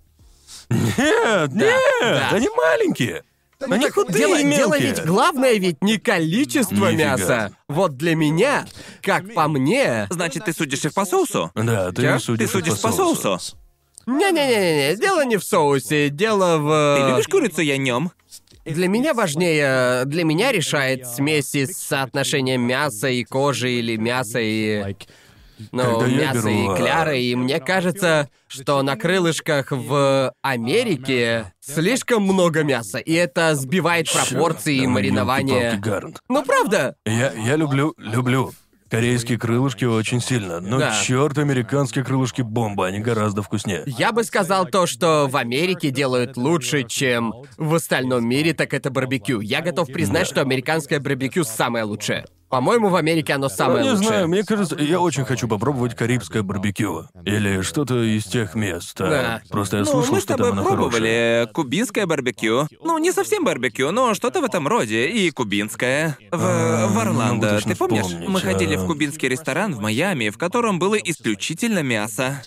[0.69, 2.29] Нет, нет, да.
[2.33, 3.23] они маленькие.
[3.61, 7.17] Они Так худые дело, и дело ведь главное ведь не количество Нифига.
[7.17, 7.53] мяса.
[7.69, 8.67] Вот для меня,
[9.03, 10.07] как по мне.
[10.11, 11.51] Значит, ты судишь их по соусу?
[11.55, 12.19] Да, ты Чё?
[12.21, 13.39] судишь, Ты судишь по соусу.
[14.07, 16.99] Не-не-не-не, дело не в соусе, дело в.
[16.99, 18.13] Ты любишь курицу янем?
[18.65, 24.95] Для меня важнее, для меня решает смесь из соотношения мяса и кожи или мяса и
[25.73, 30.33] ну, Когда я мясо беру, а, и кляры, и мне кажется, что на крылышках в
[30.43, 36.21] Америке слишком много мяса, и это сбивает пропорции и Там ёлки-палки, Гарнт.
[36.29, 36.97] Ну правда?
[37.05, 38.53] Я, я люблю, люблю
[38.91, 41.03] корейские крылышки очень сильно, но Да.
[41.03, 43.83] черт, американские крылышки бомба, они гораздо вкуснее.
[43.87, 48.91] Я бы сказал то, что в Америке делают лучше, чем в остальном мире, так это
[48.91, 49.41] барбекю.
[49.41, 52.25] Я готов признать, что американское барбекю самое лучшее.
[52.49, 54.09] По-моему, в Америке оно самое Ну, не лучшее.
[54.09, 57.05] знаю, мне кажется, я очень хочу попробовать карибское барбекю.
[57.25, 58.99] Или что-то из тех мест.
[59.01, 59.09] а.
[59.11, 59.43] Да.
[59.51, 60.91] Просто я Ну, слышал, мы с что тобой там оно хорошее.
[60.91, 62.67] пробовали кубинское барбекю.
[62.83, 65.09] Ну, не совсем барбекю, но что-то в этом роде.
[65.09, 66.17] И кубинское.
[66.31, 67.57] В, А, в ну, Орландо.
[67.57, 68.05] уж не Ты помнишь?
[68.07, 68.79] вспомнить, Мы ходили а.
[68.79, 72.43] в кубинский ресторан в Майами, в котором было исключительно мясо.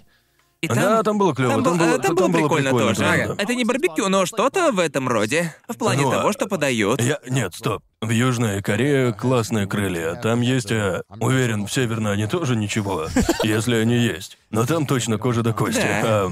[0.62, 2.88] И там, Да, там было клево, Там, там был- было- там там было прикольно, прикольно,
[2.96, 3.00] тоже.
[3.02, 3.36] правда.
[3.42, 5.56] Это не барбекю, но что-то в этом роде.
[5.68, 7.02] В плане Ну, а- того, что подают.
[7.02, 7.20] Я...
[7.28, 7.84] Нет, стоп.
[8.04, 10.16] В Южной Корее классные крылья.
[10.16, 13.06] Там есть, э, уверен, в Северной они тоже ничего,
[13.44, 14.40] если они есть.
[14.50, 15.82] Но там точно кожа до кости.
[15.82, 16.02] Да.
[16.04, 16.32] А,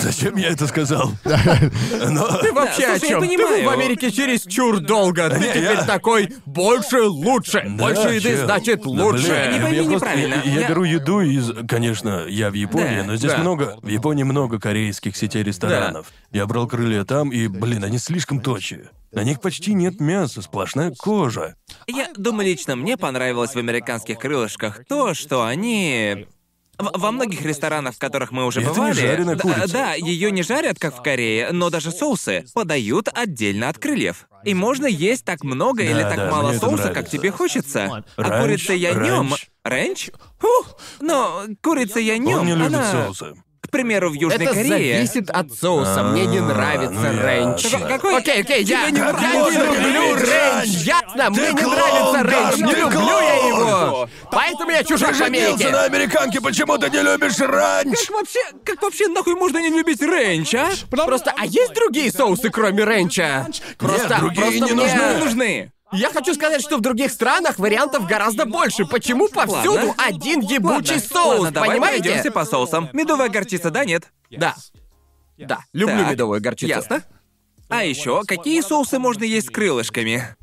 [0.00, 1.12] зачем я это сказал?
[1.24, 2.38] Но...
[2.38, 3.20] Ты вообще Да, о слушай, я чем?
[3.20, 3.64] Ты был понимаю.
[3.66, 5.28] в Америке через чур долго.
[5.28, 7.64] Ты Не, теперь я- такой больше лучше.
[7.66, 8.44] Да, больше еды чел.
[8.46, 9.26] значит Да, лучше.
[9.26, 10.34] блин, Не пойми я просто- неправильно.
[10.42, 11.52] Я, я Я- беру еду из...
[11.68, 13.38] Конечно, я в Японии, Да, но здесь да.
[13.38, 13.78] много...
[13.82, 16.06] В Японии много корейских сетей ресторанов.
[16.32, 18.88] Я брал крылья там, и, блин, они слишком точие.
[19.12, 21.54] На них почти нет мяса, сплошная кожа.
[21.86, 26.26] Я думаю, лично мне понравилось в американских крылышках то, что они...
[26.78, 29.72] в- Во многих ресторанах, в которых мы уже Это не бывали, жареная да- курица.
[29.72, 34.26] да, ее не жарят, как в Корее, но даже соусы подают отдельно от крыльев.
[34.44, 37.12] И можно есть так много или Да, так да, мало мне это соуса, как нравится.
[37.18, 38.04] тебе хочется.
[38.16, 39.28] А Ранч, курица янем...
[39.30, 39.48] ранч.
[39.64, 40.10] Ренч?
[40.42, 43.04] Ух, но курица янем, Он не любит она...
[43.06, 43.34] соусы.
[43.70, 44.68] К примеру, в Южной Это Корее...
[45.06, 46.02] зависит от соуса.
[46.02, 47.62] Мне не А, нравится ну рейндж.
[47.68, 47.86] ясно.
[47.88, 50.66] Какой- Окей, окей, я, я нравится не люблю рейндж.
[50.84, 52.24] Ясно, мне не нравится.
[52.24, 54.08] Гарн, Не люблю я его.
[54.32, 55.68] Поэтому я чужак в Америке.
[55.70, 57.96] на американке, почему ты не любишь ранч?
[57.96, 60.70] Как вообще, как вообще нахуй можно не любить ренч, а?
[60.90, 63.46] Просто, а есть другие соусы, кроме ренча?
[63.78, 65.72] Просто, другие просто не мне- нужны.
[65.92, 68.84] Я хочу сказать, что в других странах вариантов гораздо больше.
[68.84, 69.94] Почему повсюду Ладно.
[69.98, 72.02] один ебучий Ладно, соус, ладно, давай понимаете?
[72.04, 72.88] пройдёмся по соусам.
[72.92, 74.04] Медовая горчица, да, нет?
[74.30, 74.54] Да.
[75.36, 76.68] Да, люблю Так, медовую горчицу.
[76.68, 77.02] Ясно.
[77.68, 80.36] А еще, какие соусы можно есть с крылышками?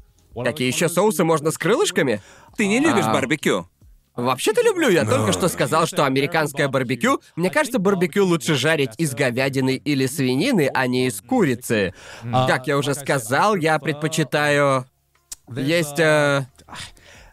[0.43, 2.21] Какие еще соусы можно с крылышками?
[2.57, 3.13] Ты не любишь А.
[3.13, 3.67] барбекю?
[4.15, 4.89] Вообще-то люблю.
[4.89, 7.21] Я только что сказал, что американское барбекю...
[7.35, 11.93] Мне кажется, барбекю лучше жарить из говядины или свинины, а не из курицы.
[12.23, 14.85] Как я уже сказал, я предпочитаю...
[15.55, 15.99] Есть...
[15.99, 16.45] э,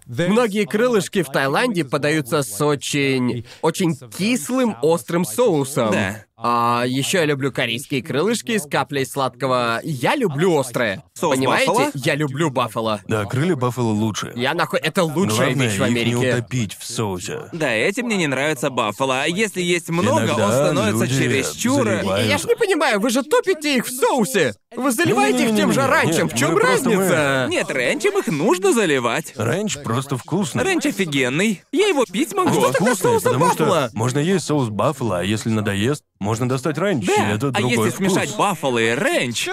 [0.07, 3.47] Многие крылышки в Таиланде подаются с очень...
[3.63, 5.93] очень кислым острым соусом.
[5.93, 6.25] Да.
[6.37, 9.81] А еще я люблю корейские крылышки с каплей сладкого.
[9.85, 11.05] Я люблю острое.
[11.15, 11.69] Соус Понимаете?
[11.71, 11.91] баффало?
[11.95, 13.01] Я люблю баффало.
[13.07, 14.33] Да, крылья Баффало лучше.
[14.35, 14.81] Я нахуй...
[14.81, 16.17] Это лучшая Главное, вещь в их не Америке.
[16.37, 17.43] утопить в соусе.
[17.53, 19.23] Да, этим мне не нравится баффало.
[19.23, 21.85] А Если есть много, Иногда он становится люди чересчур...
[21.85, 22.27] заливают.
[22.29, 24.55] Я ж не понимаю, вы же топите их в соусе.
[24.75, 26.25] Вы заливаете их тем же ранчем.
[26.27, 27.47] нет, В чем мы просто разница?
[27.49, 29.33] Нет, ренчем их нужно заливать.
[29.37, 30.65] Ранч просто вкусный.
[30.65, 31.63] Ренч офигенный.
[31.71, 32.51] Я его пить могу.
[32.51, 33.89] вкусный, соус потому баффало?
[33.89, 37.51] что можно есть соус баффало, а если надоест, можно достать ранч, и Да, это а
[37.53, 38.13] другой если вкус.
[38.13, 39.49] смешать баффало и ренч...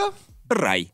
[0.49, 0.91] Рай.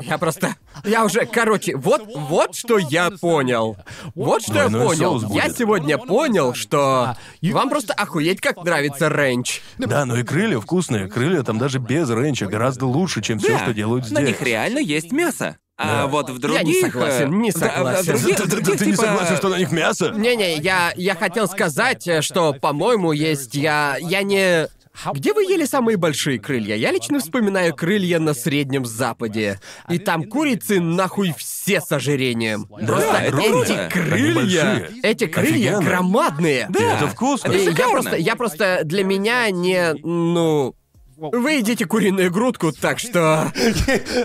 [0.00, 0.56] Я просто...
[0.82, 1.24] Я уже...
[1.26, 3.76] Короче, вот, вот что я понял.
[4.14, 5.20] Вот что я Двойной понял.
[5.20, 5.58] соус Я будет.
[5.58, 7.16] сегодня понял, что...
[7.42, 9.60] Вам просто охуеть, как нравится ренч.
[9.78, 11.06] Да, но и крылья вкусные.
[11.08, 14.18] Крылья там даже без ренча гораздо лучше, чем все, Да, что делают здесь.
[14.18, 15.58] на них реально есть мясо.
[15.82, 16.06] А Да.
[16.08, 16.64] вот в Я других...
[16.64, 18.18] не согласен, э, не в согласен.
[18.18, 20.12] Ты, не типа, согласен, что на них мясо?
[20.14, 23.54] Не-не, я, я хотел сказать, э, что, по-моему, есть...
[23.54, 23.96] Я...
[23.98, 24.68] Я не...
[25.14, 26.74] Где вы ели самые большие крылья?
[26.74, 29.58] Я лично вспоминаю крылья на Среднем Западе.
[29.88, 32.66] И там курицы нахуй все с ожирением.
[32.66, 34.90] Просто это эти крылья...
[35.02, 35.82] Эти крылья Офигенно.
[35.82, 36.68] громадные.
[36.78, 37.52] И это вкусно.
[37.52, 40.74] Это я просто, я просто для меня не, ну,
[41.20, 43.52] вы едите куриную грудку, так что...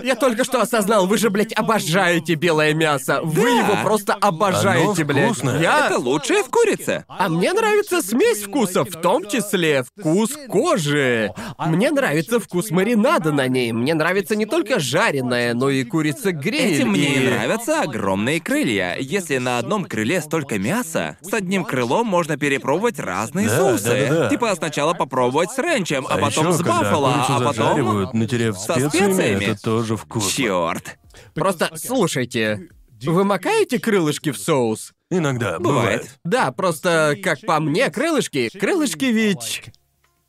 [0.02, 3.20] Я только что осознал, вы же, блядь, обожаете белое мясо.
[3.22, 3.48] Вы Да.
[3.58, 5.42] его просто обожаете, блядь.
[5.60, 5.86] Я...
[5.86, 7.04] Это лучшее в курице.
[7.08, 11.32] А мне нравится смесь вкусов, в том числе вкус кожи.
[11.58, 13.72] Мне нравится вкус маринада на ней.
[13.72, 16.74] Мне нравится не только жареная, но и курица гриль.
[16.76, 18.96] Этим мне и- нравятся огромные крылья.
[18.98, 23.84] Если на одном крыле столько мяса, с одним крылом можно перепробовать разные Да, соусы.
[23.84, 24.28] да-да-да.
[24.30, 27.54] Типа сначала попробовать с ренчем, а, А потом с Баффало, курицу а потом...
[27.54, 29.44] зажаривают, натерев со специями, специями?
[29.44, 30.30] это тоже вкусно.
[30.30, 30.98] Чёрт.
[31.34, 32.68] Просто слушайте,
[33.02, 34.92] вы макаете крылышки в соус?
[35.10, 36.00] Иногда, Бывает.
[36.02, 36.18] бывает.
[36.24, 38.48] Да, просто, как по мне, крылышки...
[38.58, 39.62] Крылышки ведь...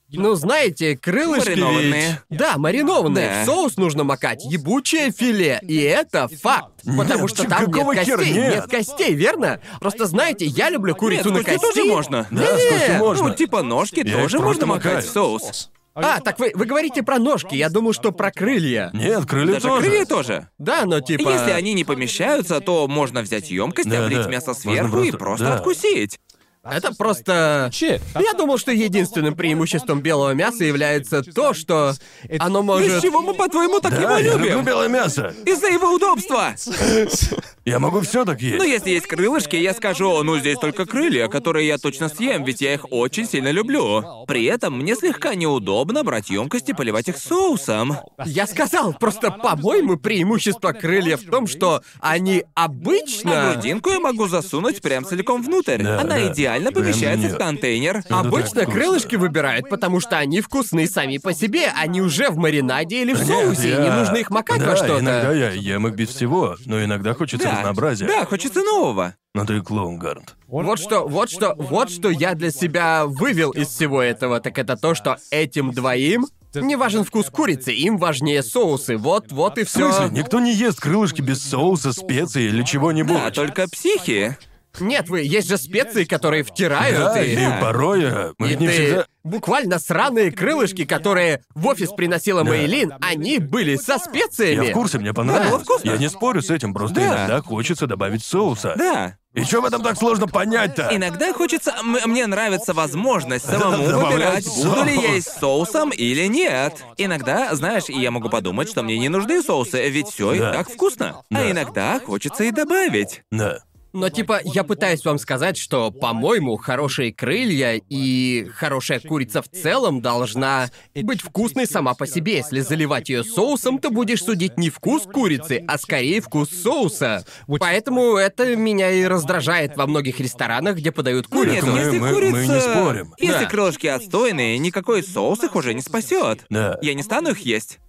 [0.09, 2.21] Ну, знаете, крылышки Маринованные.
[2.29, 2.39] ведь...
[2.39, 3.27] Да, маринованные.
[3.29, 3.41] Да.
[3.43, 4.45] В соус нужно макать.
[4.45, 5.59] Ебучее филе.
[5.63, 6.81] И это факт.
[6.85, 8.33] Потому Нет, что там какого нет костей.
[8.33, 8.65] нет?
[8.67, 9.59] костей, верно?
[9.81, 12.27] Просто знаете, я люблю курицу Нет, на кости тоже можно.
[12.31, 13.27] Да, с костью Не, можно.
[13.27, 15.71] Ну, типа ножки Я тоже можно макать в соус.
[15.99, 17.55] А, так вы, вы говорите про ножки.
[17.55, 18.91] Я думаю, что про крылья.
[18.93, 19.87] Нет, крылья Даже тоже.
[19.87, 20.49] крылья тоже.
[20.59, 21.29] Да, но типа...
[21.29, 24.29] Если они не помещаются, то можно взять емкость, Да, облить да.
[24.29, 25.55] мясо Можно сверху и просто- просто да.
[25.55, 26.19] откусить.
[26.63, 27.69] Это просто...
[27.71, 28.01] Shit.
[28.19, 31.93] Я думал, что единственным преимуществом белого мяса является то, что
[32.39, 33.01] оно Из может...
[33.01, 34.65] чего мы, по-твоему, так Да, его я люблю любим?
[34.65, 35.33] белое мясо.
[35.45, 36.53] Из-за его удобства.
[37.65, 38.57] Я могу все так есть.
[38.57, 42.61] Но если есть крылышки, я скажу, ну здесь только крылья, которые я точно съем, ведь
[42.61, 44.23] я их очень сильно люблю.
[44.25, 47.97] При этом мне слегка неудобно брать емкости и поливать их соусом.
[48.25, 53.51] Я сказал, просто, по-моему, преимущество крыльев в том, что они А обычно...
[53.53, 55.83] грудинку я могу засунуть прям целиком внутрь.
[55.83, 56.31] Да, Она да.
[56.31, 58.03] идеально Прям помещается в контейнер.
[58.03, 58.71] так Обычно вкусно.
[58.71, 63.19] крылышки выбирают, потому что они вкусные сами по себе, они уже в маринаде или в
[63.23, 64.99] соусе, и не нужно их макать во что-то.
[64.99, 68.07] иногда я ем их без всего, но иногда хочется Да, разнообразия.
[68.07, 69.15] да, хочется нового.
[69.33, 70.35] Но ты клоун, Гарнт.
[70.47, 74.75] Вот что, вот что, вот что я для себя вывел из всего этого, так это
[74.75, 76.25] то, что этим двоим
[76.55, 78.97] не важен вкус курицы, им важнее соусы.
[78.97, 80.07] Вот, вот и В смысле, все.
[80.15, 83.15] никто не ест крылышки без соуса, специй или чего-нибудь.
[83.15, 84.35] Да, только психи.
[84.81, 87.33] Нет, вы, есть же специи, которые втирают Да, и...
[87.33, 89.05] и порой э, мы И не ты- всегда...
[89.23, 94.69] Буквально сраные крылышки, которые в офис приносила Мейлин, они были со Я специями.
[94.69, 95.63] в курсе, мне понравилось.
[95.63, 95.89] вкусно.
[95.89, 97.07] Я не спорю с этим, просто Да.
[97.07, 98.73] иногда хочется добавить соуса.
[98.77, 99.17] Да.
[99.33, 100.89] И что в этом так сложно понять-то?
[100.93, 101.71] Иногда хочется...
[101.77, 106.81] м- мне нравится возможность самому Добавлять выбирать, буду ли я есть с соусом или нет.
[106.95, 110.53] Иногда, знаешь, я могу подумать, что мне не нужны соусы, ведь все и Да.
[110.53, 111.21] так вкусно.
[111.29, 111.41] Да.
[111.41, 113.23] А иногда хочется и добавить.
[113.29, 113.59] Да.
[113.93, 120.01] Но типа, я пытаюсь вам сказать, что, по-моему, хорошие крылья и хорошая курица в целом
[120.01, 122.37] должна быть вкусной сама по себе.
[122.37, 127.25] Если заливать ее соусом, ты будешь судить не вкус курицы, а скорее вкус соуса.
[127.47, 131.67] Поэтому это меня и раздражает во многих ресторанах, где подают Ну нет, курицу.
[131.75, 132.35] мы- если мы- курица...
[132.35, 133.13] мы не спорим.
[133.17, 133.49] Если Да.
[133.49, 136.45] крылышки отстойные, никакой соус их уже не спасет.
[136.49, 136.77] Да.
[136.81, 137.79] Я не стану их есть.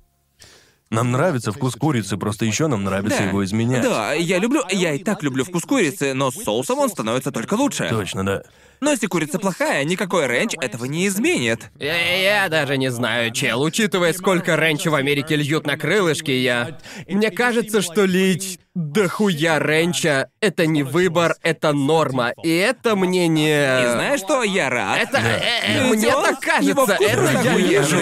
[0.91, 3.25] Нам нравится вкус курицы, просто еще нам нравится Да.
[3.25, 3.83] его изменять.
[3.83, 4.63] Да, я люблю...
[4.71, 7.89] Я и так люблю вкус курицы, но с соусом он становится только лучше.
[7.91, 8.43] Точно, да.
[8.81, 11.71] Но если курица плохая, никакой ренч этого не изменит.
[11.79, 13.63] Я, я даже не знаю, чел.
[13.63, 16.79] Учитывая, сколько ренча в Америке льют на крылышки, я...
[17.09, 22.33] Мне кажется, что лить дохуя ренча— это не выбор, это норма.
[22.45, 23.49] И это мне не...
[23.49, 24.45] И знаешь что?
[24.45, 24.99] Я рад.
[25.01, 25.19] Это...
[25.19, 25.89] э, э, Да.
[25.89, 27.99] Мне так кажется, это я вижу.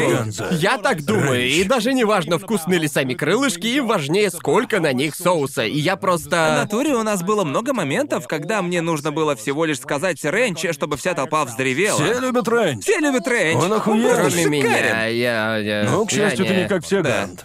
[0.53, 1.55] Я так думаю, Ренч.
[1.55, 5.65] и даже не важно, вкусны ли сами крылышки, им важнее, сколько на них соуса.
[5.65, 6.57] И я В просто...
[6.59, 10.97] натуре у нас было много моментов, когда мне нужно было всего лишь сказать ренч, чтобы
[10.97, 11.97] вся толпа вздревела.
[12.02, 12.82] Все любят ренч.
[12.84, 13.62] Все любят ренч.
[13.62, 14.14] Он охуенный.
[14.14, 14.51] Кроме шикарен.
[14.51, 15.56] меня, я...
[15.59, 17.26] я- Ну, к я счастью, ты не как все, Да.
[17.26, 17.44] Гарнт.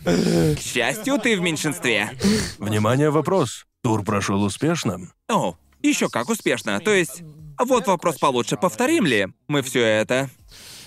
[0.58, 2.12] К счастью, ты в меньшинстве.
[2.60, 3.66] Внимание, вопрос.
[3.84, 5.00] Тур прошел успешно?
[5.30, 6.80] О, еще как успешно.
[6.80, 7.24] То есть,
[7.60, 8.58] вот вопрос получше.
[8.58, 10.30] Повторим ли мы все это?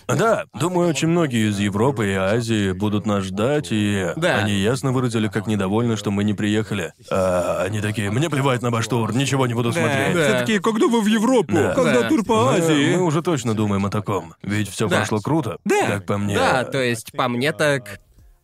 [0.08, 4.38] Да, думаю, очень многие из Европы и Азии будут нас ждать, и Да.
[4.38, 6.92] они ясно выразили, как недовольны, что мы не приехали.
[7.10, 10.14] А они такие, мне плевать на ваш тур, ничего не буду смотреть.
[10.14, 10.24] Да.
[10.28, 11.52] Все такие, когда вы в Европу?
[11.54, 11.74] Да.
[11.74, 12.08] Когда Да.
[12.08, 12.96] тур по Мы, Азии?
[12.96, 14.34] мы уже точно думаем о таком.
[14.42, 14.98] Ведь все Да.
[14.98, 15.56] прошло круто.
[15.64, 15.86] Да.
[15.86, 16.34] Как по мне.
[16.36, 18.00] Да, то есть, по мне так...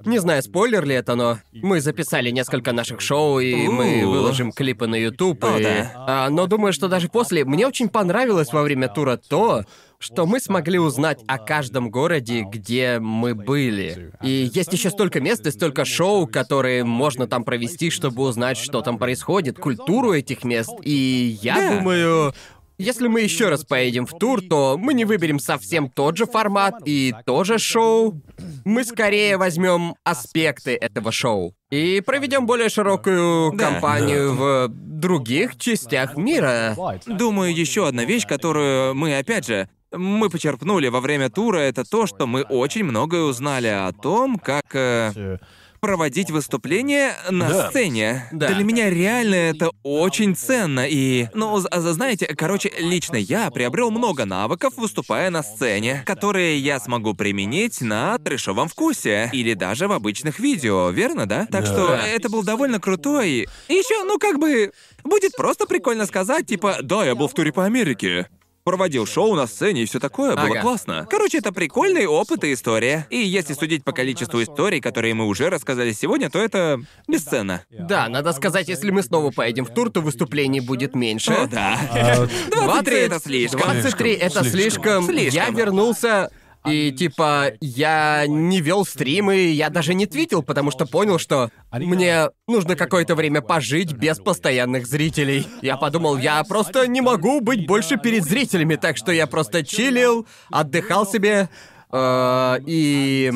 [0.06, 4.10] Не знаю, спойлер ли это, но мы записали несколько наших шоу, и мы У.
[4.10, 5.44] выложим клипы на YouTube.
[5.44, 5.90] О, и- да.
[5.94, 9.64] А, но думаю, что даже после мне очень понравилось во время тура то,
[10.00, 14.12] что мы смогли узнать о каждом городе, где мы были.
[14.22, 18.80] И есть еще столько мест и столько шоу, которые можно там провести, чтобы узнать, что
[18.80, 20.70] там происходит, культуру этих мест.
[20.82, 21.78] И я Да.
[21.78, 22.32] думаю,
[22.78, 26.76] если мы еще раз поедем в тур, то мы не выберем совсем тот же формат
[26.86, 28.22] и тоже шоу.
[28.64, 33.66] Мы скорее возьмем аспекты этого шоу и проведем более широкую Да.
[33.70, 36.74] кампанию в других частях мира.
[37.06, 42.06] Думаю, еще одна вещь, которую мы, опять же, мы почерпнули во время тура, это то,
[42.06, 45.38] что мы очень многое узнали о том, как э,
[45.80, 47.70] проводить выступления на Да.
[47.70, 48.28] сцене.
[48.32, 48.48] Да.
[48.48, 50.86] Для меня реально это очень ценно.
[50.86, 56.58] И, ну, з- а, знаете, короче, лично я приобрел много навыков, выступая на сцене, которые
[56.58, 59.30] я смогу применить на трешовом вкусе.
[59.32, 61.46] Или даже в обычных видео, верно, да?
[61.50, 61.66] Так Да.
[61.72, 63.48] что это был довольно крутой.
[63.68, 64.72] И еще, ну, как бы,
[65.02, 68.28] будет просто прикольно сказать, типа, да, я был в туре по Америке.
[68.64, 70.60] Проводил шоу на сцене и все такое, было Ага.
[70.60, 71.06] классно.
[71.10, 73.06] Короче, это прикольный опыт и история.
[73.10, 76.78] И если судить по количеству историй, которые мы уже рассказали сегодня, то это
[77.08, 77.64] бесценно.
[77.70, 81.32] Да, надо сказать, если мы снова поедем в тур, то выступлений будет меньше.
[81.32, 81.78] О, да.
[81.90, 83.60] А, 23 это слишком.
[83.60, 85.04] 23 это слишком.
[85.04, 85.32] Слишком.
[85.34, 86.30] Я вернулся.
[86.66, 92.28] И типа, я не вел стримы, я даже не твитил, потому что понял, что мне
[92.46, 95.46] нужно какое-то время пожить без постоянных зрителей.
[95.62, 100.26] Я подумал, я просто не могу быть больше перед зрителями, так что я просто чилил,
[100.50, 101.48] отдыхал себе.
[101.92, 103.32] э, и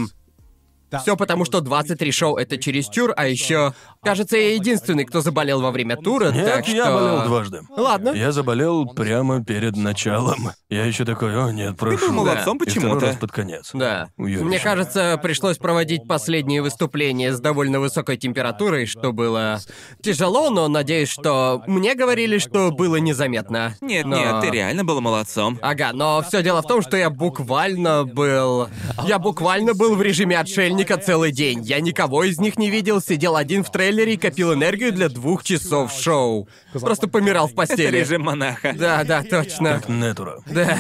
[1.01, 5.70] все потому, что 23 шоу это чересчур, а еще, кажется, я единственный, кто заболел во
[5.70, 6.76] время тура, Нет, так что.
[6.76, 7.60] я болел дважды.
[7.76, 8.10] Ладно.
[8.10, 10.51] Я заболел прямо перед началом.
[10.68, 11.98] Я еще такой, о нет, прошу.
[12.09, 13.06] был молодцом второй почему-то.
[13.06, 13.70] раз под конец.
[13.72, 14.09] Да.
[14.16, 14.44] Уёбище.
[14.44, 19.60] Мне кажется, пришлось проводить последние выступления с довольно высокой температурой, что было
[20.02, 23.74] тяжело, но надеюсь, что мне говорили, что было незаметно.
[23.81, 25.59] Нет, Но- нет, ты реально был молодцом.
[25.62, 28.68] Ага, но все дело в том, что я буквально был...
[29.06, 31.62] Я буквально был в режиме отшельника целый день.
[31.62, 35.43] Я никого из них не видел, сидел один в трейлере и копил энергию для двух
[35.45, 36.49] часов шоу.
[36.73, 37.99] Просто помирал в Это постели.
[37.99, 38.73] режим монаха.
[38.77, 39.83] Да, да, точно.
[39.89, 40.37] Нетура.
[40.47, 40.77] Да.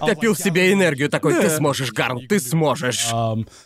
[0.00, 3.08] Копил в себе энергию такой, ты сможешь, Гарн, ты сможешь.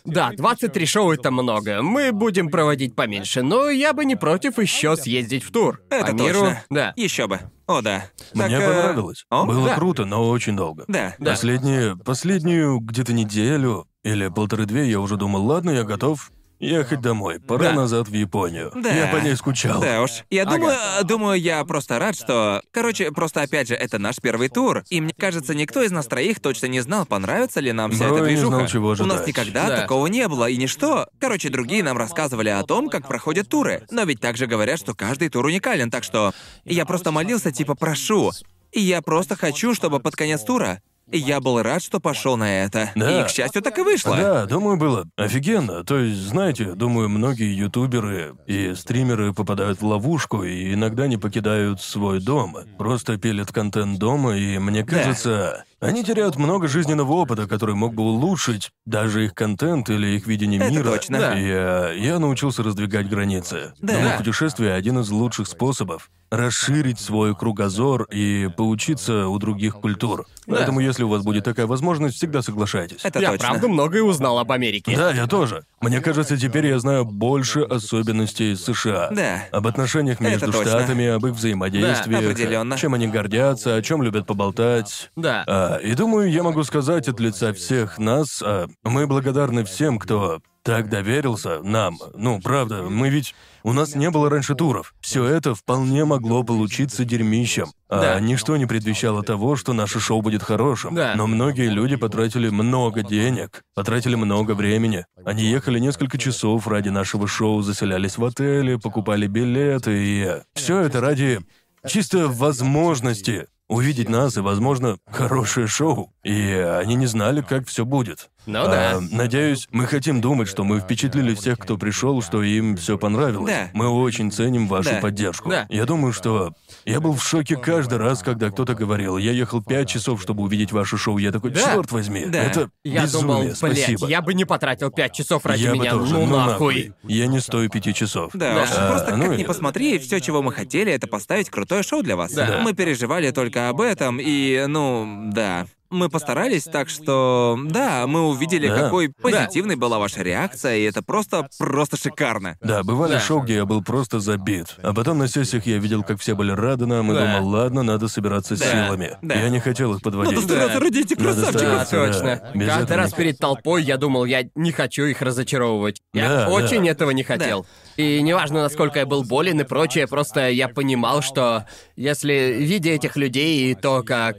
[0.03, 1.81] Да, 23 шоу это много.
[1.81, 5.81] Мы будем проводить поменьше, но я бы не против еще съездить в тур.
[5.89, 6.39] Это По миру.
[6.41, 6.63] точно.
[6.69, 6.93] Да.
[6.95, 7.39] Еще бы.
[7.65, 8.05] О, да.
[8.33, 9.25] Мне Так, э, понравилось.
[9.29, 9.75] о, Было да.
[9.75, 10.83] круто, но очень долго.
[10.89, 11.15] Да.
[11.17, 11.31] Да.
[11.31, 16.29] Последние, последнюю где-то неделю или полторы-две я уже думал, ладно, я готов
[16.63, 17.39] ехать домой.
[17.39, 17.73] Пора Да.
[17.73, 18.71] назад в Японию.
[18.75, 18.89] Да.
[18.93, 19.81] Я по ней скучал.
[19.81, 20.23] Да уж.
[20.29, 20.51] Я Ага.
[20.55, 22.61] думаю, думаю, я просто рад, что...
[22.71, 24.83] Короче, просто опять же, это наш первый тур.
[24.89, 28.17] И мне кажется, никто из нас троих точно не знал, понравится ли нам вся Бро,
[28.17, 28.55] эта я не движуха.
[28.57, 29.27] знал, чего У нас ожидать.
[29.27, 29.77] никогда Да.
[29.81, 31.07] такого не было, и ничто.
[31.19, 33.85] Короче, другие нам рассказывали о том, как проходят туры.
[33.91, 36.33] Но ведь также говорят, что каждый тур уникален, так что...
[36.65, 38.31] Я просто молился, типа, прошу.
[38.71, 40.81] И я просто хочу, чтобы под конец тура...
[41.11, 42.91] Я был рад, что пошел на это.
[42.95, 43.21] Да.
[43.21, 44.15] И, к счастью, так и вышло.
[44.15, 45.83] Да, думаю, было офигенно.
[45.83, 51.81] То есть, знаете, думаю, многие ютуберы и стримеры попадают в ловушку и иногда не покидают
[51.81, 52.57] свой дом.
[52.77, 58.03] Просто пилят контент дома, и мне кажется, они теряют много жизненного опыта, который мог бы
[58.03, 60.83] улучшить даже их контент или их видение Это мира.
[60.83, 61.19] точно.
[61.19, 61.39] Да.
[61.39, 63.73] И э, я научился раздвигать границы.
[63.79, 63.93] Да.
[63.93, 70.25] Думаю, путешествие один из лучших способов расширить свой кругозор и поучиться у других культур.
[70.47, 73.01] Поэтому, если у вас будет такая возможность, всегда соглашайтесь.
[73.03, 73.47] Это я точно.
[73.49, 74.95] правда многое узнал об Америке.
[74.97, 75.63] Да, я тоже.
[75.79, 79.09] Мне кажется, теперь я знаю больше особенностей США.
[79.11, 79.43] Да.
[79.51, 80.65] Об отношениях Это между точно.
[80.71, 82.77] штатами, об их взаимодействиях, Да, определенно.
[82.77, 85.11] чем они гордятся, о чем любят поболтать.
[85.15, 85.43] Да.
[85.47, 90.41] А, и думаю, я могу сказать от лица всех нас, а, мы благодарны всем, кто
[90.63, 91.99] так доверился нам.
[92.15, 93.35] Ну, правда, мы ведь...
[93.65, 94.93] У нас не было раньше туров.
[94.99, 97.67] Все это вполне могло получиться дерьмищем.
[97.89, 98.19] А Да.
[98.19, 100.95] ничто не предвещало того, что наше шоу будет хорошим.
[100.95, 101.13] Да.
[101.15, 105.05] Но многие люди потратили много денег, потратили много времени.
[105.23, 110.29] Они ехали несколько часов ради нашего шоу, заселялись в отели, покупали билеты и...
[110.55, 111.39] Все это ради
[111.87, 116.11] чисто возможности увидеть нас и, возможно, хорошее шоу.
[116.23, 118.29] И они не знали, как все будет.
[118.45, 118.99] Ну А, да.
[119.11, 123.51] надеюсь, мы хотим думать, что мы впечатлили всех, кто пришел, что им все понравилось.
[123.53, 123.69] Да.
[123.73, 124.99] Мы очень ценим вашу Да.
[124.99, 125.49] поддержку.
[125.49, 125.65] Да.
[125.69, 126.53] Я думаю, что
[126.85, 130.71] я был в шоке каждый раз, когда кто-то говорил, я ехал пять часов, чтобы увидеть
[130.71, 131.17] ваше шоу.
[131.17, 131.61] Я такой, Да.
[131.61, 132.43] черт возьми, Да.
[132.43, 134.07] это Я безумие, думал, блядь, спасибо.
[134.07, 135.91] я бы не потратил 5 часов ради Я бы меня.
[135.91, 136.93] тоже, ну нахуй.
[137.03, 138.31] Я не стою пяти часов.
[138.33, 138.63] Да, Да.
[138.63, 138.69] уж.
[138.75, 142.03] А, Просто ну как и- ни посмотри, все, чего мы хотели, это поставить крутое шоу
[142.03, 142.31] для вас.
[142.33, 142.59] Да.
[142.63, 145.65] Мы переживали только об этом, и, ну, да.
[145.93, 148.75] Мы постарались, так что, да, мы увидели, Да.
[148.81, 152.57] какой позитивной была ваша реакция, и это просто, просто шикарно.
[152.61, 153.19] Да, бывали Да.
[153.19, 154.75] шоу, где я был просто забит.
[154.81, 157.37] А потом на сессиях я видел, как все были рады нам, и Да.
[157.37, 158.65] думал, ладно, надо собираться Да.
[158.65, 159.17] силами.
[159.21, 159.35] Да.
[159.35, 160.33] Я не хотел их подводить.
[160.33, 161.61] Надо стараться ради этих Надо красавчиков.
[161.61, 162.41] Да, стараться, точно.
[162.53, 162.59] да.
[162.59, 166.01] Без Каждый этого раз перед толпой я думал, я не хочу их разочаровывать.
[166.13, 166.89] Я Да, очень да.
[166.91, 167.67] этого не хотел.
[167.97, 171.65] И неважно, насколько я был болен и прочее, просто я понимал, что
[171.95, 174.37] если, видя этих людей и то, как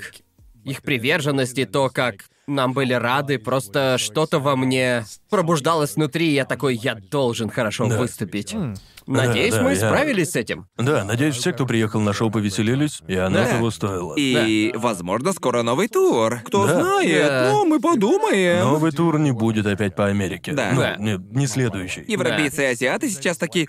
[0.65, 6.35] их приверженность, и то, как нам были рады, просто что-то во мне пробуждалось внутри, и
[6.35, 7.99] я такой, я должен хорошо Да.
[7.99, 8.55] выступить.
[9.07, 10.67] Надеюсь, Да, да, мы я- справились с этим.
[10.79, 13.47] Да, надеюсь, все, кто приехал на шоу, повеселились, и оно Да.
[13.51, 14.15] того стоило.
[14.17, 16.41] И, возможно, скоро новый тур.
[16.45, 16.81] Кто Да.
[16.81, 17.51] знает, Да.
[17.53, 18.61] ну, мы подумаем.
[18.65, 20.53] Новый тур не будет опять по Америке.
[20.53, 20.71] Да.
[20.73, 20.97] Ну, Да.
[20.97, 22.05] Не, не следующий.
[22.07, 23.69] Европейцы и азиаты сейчас такие...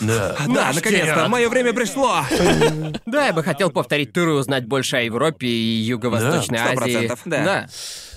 [0.00, 0.36] Да.
[0.46, 2.20] Да, Наш наконец-то, мое время пришло.
[3.06, 5.50] Да, я бы хотел повторить тур и узнать больше о Европе и
[5.82, 6.76] Юго-Восточной Да, сто Азии.
[6.92, 7.44] процентов, да.
[7.44, 7.66] да.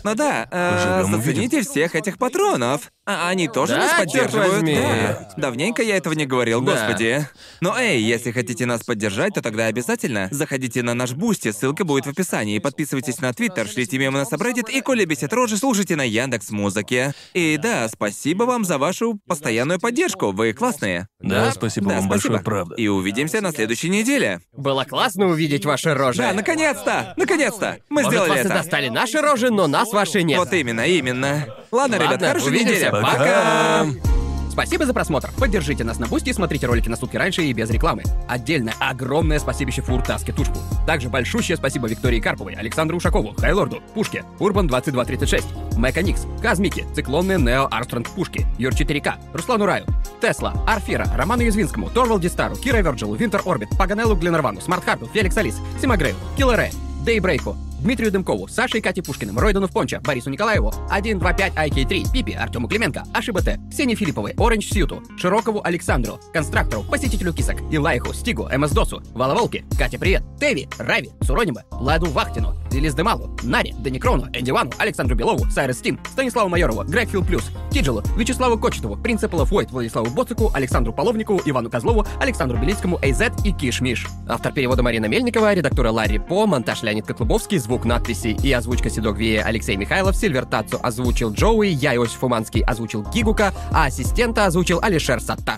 [0.03, 2.91] Ну да, э, зацените всех этих патронов.
[3.11, 3.97] А они тоже Да, нас чёрт
[4.31, 4.53] поддерживают.
[4.53, 4.75] возьми.
[4.75, 5.33] Да.
[5.35, 6.73] Давненько я этого не говорил, Да.
[6.73, 7.27] господи.
[7.59, 12.05] Но эй, если хотите нас поддержать, то тогда обязательно заходите на наш бусти, ссылка будет
[12.05, 12.59] в описании.
[12.59, 17.13] Подписывайтесь на Твиттер, шлите мемы на subreddit и коли бесит рожи, слушайте на Яндекс Музыке.
[17.33, 21.07] И да, спасибо вам за вашу постоянную поддержку, вы классные.
[21.19, 22.33] Да, спасибо Да, вам спасибо.
[22.35, 22.75] большое, правда.
[22.75, 24.39] И увидимся на следующей неделе.
[24.53, 26.21] Было классно увидеть ваши рожи.
[26.21, 27.13] Да, наконец-то!
[27.17, 27.79] Наконец-то!
[27.89, 28.49] Мы Может, сделали вас и это.
[28.53, 30.39] достали наши рожи, но нас ваши нет.
[30.39, 31.45] Вот именно, именно.
[31.71, 32.73] Ладно, ребят, Ладно, хорошей увидимся.
[32.73, 32.89] недели.
[32.91, 33.11] Пока.
[33.11, 34.18] Пока.
[34.59, 35.31] Спасибо за просмотр.
[35.39, 38.03] Поддержите нас на Бусти и смотрите ролики на сутки раньше и без рекламы.
[38.27, 40.57] Отдельно огромное спасибо Фуртаске Тушку.
[40.85, 47.69] Также большущее спасибо Виктории Карповой, Александру Ушакову, Хайлорду, Пушке, Урбан 2236, Меканикс, Казмики, Циклонные Нео
[47.71, 49.85] Армстронг Пушки, Юр 4К, Руслану Раю,
[50.19, 55.55] Тесла, Арфира, Роману Язвинскому, Торвалди Стару, Кира Верджилу, Винтер Орбит, Паганеллу Гленарвану, Смартхарду, Феликс Алис,
[55.81, 56.73] Симагрею, Киллере,
[57.05, 62.33] Дейбрейку, Дмитрию Дымкову, Саше и Кате Пушкиным, Ройдану в Понча, Борису Николаеву, 125 IK3, Пипи,
[62.33, 68.49] Артему Клименко, Ашиба Т, Ксении Филипповой, Оранж Сьюту, Широкову Александру, Констрактору, Посетителю Кисок, Илайху, Стигу,
[68.55, 74.51] МС Досу, Волки, Катя Привет, Теви, Рави, Суронима, Ладу Вахтину, Делис Демалу, Наре, Деникрону, Энди
[74.51, 80.09] Вану, Александру Белову, Сайрес Стим, Станиславу Майорову, Грегфилл Плюс, Киджилу, Вячеславу Кочетову, Принципала Войт, Владиславу
[80.11, 84.07] Боцику, Александру Половникову, Ивану Козлову, Александру Белицкому, Эйзет и Киш Миш.
[84.27, 89.19] Автор перевода Марина Мельникова, редактора Ларри По, монтаж Леонид Котлубовский, звук надписи и озвучка Седок
[89.19, 94.79] Вие Алексей Михайлов, Сильвер Тацу озвучил Джоуи, я Иосиф Уманский озвучил Гигука, а ассистента озвучил
[94.81, 95.57] Алишер Саттар.